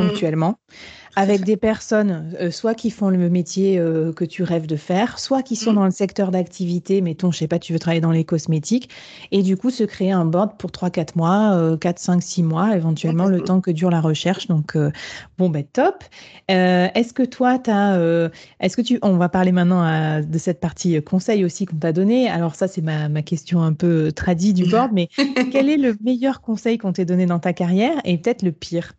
ponctuellement. 0.07 0.51
Mm 0.51 0.73
avec 1.15 1.43
des 1.43 1.57
personnes, 1.57 2.33
euh, 2.39 2.51
soit 2.51 2.75
qui 2.75 2.91
font 2.91 3.09
le 3.09 3.29
métier 3.29 3.77
euh, 3.77 4.13
que 4.13 4.23
tu 4.23 4.43
rêves 4.43 4.67
de 4.67 4.75
faire, 4.75 5.19
soit 5.19 5.41
qui 5.41 5.55
sont 5.55 5.71
mm. 5.71 5.75
dans 5.75 5.85
le 5.85 5.91
secteur 5.91 6.31
d'activité, 6.31 7.01
mettons, 7.01 7.31
je 7.31 7.39
sais 7.39 7.47
pas, 7.47 7.59
tu 7.59 7.73
veux 7.73 7.79
travailler 7.79 7.99
dans 8.01 8.12
les 8.12 8.23
cosmétiques, 8.23 8.89
et 9.31 9.41
du 9.41 9.57
coup 9.57 9.69
se 9.69 9.83
créer 9.83 10.12
un 10.12 10.23
board 10.25 10.57
pour 10.57 10.71
3-4 10.71 11.17
mois, 11.17 11.77
4, 11.79 11.99
5, 11.99 12.23
6 12.23 12.43
mois, 12.43 12.75
éventuellement 12.75 13.25
le 13.25 13.41
temps 13.41 13.59
que 13.59 13.71
dure 13.71 13.89
la 13.89 14.01
recherche. 14.01 14.47
Donc, 14.47 14.75
euh, 14.75 14.91
bon, 15.38 15.49
ben 15.49 15.63
top. 15.63 16.03
est-ce 16.47 17.13
que 17.13 17.23
toi, 17.23 17.59
tu 17.59 17.69
as, 17.69 18.29
est-ce 18.59 18.77
que 18.77 18.81
tu, 18.81 18.99
on 19.01 19.17
va 19.17 19.29
parler 19.29 19.51
maintenant 19.51 20.21
de 20.21 20.38
cette 20.38 20.59
partie 20.59 21.01
conseil 21.03 21.43
aussi 21.43 21.65
qu'on 21.65 21.77
t'a 21.77 21.91
donné. 21.91 22.29
Alors 22.29 22.55
ça, 22.55 22.67
c'est 22.67 22.81
ma, 22.81 23.09
ma, 23.09 23.21
question 23.21 23.62
un 23.62 23.73
peu 23.73 24.12
tradie 24.12 24.53
du 24.53 24.65
board, 24.65 24.91
mais 24.93 25.09
quel 25.51 25.69
est 25.69 25.77
le 25.77 25.97
meilleur 26.01 26.41
conseil 26.41 26.77
qu'on 26.77 26.93
t'ait 26.93 27.05
donné 27.05 27.25
dans 27.25 27.39
ta 27.39 27.53
carrière 27.53 27.99
et 28.05 28.17
peut-être 28.17 28.41
le 28.43 28.51
pire? 28.51 28.93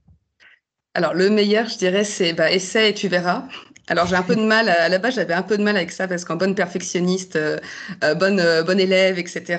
Alors, 0.95 1.15
le 1.15 1.31
meilleur, 1.31 1.69
je 1.69 1.79
dirais, 1.79 2.05
c'est 2.05 2.33
bah, 2.33 2.51
essaie 2.51 2.91
et 2.91 2.95
tu 2.95 3.09
verras. 3.09 3.45
Alors 3.91 4.07
j'ai 4.07 4.15
un 4.15 4.23
peu 4.23 4.37
de 4.37 4.41
mal 4.41 4.69
à 4.69 4.89
la 4.89 4.99
base 4.99 5.17
j'avais 5.17 5.35
un 5.35 5.43
peu 5.43 5.59
de 5.59 5.65
mal 5.65 5.77
avec 5.77 5.91
ça 5.91 6.07
parce 6.07 6.25
qu'en 6.25 6.37
bonne 6.37 6.55
perfectionniste, 6.55 7.35
euh, 7.35 7.59
euh, 8.05 8.15
bonne 8.15 8.39
euh, 8.39 8.63
bonne 8.63 8.79
élève, 8.79 9.19
etc. 9.19 9.59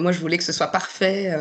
moi 0.00 0.12
je 0.12 0.20
voulais 0.20 0.36
que 0.36 0.44
ce 0.44 0.52
soit 0.52 0.66
parfait. 0.66 1.34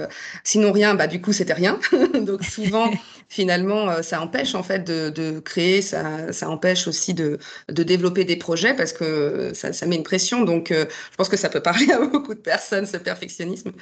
sinon 0.46 0.72
rien, 0.72 0.96
bah 0.96 1.08
du 1.08 1.22
coup 1.22 1.34
c'était 1.34 1.54
rien. 1.54 1.78
Donc 2.14 2.46
souvent 2.46 2.90
finalement 3.28 4.02
ça 4.02 4.22
empêche 4.22 4.56
en 4.56 4.64
fait 4.64 4.86
de, 4.86 5.10
de 5.10 5.40
créer, 5.42 5.82
ça, 5.82 6.32
ça 6.32 6.50
empêche 6.50 6.88
aussi 6.88 7.14
de, 7.14 7.40
de 7.68 7.84
développer 7.84 8.24
des 8.24 8.38
projets 8.38 8.74
parce 8.74 8.94
que 8.94 9.52
ça, 9.54 9.74
ça 9.74 9.86
met 9.86 9.98
une 9.98 10.04
pression. 10.04 10.46
Donc 10.46 10.70
je 10.72 11.16
pense 11.18 11.28
que 11.28 11.38
ça 11.38 11.50
peut 11.50 11.62
parler 11.62 11.92
à 11.92 12.00
beaucoup 12.00 12.36
de 12.36 12.40
personnes 12.40 12.86
ce 12.86 12.96
perfectionnisme. 12.96 13.74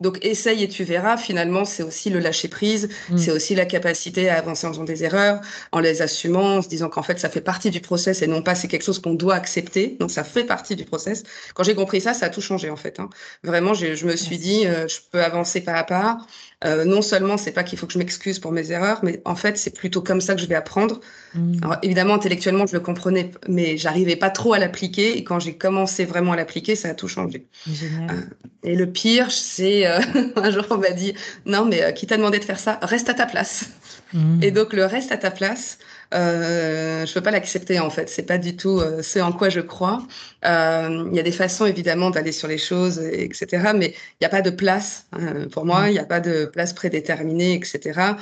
Donc 0.00 0.24
essaye 0.24 0.62
et 0.62 0.68
tu 0.68 0.84
verras. 0.84 1.16
Finalement, 1.16 1.64
c'est 1.64 1.82
aussi 1.82 2.10
le 2.10 2.18
lâcher 2.18 2.48
prise, 2.48 2.88
mm. 3.10 3.18
c'est 3.18 3.30
aussi 3.30 3.54
la 3.54 3.66
capacité 3.66 4.28
à 4.28 4.38
avancer 4.38 4.66
en 4.66 4.72
faisant 4.72 4.84
des 4.84 5.04
erreurs, 5.04 5.40
en 5.72 5.80
les 5.80 6.02
assumant, 6.02 6.56
en 6.56 6.62
se 6.62 6.68
disant 6.68 6.88
qu'en 6.88 7.02
fait 7.02 7.18
ça 7.18 7.28
fait 7.28 7.40
partie 7.40 7.70
du 7.70 7.80
process 8.06 8.22
et 8.22 8.26
non 8.26 8.42
pas 8.42 8.54
c'est 8.54 8.68
quelque 8.68 8.84
chose 8.84 9.00
qu'on 9.00 9.14
doit 9.14 9.34
accepter. 9.34 9.96
Donc 9.98 10.10
ça 10.10 10.24
fait 10.24 10.44
partie 10.44 10.76
du 10.76 10.84
process. 10.84 11.24
Quand 11.54 11.64
j'ai 11.64 11.74
compris 11.74 12.00
ça, 12.00 12.14
ça 12.14 12.26
a 12.26 12.28
tout 12.28 12.40
changé 12.40 12.70
en 12.70 12.76
fait. 12.76 13.00
Hein. 13.00 13.08
Vraiment, 13.42 13.74
je 13.74 14.06
me 14.06 14.16
suis 14.16 14.38
dit, 14.38 14.66
euh, 14.66 14.86
je 14.88 14.98
peux 15.10 15.22
avancer 15.22 15.60
pas 15.60 15.74
à 15.74 15.84
pas. 15.84 16.18
Euh, 16.64 16.86
non 16.86 17.02
seulement 17.02 17.36
c'est 17.36 17.52
pas 17.52 17.64
qu'il 17.64 17.78
faut 17.78 17.86
que 17.86 17.92
je 17.92 17.98
m'excuse 17.98 18.38
pour 18.38 18.50
mes 18.50 18.72
erreurs, 18.72 19.00
mais 19.02 19.20
en 19.26 19.34
fait 19.34 19.58
c'est 19.58 19.74
plutôt 19.74 20.00
comme 20.00 20.22
ça 20.22 20.34
que 20.34 20.40
je 20.40 20.46
vais 20.46 20.54
apprendre. 20.54 21.00
Mm. 21.34 21.58
Alors, 21.62 21.76
évidemment 21.82 22.14
intellectuellement 22.14 22.66
je 22.66 22.72
le 22.72 22.80
comprenais, 22.80 23.30
mais 23.46 23.76
j'arrivais 23.76 24.16
pas 24.16 24.30
trop 24.30 24.54
à 24.54 24.58
l'appliquer. 24.58 25.18
Et 25.18 25.24
quand 25.24 25.38
j'ai 25.38 25.56
commencé 25.56 26.06
vraiment 26.06 26.32
à 26.32 26.36
l'appliquer, 26.36 26.74
ça 26.74 26.88
a 26.88 26.94
tout 26.94 27.08
changé. 27.08 27.46
Euh, 27.68 28.22
et 28.62 28.74
le 28.74 28.86
pire, 28.86 29.30
c'est 29.30 29.86
euh, 29.86 30.00
un 30.36 30.50
jour 30.50 30.64
on 30.70 30.78
m'a 30.78 30.90
dit 30.90 31.12
non 31.44 31.66
mais 31.66 31.92
qui 31.92 32.06
t'a 32.06 32.16
demandé 32.16 32.38
de 32.38 32.44
faire 32.44 32.58
ça, 32.58 32.78
reste 32.82 33.10
à 33.10 33.14
ta 33.14 33.26
place. 33.26 33.66
Mm. 34.14 34.42
Et 34.42 34.50
donc 34.50 34.72
le 34.72 34.86
reste 34.86 35.12
à 35.12 35.18
ta 35.18 35.30
place, 35.30 35.78
je 36.12 37.14
peux 37.14 37.22
pas 37.22 37.30
l'accepter 37.30 37.78
en 37.80 37.90
fait. 37.90 38.08
C'est 38.08 38.22
pas 38.24 38.38
du 38.38 38.56
tout 38.56 38.80
euh, 38.80 39.02
ce 39.02 39.18
en 39.18 39.32
quoi 39.32 39.48
je 39.48 39.60
crois. 39.60 40.06
Euh, 40.44 41.08
il 41.10 41.16
y 41.16 41.20
a 41.20 41.22
des 41.22 41.32
façons 41.32 41.66
évidemment 41.66 42.10
d'aller 42.10 42.32
sur 42.32 42.48
les 42.48 42.58
choses, 42.58 42.98
etc. 42.98 43.72
Mais 43.74 43.88
il 43.88 44.16
n'y 44.22 44.26
a 44.26 44.30
pas 44.30 44.42
de 44.42 44.50
place 44.50 45.06
hein, 45.12 45.48
pour 45.52 45.64
moi. 45.64 45.88
Il 45.88 45.92
n'y 45.92 45.98
a 45.98 46.04
pas 46.04 46.20
de 46.20 46.46
place 46.46 46.72
prédéterminée, 46.72 47.54
etc. 47.54 48.14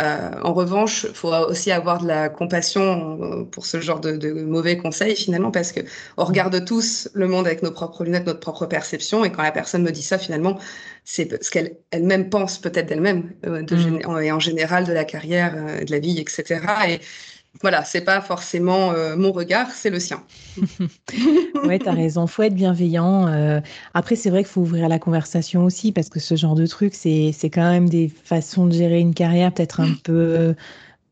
Euh, 0.00 0.30
en 0.42 0.52
revanche, 0.52 1.06
il 1.08 1.14
faut 1.14 1.34
aussi 1.34 1.72
avoir 1.72 2.00
de 2.00 2.06
la 2.06 2.28
compassion 2.28 3.18
euh, 3.20 3.44
pour 3.44 3.66
ce 3.66 3.80
genre 3.80 4.00
de, 4.00 4.16
de 4.16 4.32
mauvais 4.32 4.76
conseils 4.76 5.16
finalement, 5.16 5.50
parce 5.50 5.72
que 5.72 5.80
on 6.16 6.24
regarde 6.24 6.64
tous 6.64 7.08
le 7.14 7.26
monde 7.26 7.46
avec 7.46 7.62
nos 7.62 7.72
propres 7.72 8.04
lunettes, 8.04 8.26
notre 8.26 8.40
propre 8.40 8.66
perception, 8.66 9.24
et 9.24 9.32
quand 9.32 9.42
la 9.42 9.50
personne 9.52 9.82
me 9.82 9.90
dit 9.90 10.02
ça, 10.02 10.18
finalement, 10.18 10.58
c'est 11.04 11.42
ce 11.42 11.50
qu'elle 11.50 11.76
elle-même 11.90 12.30
pense 12.30 12.58
peut-être 12.58 12.86
d'elle-même, 12.86 13.32
euh, 13.46 13.62
de, 13.62 13.74
mmh. 13.74 14.22
et 14.22 14.32
en 14.32 14.38
général 14.40 14.84
de 14.86 14.92
la 14.92 15.04
carrière, 15.04 15.54
de 15.84 15.90
la 15.90 15.98
vie, 15.98 16.18
etc. 16.20 16.60
Et 16.88 17.00
voilà, 17.60 17.84
c'est 17.84 18.02
pas 18.02 18.20
forcément 18.20 18.92
euh, 18.92 19.16
mon 19.16 19.32
regard, 19.32 19.70
c'est 19.70 19.90
le 19.90 19.98
sien. 19.98 20.22
oui, 21.64 21.78
tu 21.78 21.88
as 21.88 21.92
raison, 21.92 22.26
faut 22.26 22.42
être 22.42 22.54
bienveillant. 22.54 23.26
Euh, 23.28 23.60
après, 23.94 24.16
c'est 24.16 24.30
vrai 24.30 24.44
qu'il 24.44 24.52
faut 24.52 24.60
ouvrir 24.60 24.88
la 24.88 24.98
conversation 24.98 25.64
aussi, 25.64 25.92
parce 25.92 26.08
que 26.08 26.20
ce 26.20 26.36
genre 26.36 26.54
de 26.54 26.66
truc, 26.66 26.94
c'est 26.94 27.32
quand 27.44 27.68
même 27.68 27.88
des 27.88 28.08
façons 28.24 28.66
de 28.66 28.72
gérer 28.72 29.00
une 29.00 29.14
carrière 29.14 29.52
peut-être 29.52 29.80
un 29.80 29.94
peu 30.02 30.54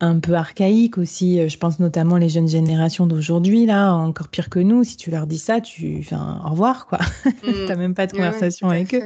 un 0.01 0.19
peu 0.19 0.35
archaïque 0.35 0.99
aussi. 0.99 1.41
Euh, 1.41 1.49
je 1.49 1.57
pense 1.59 1.79
notamment 1.81 2.17
les 2.17 2.29
jeunes 2.29 2.49
générations 2.49 3.07
d'aujourd'hui, 3.07 3.67
là, 3.67 3.93
encore 3.95 4.29
pire 4.29 4.51
que 4.51 4.59
nous. 4.59 4.85
Si 4.85 4.97
tu 4.97 5.11
leur 5.11 5.27
dis 5.27 5.39
ça, 5.39 5.61
tu, 5.61 5.99
enfin, 6.01 6.43
au 6.45 6.51
revoir, 6.51 6.87
quoi. 6.87 6.99
tu 7.43 7.51
n'as 7.67 7.75
mm. 7.77 7.79
même 7.79 7.95
pas 7.95 8.07
de 8.07 8.13
conversation 8.13 8.69
avec 8.69 8.95
eux. 8.95 9.03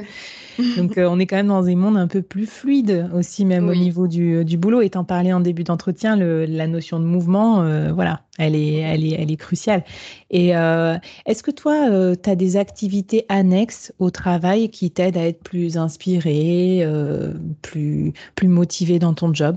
Donc, 0.77 0.97
euh, 0.97 1.07
on 1.09 1.17
est 1.17 1.25
quand 1.25 1.37
même 1.37 1.47
dans 1.47 1.65
un 1.65 1.75
monde 1.75 1.97
un 1.97 2.07
peu 2.07 2.21
plus 2.21 2.45
fluide 2.45 3.09
aussi, 3.15 3.45
même 3.45 3.69
au 3.69 3.73
niveau 3.73 4.07
du, 4.07 4.43
du 4.43 4.57
boulot. 4.57 4.81
Étant 4.81 5.05
parlé 5.05 5.31
en 5.31 5.39
début 5.39 5.63
d'entretien, 5.63 6.17
la 6.17 6.67
notion 6.67 6.99
de 6.99 7.05
mouvement, 7.05 7.63
euh, 7.63 7.93
voilà, 7.93 8.21
elle 8.37 8.55
est, 8.55 8.75
elle 8.75 9.05
est, 9.05 9.15
elle 9.17 9.31
est 9.31 9.37
cruciale. 9.37 9.83
Et 10.29 10.49
est-ce 10.49 11.41
que 11.41 11.51
toi, 11.51 12.15
tu 12.15 12.29
as 12.29 12.35
des 12.35 12.57
activités 12.57 13.25
annexes 13.29 13.93
au 13.97 14.11
travail 14.11 14.69
qui 14.69 14.91
t'aident 14.91 15.17
à 15.17 15.25
être 15.25 15.41
plus 15.41 15.77
inspiré, 15.77 16.85
plus, 17.61 18.13
plus 18.35 18.47
motivé 18.49 18.99
dans 18.99 19.13
ton 19.13 19.33
job? 19.33 19.55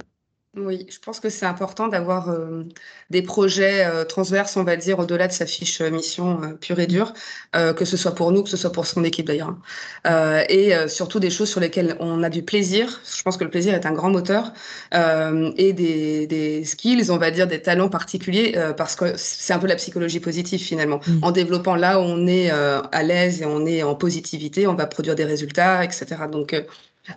Oui, 0.57 0.87
je 0.89 1.01
pense 1.01 1.19
que 1.19 1.31
c'est 1.31 1.47
important 1.47 1.89
d'avoir 1.89 2.29
euh, 2.31 2.63
des 3.11 3.23
projets 3.23 3.85
euh, 3.87 4.05
transverses, 4.05 4.57
on 4.57 4.63
va 4.63 4.77
dire, 4.77 5.01
au-delà 5.01 5.27
de 5.27 5.33
sa 5.33 5.47
fiche 5.47 5.81
euh, 5.81 5.91
mission 5.91 6.41
euh, 6.45 6.53
pure 6.55 6.79
et 6.79 6.87
dure, 6.87 7.13
euh, 7.57 7.75
que 7.75 7.85
ce 7.85 7.97
soit 7.97 8.15
pour 8.15 8.31
nous, 8.31 8.45
que 8.45 8.49
ce 8.49 8.57
soit 8.57 8.71
pour 8.71 8.87
son 8.87 9.03
équipe 9.03 9.27
d'ailleurs. 9.27 9.59
Euh, 10.07 10.45
et 10.49 10.77
euh, 10.77 10.87
surtout 10.87 11.19
des 11.19 11.31
choses 11.31 11.51
sur 11.51 11.59
lesquelles 11.59 11.97
on 11.99 12.23
a 12.23 12.31
du 12.31 12.45
plaisir. 12.45 13.01
Je 13.05 13.21
pense 13.23 13.37
que 13.37 13.43
le 13.43 13.51
plaisir 13.51 13.75
est 13.75 13.85
un 13.85 13.93
grand 13.93 14.11
moteur. 14.11 14.53
euh, 14.95 15.51
et 15.57 15.73
des, 15.73 16.29
des 16.29 16.65
skills, 16.65 17.11
on 17.11 17.19
va 17.19 17.33
dire, 17.33 17.49
des 17.49 17.61
talents 17.61 17.89
particuliers, 17.89 18.55
euh, 18.57 18.73
parce 18.73 18.95
que 18.95 19.17
c'est 19.17 19.53
un 19.55 19.59
peu 19.59 19.67
la 19.67 19.77
psychologie 19.77 20.21
positive 20.21 20.61
finalement. 20.61 21.01
Mm. 21.07 21.19
En 21.25 21.33
développant 21.33 21.75
là 21.75 21.99
où 22.01 22.05
on 22.05 22.27
est 22.29 22.53
euh, 22.53 22.81
à 22.93 23.03
l'aise 23.03 23.43
et 23.43 23.47
on 23.47 23.67
est 23.67 23.83
en 23.83 23.97
positivité, 23.97 24.69
on 24.69 24.75
va 24.75 24.87
produire 24.87 25.17
des 25.17 25.25
résultats, 25.25 25.85
etc. 25.85 26.29
Donc, 26.31 26.55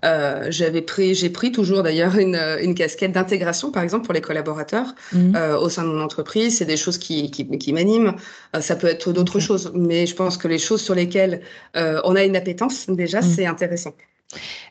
euh, 0.05 0.47
j'avais 0.49 0.81
pris, 0.81 1.15
j'ai 1.15 1.29
pris 1.29 1.51
toujours 1.51 1.83
d'ailleurs 1.83 2.17
une, 2.17 2.35
euh, 2.35 2.61
une 2.61 2.75
casquette 2.75 3.11
d'intégration, 3.13 3.71
par 3.71 3.83
exemple, 3.83 4.05
pour 4.05 4.13
les 4.13 4.21
collaborateurs 4.21 4.93
Mhm. 5.13 5.35
euh, 5.35 5.57
au 5.57 5.69
sein 5.69 5.83
de 5.83 5.89
mon 5.89 6.01
entreprise. 6.01 6.57
C'est 6.57 6.65
des 6.65 6.77
choses 6.77 6.97
qui, 6.97 7.31
qui, 7.31 7.47
qui 7.57 7.73
m'animent. 7.73 8.15
Euh, 8.55 8.61
ça 8.61 8.75
peut 8.75 8.88
être 8.88 9.13
d'autres 9.13 9.39
choses, 9.39 9.71
mais 9.73 10.05
je 10.05 10.15
pense 10.15 10.38
que 10.38 10.47
les 10.47 10.59
choses 10.59 10.81
sur 10.81 10.95
lesquelles 10.95 11.41
on 11.75 12.15
a 12.15 12.23
une 12.23 12.35
appétence, 12.35 12.88
déjà, 12.88 13.19
Mm. 13.19 13.23
c'est 13.23 13.45
intéressant. 13.45 13.93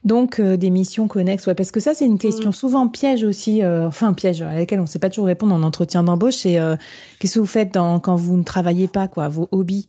Donc, 0.04 0.38
euh, 0.38 0.56
des 0.56 0.70
missions 0.70 1.08
connexes, 1.08 1.46
ouais, 1.46 1.54
parce 1.54 1.70
que 1.70 1.80
ça, 1.80 1.94
c'est 1.94 2.04
une 2.04 2.18
question 2.18 2.50
Mm. 2.50 2.52
souvent 2.52 2.88
piège 2.88 3.24
aussi, 3.24 3.62
euh, 3.62 3.86
enfin 3.86 4.12
piège 4.12 4.42
à 4.42 4.54
laquelle 4.54 4.80
on 4.80 4.82
ne 4.82 4.86
sait 4.88 4.98
pas 4.98 5.08
toujours 5.08 5.26
répondre 5.26 5.54
en 5.54 5.62
entretien 5.62 6.02
d'embauche, 6.02 6.36
c'est 6.36 6.58
euh, 6.60 6.76
qu'est-ce 7.18 7.34
que 7.34 7.40
vous 7.40 7.46
faites 7.46 7.72
dans, 7.72 7.98
quand 8.00 8.16
vous 8.16 8.36
ne 8.36 8.42
travaillez 8.44 8.86
pas, 8.88 9.08
quoi, 9.08 9.28
vos 9.28 9.48
hobbies? 9.52 9.88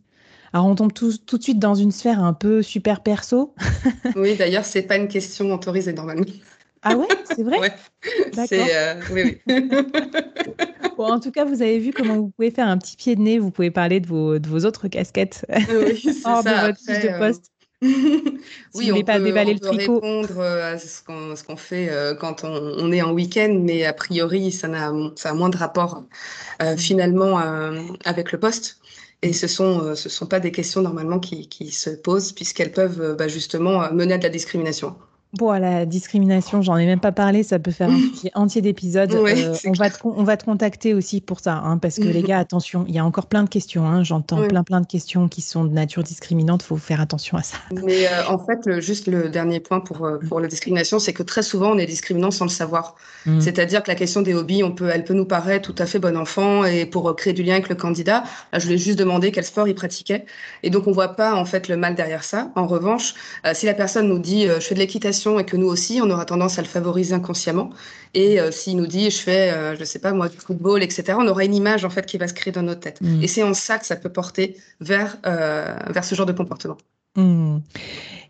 Alors, 0.53 0.65
on 0.67 0.75
tombe 0.75 0.93
tout, 0.93 1.17
tout 1.17 1.37
de 1.37 1.43
suite 1.43 1.59
dans 1.59 1.75
une 1.75 1.91
sphère 1.91 2.23
un 2.23 2.33
peu 2.33 2.61
super 2.61 3.01
perso. 3.01 3.53
Oui, 4.15 4.35
d'ailleurs, 4.35 4.65
c'est 4.65 4.83
pas 4.83 4.97
une 4.97 5.07
question 5.07 5.53
autorisée 5.53 5.93
normalement. 5.93 6.25
Ah 6.81 6.95
ouais, 6.97 7.07
c'est 7.23 7.43
vrai? 7.43 7.57
Ouais, 7.61 7.75
D'accord. 8.33 8.47
c'est 8.49 8.75
euh, 8.77 9.03
oui, 9.09 9.23
oui. 9.23 9.41
Bon, 10.97 11.05
en 11.11 11.19
tout 11.19 11.31
cas, 11.31 11.45
vous 11.45 11.61
avez 11.61 11.77
vu 11.79 11.93
comment 11.93 12.15
vous 12.17 12.29
pouvez 12.31 12.49
faire 12.51 12.67
un 12.67 12.77
petit 12.77 12.95
pied 12.95 13.15
de 13.15 13.21
nez, 13.21 13.37
vous 13.37 13.51
pouvez 13.51 13.69
parler 13.69 13.99
de 13.99 14.07
vos, 14.07 14.39
de 14.39 14.49
vos 14.49 14.65
autres 14.65 14.87
casquettes 14.87 15.45
Oui, 15.67 16.01
hors 16.23 16.43
de 16.43 16.49
ça. 16.49 16.61
votre 16.61 16.79
fiche 16.79 16.99
de 16.99 17.09
euh, 17.09 17.19
poste. 17.19 17.51
Si 18.71 18.73
Oui, 18.73 18.91
on 18.91 19.03
pas 19.03 19.19
peut, 19.19 19.23
déballer 19.25 19.51
on 19.51 19.53
le 19.53 19.59
peut 19.59 19.67
tricot. 19.67 20.01
répondre 20.01 20.39
euh, 20.39 20.73
à 20.73 20.77
ce 20.79 21.03
qu'on 21.03 21.33
qu'on 21.45 21.57
fait 21.57 21.89
euh, 21.89 22.15
quand 22.15 22.43
on, 22.43 22.49
on 22.53 22.91
est 22.91 23.01
en 23.01 23.11
week-end, 23.13 23.59
mais 23.63 23.85
a 23.85 23.93
priori, 23.93 24.51
ça 24.51 24.67
n'a 24.67 24.91
ça 25.15 25.31
a 25.31 25.33
moins 25.33 25.49
de 25.49 25.57
rapport 25.57 26.03
euh, 26.61 26.75
Mm. 26.75 26.77
finalement 26.77 27.37
avec 28.05 28.31
le 28.31 28.39
poste. 28.39 28.79
Et 29.21 29.33
ce 29.33 29.47
sont 29.47 29.81
euh, 29.83 29.95
ce 29.95 30.09
sont 30.09 30.25
pas 30.27 30.39
des 30.39 30.51
questions 30.51 30.81
normalement 30.81 31.19
qui, 31.19 31.47
qui 31.49 31.71
se 31.71 31.89
posent 31.91 32.31
puisqu'elles 32.33 32.71
peuvent 32.71 33.01
euh, 33.01 33.15
bah, 33.15 33.27
justement 33.27 33.83
euh, 33.83 33.91
mener 33.91 34.13
à 34.15 34.17
de 34.17 34.23
la 34.23 34.29
discrimination. 34.29 34.97
Bon, 35.33 35.49
à 35.49 35.59
la 35.59 35.85
discrimination, 35.85 36.61
j'en 36.61 36.77
ai 36.77 36.85
même 36.85 37.01
pas 37.01 37.11
parlé, 37.11 37.43
ça 37.43 37.59
peut 37.59 37.71
faire 37.71 37.89
un 37.89 37.99
entier 38.41 38.61
d'épisode. 38.61 39.13
Euh, 39.13 39.53
on 39.65 39.73
va 39.73 39.89
te, 39.89 39.97
on 40.03 40.23
va 40.23 40.37
te 40.37 40.45
contacter 40.45 40.93
aussi 40.93 41.19
pour 41.19 41.41
ça, 41.41 41.55
hein, 41.57 41.77
parce 41.77 41.97
que 41.97 42.05
les 42.05 42.23
gars, 42.23 42.39
attention, 42.39 42.85
il 42.87 42.95
y 42.95 42.99
a 42.99 43.03
encore 43.03 43.25
plein 43.25 43.43
de 43.43 43.49
questions, 43.49 43.85
hein, 43.85 44.03
j'entends 44.03 44.47
plein 44.47 44.63
plein 44.63 44.79
de 44.79 44.87
questions 44.87 45.27
qui 45.27 45.41
sont 45.41 45.65
de 45.65 45.73
nature 45.73 46.01
discriminante, 46.01 46.63
faut 46.63 46.77
faire 46.77 47.01
attention 47.01 47.37
à 47.37 47.43
ça. 47.43 47.57
Mais 47.71 48.07
euh, 48.07 48.25
en 48.29 48.39
fait, 48.39 48.65
le, 48.65 48.79
juste 48.79 49.07
le 49.07 49.27
dernier 49.27 49.59
point 49.59 49.81
pour, 49.81 50.05
euh, 50.05 50.17
pour 50.29 50.39
la 50.39 50.47
discrimination, 50.47 50.97
c'est 50.97 51.11
que 51.11 51.23
très 51.23 51.43
souvent, 51.43 51.71
on 51.71 51.77
est 51.77 51.85
discriminant 51.85 52.31
sans 52.31 52.45
le 52.45 52.49
savoir. 52.49 52.95
Mm. 53.25 53.41
C'est-à-dire 53.41 53.83
que 53.83 53.91
la 53.91 53.95
question 53.95 54.21
des 54.21 54.33
hobbies, 54.33 54.63
on 54.63 54.71
peut, 54.71 54.89
elle 54.93 55.03
peut 55.03 55.13
nous 55.13 55.25
paraître 55.25 55.73
tout 55.73 55.83
à 55.83 55.85
fait 55.85 55.99
bon 55.99 56.15
enfant 56.15 56.63
et 56.63 56.85
pour 56.85 57.13
créer 57.17 57.33
du 57.33 57.43
lien 57.43 57.55
avec 57.55 57.67
le 57.67 57.75
candidat, 57.75 58.23
là, 58.53 58.59
je 58.59 58.67
lui 58.67 58.75
ai 58.75 58.77
juste 58.77 58.97
demandé 58.97 59.33
quel 59.33 59.43
sport 59.43 59.67
il 59.67 59.75
pratiquait. 59.75 60.25
Et 60.63 60.69
donc, 60.69 60.87
on 60.87 60.93
voit 60.93 61.15
pas 61.15 61.35
en 61.35 61.43
fait 61.43 61.67
le 61.67 61.75
mal 61.75 61.95
derrière 61.95 62.23
ça. 62.23 62.49
En 62.55 62.65
revanche, 62.65 63.13
euh, 63.45 63.51
si 63.53 63.65
la 63.65 63.73
personne 63.73 64.07
nous 64.07 64.19
dit 64.19 64.47
je 64.47 64.61
fais 64.61 64.73
de 64.73 64.79
l'équitation 64.79 65.16
et 65.39 65.45
que 65.45 65.57
nous 65.57 65.67
aussi, 65.67 65.99
on 66.03 66.09
aura 66.09 66.25
tendance 66.25 66.59
à 66.59 66.61
le 66.61 66.67
favoriser 66.67 67.13
inconsciemment. 67.13 67.69
Et 68.13 68.39
euh, 68.39 68.51
s'il 68.51 68.77
nous 68.77 68.87
dit 68.87 69.09
je 69.09 69.17
fais, 69.17 69.51
euh, 69.51 69.75
je 69.75 69.83
sais 69.83 69.99
pas 69.99 70.13
moi, 70.13 70.29
du 70.29 70.37
football, 70.37 70.83
etc., 70.83 71.17
on 71.17 71.27
aura 71.27 71.43
une 71.45 71.55
image 71.55 71.85
en 71.85 71.89
fait 71.89 72.05
qui 72.05 72.17
va 72.17 72.27
se 72.27 72.33
créer 72.33 72.51
dans 72.51 72.63
notre 72.63 72.81
tête. 72.81 73.01
Mm. 73.01 73.23
Et 73.23 73.27
c'est 73.27 73.43
en 73.43 73.53
ça 73.53 73.77
que 73.77 73.85
ça 73.85 73.95
peut 73.95 74.09
porter 74.09 74.57
vers, 74.79 75.17
euh, 75.25 75.75
vers 75.89 76.03
ce 76.03 76.15
genre 76.15 76.25
de 76.25 76.33
comportement. 76.33 76.77
Mm. 77.15 77.57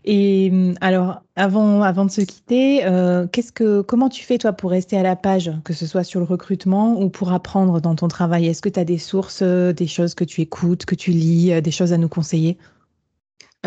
Et 0.05 0.49
mm, 0.49 0.75
alors, 0.81 1.21
avant, 1.35 1.81
avant 1.83 2.05
de 2.05 2.11
se 2.11 2.21
quitter, 2.21 2.85
euh, 2.85 3.27
qu'est-ce 3.27 3.51
que, 3.51 3.81
comment 3.81 4.09
tu 4.09 4.23
fais 4.23 4.37
toi 4.37 4.53
pour 4.53 4.71
rester 4.71 4.97
à 4.97 5.03
la 5.03 5.15
page, 5.15 5.51
que 5.63 5.73
ce 5.73 5.85
soit 5.85 6.03
sur 6.03 6.19
le 6.19 6.25
recrutement 6.25 6.99
ou 6.99 7.09
pour 7.09 7.31
apprendre 7.31 7.81
dans 7.81 7.95
ton 7.95 8.07
travail? 8.07 8.47
Est-ce 8.47 8.61
que 8.61 8.69
tu 8.69 8.79
as 8.79 8.85
des 8.85 8.97
sources, 8.97 9.43
des 9.43 9.87
choses 9.87 10.15
que 10.15 10.23
tu 10.23 10.41
écoutes, 10.41 10.85
que 10.85 10.95
tu 10.95 11.11
lis, 11.11 11.61
des 11.61 11.71
choses 11.71 11.93
à 11.93 11.97
nous 11.97 12.09
conseiller? 12.09 12.57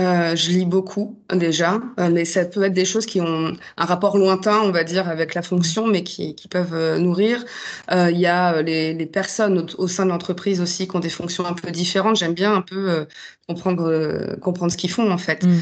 Euh, 0.01 0.35
je 0.35 0.49
lis 0.51 0.65
beaucoup 0.65 1.07
déjà, 1.33 1.79
euh, 1.99 2.09
mais 2.11 2.25
ça 2.25 2.45
peut 2.47 2.63
être 2.63 2.73
des 2.73 2.87
choses 2.87 3.07
qui 3.07 3.21
ont 3.21 3.53
un 3.77 3.85
rapport 3.85 4.17
lointain, 4.17 4.59
on 4.63 4.73
va 4.73 4.83
dire, 4.83 5.07
avec 5.09 5.35
la 5.35 5.43
fonction, 5.43 5.87
mais 5.87 6.03
qui, 6.03 6.35
qui 6.35 6.49
peuvent 6.49 6.75
euh, 6.75 6.99
nourrir. 6.99 7.45
Euh, 7.93 8.11
Il 8.11 8.19
y 8.19 8.27
a 8.27 8.63
les, 8.63 8.95
les 8.95 9.07
personnes 9.07 9.59
au, 9.59 9.83
au 9.85 9.89
sein 9.89 10.05
de 10.07 10.11
l'entreprise 10.11 10.61
aussi 10.61 10.89
qui 10.89 10.97
ont 10.97 11.05
des 11.09 11.15
fonctions 11.21 11.45
un 11.45 11.57
peu 11.61 11.71
différentes. 11.71 12.17
J'aime 12.17 12.35
bien 12.35 12.55
un 12.55 12.63
peu 12.63 12.83
euh, 12.91 13.05
comprendre, 13.47 14.37
comprendre 14.41 14.73
ce 14.73 14.77
qu'ils 14.77 14.95
font 14.99 15.11
en 15.11 15.19
fait. 15.19 15.45
Mm. 15.45 15.61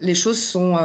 Les 0.00 0.14
choses 0.14 0.40
sont, 0.40 0.76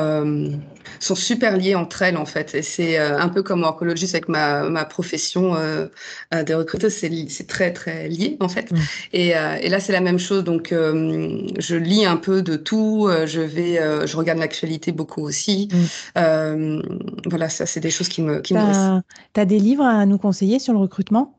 sont 0.99 1.15
super 1.29 1.57
liées 1.57 1.75
entre 1.75 2.01
elles 2.01 2.17
en 2.17 2.25
fait. 2.25 2.55
Et 2.55 2.63
c'est 2.63 2.97
un 2.97 3.29
peu 3.29 3.43
comme 3.43 3.63
orcologiste 3.63 4.15
avec 4.15 4.29
ma, 4.29 4.67
ma 4.67 4.83
profession 4.83 5.55
euh, 5.55 5.85
euh, 6.33 6.43
de 6.43 6.53
recruteuse, 6.55 6.93
c'est 6.93 7.11
c'est 7.29 7.47
très 7.47 7.71
très 7.71 8.09
lié 8.09 8.37
en 8.39 8.49
fait. 8.49 8.71
Mm. 8.71 8.77
Et, 9.13 9.27
et 9.63 9.69
là, 9.69 9.79
c'est 9.79 9.93
la 9.93 10.01
même 10.01 10.17
chose. 10.17 10.43
Donc, 10.43 10.65
je 10.71 11.75
lis 11.75 12.05
un 12.05 12.17
peu 12.17 12.41
de 12.41 12.55
tout. 12.55 12.72
Euh, 12.75 13.25
je 13.25 13.41
vais, 13.41 13.79
euh, 13.79 14.05
je 14.07 14.17
regarde 14.17 14.39
l'actualité 14.39 14.91
beaucoup 14.91 15.21
aussi. 15.21 15.67
Mm. 15.71 15.77
Euh, 16.17 16.81
voilà, 17.25 17.49
ça, 17.49 17.65
c'est 17.65 17.79
des 17.79 17.91
choses 17.91 18.09
qui 18.09 18.21
me, 18.21 18.41
qui 18.41 18.53
nourrissent. 18.53 19.03
T'as, 19.33 19.45
des 19.45 19.59
livres 19.59 19.83
à 19.85 20.05
nous 20.05 20.17
conseiller 20.17 20.59
sur 20.59 20.73
le 20.73 20.79
recrutement? 20.79 21.35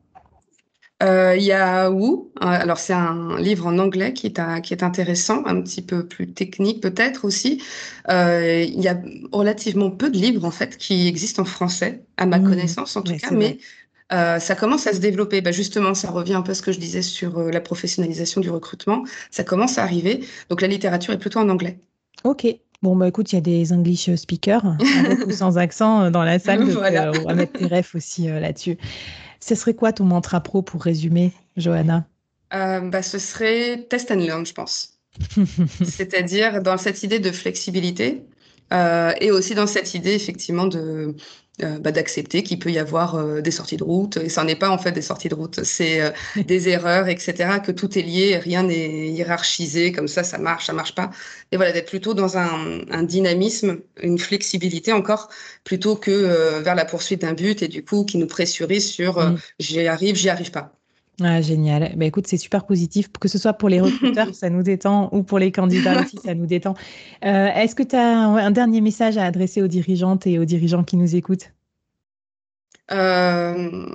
Euh, 1.03 1.35
Il 1.37 1.43
y 1.43 1.51
a 1.51 1.91
Woo. 1.91 2.31
Alors, 2.39 2.77
c'est 2.77 2.93
un 2.93 3.37
livre 3.39 3.67
en 3.67 3.77
anglais 3.79 4.13
qui 4.13 4.27
est, 4.27 4.39
un- 4.39 4.61
qui 4.61 4.73
est 4.73 4.81
intéressant, 4.81 5.43
un 5.45 5.61
petit 5.61 5.81
peu 5.81 6.07
plus 6.07 6.31
technique 6.33 6.81
peut-être 6.81 7.25
aussi. 7.25 7.61
Euh, 8.09 8.63
Il 8.63 8.81
y 8.81 8.87
a 8.87 8.97
relativement 9.31 9.91
peu 9.91 10.09
de 10.09 10.17
livres 10.17 10.45
en 10.45 10.51
fait 10.51 10.77
qui 10.77 11.07
existent 11.07 11.41
en 11.41 11.45
français, 11.45 12.05
à 12.17 12.25
ma 12.25 12.39
Mm. 12.39 12.49
connaissance 12.49 12.95
en 12.95 13.01
tout 13.01 13.15
cas, 13.17 13.31
mais 13.31 13.57
Euh, 14.13 14.39
ça 14.39 14.55
commence 14.55 14.85
à 14.87 14.93
se 14.93 14.99
développer. 14.99 15.41
Bah, 15.41 15.51
justement, 15.51 15.93
ça 15.93 16.11
revient 16.11 16.35
un 16.35 16.41
peu 16.41 16.51
à 16.51 16.55
ce 16.55 16.61
que 16.61 16.71
je 16.71 16.79
disais 16.79 17.01
sur 17.01 17.39
euh, 17.39 17.51
la 17.51 17.61
professionnalisation 17.61 18.39
du 18.41 18.49
recrutement. 18.49 19.03
Ça 19.31 19.43
commence 19.43 19.77
à 19.77 19.83
arriver. 19.83 20.23
Donc, 20.49 20.61
la 20.61 20.67
littérature 20.67 21.13
est 21.13 21.17
plutôt 21.17 21.39
en 21.39 21.49
anglais. 21.49 21.79
Ok. 22.23 22.47
Bon, 22.83 22.95
bah 22.95 23.07
écoute, 23.07 23.31
il 23.31 23.35
y 23.35 23.37
a 23.37 23.41
des 23.41 23.73
English 23.73 24.13
speakers, 24.15 24.63
avec 25.05 25.19
ou 25.27 25.31
sans 25.31 25.57
accent, 25.57 26.03
euh, 26.03 26.09
dans 26.11 26.23
la 26.23 26.37
salle, 26.37 26.59
donc 26.59 26.69
Voilà. 26.71 27.07
euh, 27.09 27.13
on 27.23 27.27
va 27.27 27.33
mettre 27.33 27.53
tes 27.53 27.65
refs 27.65 27.95
aussi 27.95 28.29
euh, 28.29 28.39
là-dessus. 28.39 28.77
Ce 29.39 29.55
serait 29.55 29.73
quoi 29.73 29.91
ton 29.91 30.03
mantra 30.03 30.41
pro 30.41 30.61
pour 30.61 30.83
résumer, 30.83 31.31
Johanna? 31.57 32.05
Euh, 32.53 32.81
bah, 32.81 33.01
ce 33.01 33.17
serait 33.17 33.87
test 33.89 34.11
and 34.11 34.15
learn, 34.19 34.45
je 34.45 34.53
pense. 34.53 34.99
C'est-à-dire 35.83 36.61
dans 36.61 36.77
cette 36.77 37.01
idée 37.01 37.19
de 37.19 37.31
flexibilité 37.31 38.23
euh, 38.73 39.13
et 39.21 39.31
aussi 39.31 39.55
dans 39.55 39.67
cette 39.67 39.93
idée 39.93 40.13
effectivement 40.13 40.67
de 40.67 41.15
euh, 41.63 41.79
bah, 41.79 41.91
d'accepter 41.91 42.43
qu'il 42.43 42.59
peut 42.59 42.71
y 42.71 42.79
avoir 42.79 43.15
euh, 43.15 43.41
des 43.41 43.51
sorties 43.51 43.77
de 43.77 43.83
route 43.83 44.17
et 44.17 44.29
ça 44.29 44.43
n'est 44.43 44.55
pas 44.57 44.69
en 44.69 44.77
fait 44.77 44.91
des 44.91 45.01
sorties 45.01 45.29
de 45.29 45.35
route, 45.35 45.63
c'est 45.63 46.01
euh, 46.01 46.11
des 46.45 46.69
erreurs, 46.69 47.07
etc. 47.07 47.59
Que 47.65 47.71
tout 47.71 47.97
est 47.97 48.01
lié, 48.01 48.37
rien 48.37 48.63
n'est 48.63 49.07
hiérarchisé 49.09 49.91
comme 49.91 50.07
ça, 50.07 50.23
ça 50.23 50.37
marche, 50.37 50.65
ça 50.65 50.73
marche 50.73 50.95
pas. 50.95 51.11
Et 51.51 51.57
voilà, 51.57 51.71
d'être 51.71 51.87
plutôt 51.89 52.13
dans 52.13 52.37
un, 52.37 52.81
un 52.89 53.03
dynamisme, 53.03 53.79
une 54.01 54.19
flexibilité 54.19 54.91
encore 54.93 55.29
plutôt 55.63 55.95
que 55.95 56.11
euh, 56.11 56.61
vers 56.61 56.75
la 56.75 56.85
poursuite 56.85 57.21
d'un 57.21 57.33
but 57.33 57.61
et 57.61 57.67
du 57.67 57.83
coup 57.85 58.05
qui 58.05 58.17
nous 58.17 58.27
pressurise 58.27 58.89
sur 58.91 59.17
euh, 59.19 59.31
Mm. 59.31 59.37
j'y 59.59 59.87
arrive, 59.87 60.15
j'y 60.15 60.29
arrive 60.29 60.51
pas. 60.51 60.73
Ah, 61.21 61.41
génial. 61.41 61.93
Bah, 61.95 62.05
écoute, 62.05 62.27
c'est 62.27 62.37
super 62.37 62.65
positif, 62.65 63.07
que 63.19 63.27
ce 63.27 63.37
soit 63.37 63.53
pour 63.53 63.69
les 63.69 63.79
recruteurs, 63.79 64.27
ça 64.35 64.49
nous 64.49 64.63
détend, 64.63 65.09
ou 65.13 65.23
pour 65.23 65.39
les 65.39 65.51
candidats 65.51 66.01
aussi, 66.01 66.17
ça 66.23 66.33
nous 66.33 66.45
détend. 66.45 66.73
Euh, 67.23 67.47
est-ce 67.47 67.73
que 67.73 67.83
tu 67.83 67.95
as 67.95 68.05
un, 68.05 68.35
un 68.35 68.51
dernier 68.51 68.81
message 68.81 69.17
à 69.17 69.23
adresser 69.23 69.61
aux 69.61 69.67
dirigeantes 69.67 70.27
et 70.27 70.39
aux 70.39 70.45
dirigeants 70.45 70.83
qui 70.83 70.97
nous 70.97 71.15
écoutent? 71.15 71.51
Euh, 72.91 73.87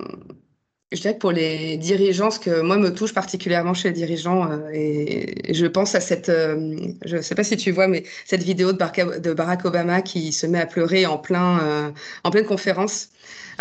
je 0.92 1.00
dirais 1.00 1.14
que 1.14 1.20
pour 1.20 1.30
les 1.30 1.76
dirigeants, 1.76 2.32
ce 2.32 2.40
que 2.40 2.62
moi 2.62 2.76
me 2.76 2.92
touche 2.92 3.14
particulièrement 3.14 3.74
chez 3.74 3.88
les 3.88 3.94
dirigeants, 3.94 4.50
euh, 4.50 4.70
et, 4.72 5.50
et 5.50 5.54
je 5.54 5.66
pense 5.66 5.94
à 5.94 6.00
cette, 6.00 6.28
euh, 6.28 6.74
je 7.04 7.18
ne 7.18 7.22
sais 7.22 7.36
pas 7.36 7.44
si 7.44 7.56
tu 7.56 7.70
vois, 7.70 7.86
mais 7.86 8.02
cette 8.24 8.42
vidéo 8.42 8.72
de 8.72 8.78
Barack, 8.78 9.20
de 9.20 9.32
Barack 9.32 9.64
Obama 9.64 10.02
qui 10.02 10.32
se 10.32 10.46
met 10.46 10.58
à 10.58 10.66
pleurer 10.66 11.06
en 11.06 11.18
plein, 11.18 11.60
euh, 11.62 11.90
en 12.24 12.30
pleine 12.30 12.46
conférence. 12.46 13.10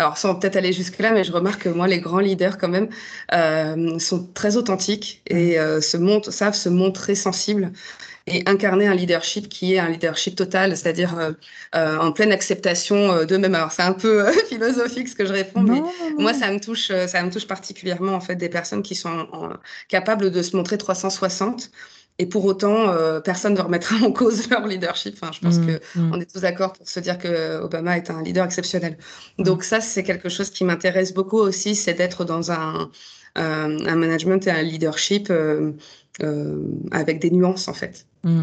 Alors 0.00 0.16
sans 0.16 0.34
peut-être 0.34 0.56
aller 0.56 0.72
jusque-là, 0.72 1.12
mais 1.12 1.24
je 1.24 1.32
remarque 1.32 1.62
que 1.64 1.68
moi, 1.68 1.86
les 1.86 2.00
grands 2.00 2.20
leaders 2.20 2.56
quand 2.58 2.68
même 2.68 2.88
euh, 3.34 3.98
sont 3.98 4.26
très 4.32 4.56
authentiques 4.56 5.22
et 5.28 5.58
euh, 5.60 5.80
se 5.82 5.96
montrent, 5.98 6.30
savent 6.32 6.54
se 6.54 6.70
montrer 6.70 7.14
sensibles 7.14 7.72
et 8.26 8.42
incarner 8.48 8.86
un 8.86 8.94
leadership 8.94 9.48
qui 9.48 9.74
est 9.74 9.78
un 9.78 9.88
leadership 9.90 10.36
total, 10.36 10.76
c'est-à-dire 10.76 11.18
euh, 11.18 11.32
euh, 11.74 11.98
en 11.98 12.12
pleine 12.12 12.32
acceptation 12.32 13.12
euh, 13.12 13.24
d'eux-mêmes. 13.26 13.54
Alors 13.54 13.72
c'est 13.72 13.82
un 13.82 13.92
peu 13.94 14.30
philosophique 14.48 15.08
ce 15.08 15.14
que 15.16 15.26
je 15.26 15.32
réponds, 15.32 15.62
mais 15.62 15.82
Non, 15.82 15.92
moi 16.18 16.32
non. 16.32 16.38
ça 16.40 16.50
me 16.52 16.60
touche, 16.60 16.92
ça 17.08 17.22
me 17.24 17.30
touche 17.30 17.46
particulièrement 17.46 18.12
en 18.14 18.20
fait 18.20 18.36
des 18.36 18.48
personnes 18.48 18.82
qui 18.82 18.94
sont 18.94 19.28
en- 19.32 19.50
capables 19.88 20.30
de 20.30 20.42
se 20.42 20.56
montrer 20.56 20.78
360 20.78 21.70
et 22.20 22.26
pour 22.26 22.44
autant, 22.44 22.94
personne 23.24 23.54
ne 23.54 23.60
remettra 23.60 23.96
en 24.04 24.12
cause 24.12 24.48
leur 24.50 24.66
leadership. 24.66 25.14
Enfin, 25.20 25.32
je 25.32 25.40
pense 25.40 25.58
Mmh, 25.58 25.66
que 25.66 25.98
mmh. 25.98 26.12
on 26.12 26.20
est 26.20 26.30
tous 26.32 26.40
d'accord 26.40 26.72
pour 26.72 26.88
se 26.88 27.00
dire 27.00 27.18
que 27.18 27.60
Obama 27.60 27.96
est 27.96 28.10
un 28.10 28.22
leader 28.22 28.44
exceptionnel. 28.44 28.96
Donc 29.38 29.64
ça, 29.64 29.80
c'est 29.80 30.02
quelque 30.02 30.28
chose 30.28 30.50
qui 30.50 30.64
m'intéresse 30.64 31.12
beaucoup 31.14 31.38
aussi, 31.38 31.74
c'est 31.74 31.94
d'être 31.94 32.24
dans 32.24 32.52
un, 32.52 32.90
un 33.34 33.96
management 33.96 34.46
et 34.46 34.50
un 34.50 34.62
leadership 34.62 35.32
avec 36.90 37.20
des 37.20 37.30
nuances 37.30 37.68
en 37.68 37.74
fait. 37.74 38.06
Mmh. 38.24 38.42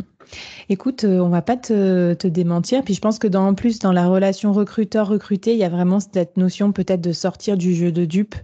Écoute, 0.69 1.03
euh, 1.03 1.19
on 1.19 1.29
va 1.29 1.41
pas 1.41 1.57
te, 1.57 2.13
te 2.13 2.27
démentir. 2.27 2.83
Puis 2.83 2.93
je 2.93 3.01
pense 3.01 3.19
que 3.19 3.27
dans, 3.27 3.47
en 3.47 3.53
plus, 3.53 3.79
dans 3.79 3.91
la 3.91 4.07
relation 4.07 4.51
recruteur-recruté, 4.53 5.53
il 5.53 5.59
y 5.59 5.63
a 5.63 5.69
vraiment 5.69 5.99
cette 5.99 6.37
notion 6.37 6.71
peut-être 6.71 7.01
de 7.01 7.11
sortir 7.11 7.57
du 7.57 7.73
jeu 7.73 7.91
de 7.91 8.05
dupe 8.05 8.35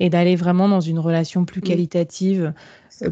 et 0.00 0.10
d'aller 0.10 0.36
vraiment 0.36 0.68
dans 0.68 0.80
une 0.80 0.98
relation 0.98 1.44
plus 1.44 1.60
qualitative, 1.60 2.44
euh. 2.44 2.50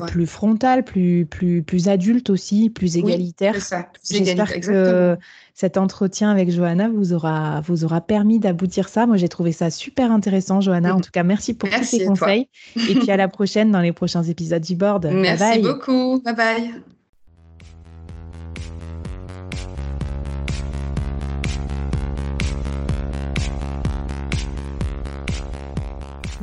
Plus 0.06 0.26
frontale, 0.26 0.84
plus, 0.84 1.26
plus, 1.26 1.62
plus 1.62 1.88
adulte 1.88 2.30
aussi, 2.30 2.70
plus 2.70 2.96
égalitaire. 2.96 3.54
c'est 3.54 3.60
ça. 3.60 3.82
Plus 3.84 4.18
J'espère 4.18 4.52
exactement. 4.52 4.72
que 5.16 5.18
cet 5.54 5.76
entretien 5.78 6.30
avec 6.30 6.50
Johanna 6.50 6.88
vous 6.88 7.12
aura, 7.12 7.60
vous 7.62 7.84
aura 7.84 8.00
permis 8.00 8.38
d'aboutir 8.38 8.88
ça. 8.88 9.06
Moi, 9.06 9.16
j'ai 9.16 9.28
trouvé 9.28 9.52
ça 9.52 9.70
super 9.70 10.10
intéressant, 10.12 10.60
Johanna. 10.60 10.92
En 10.94 10.96
Mhm. 10.96 11.02
tout 11.02 11.10
cas, 11.12 11.22
merci 11.22 11.54
pour 11.54 11.68
tous 11.70 11.84
ces 11.84 12.04
conseils. 12.04 12.48
Et 12.76 12.94
puis 12.94 13.10
à 13.10 13.16
la 13.16 13.28
prochaine 13.28 13.70
dans 13.70 13.80
les 13.80 13.92
prochains 13.92 14.22
épisodes 14.22 14.62
du 14.62 14.76
board. 14.76 15.02
Bye 15.02 15.14
Merci 15.14 15.44
bye. 15.44 15.62
beaucoup. 15.62 16.20
Bye 16.22 16.34
bye. 16.34 16.74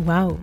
Waouh 0.05 0.42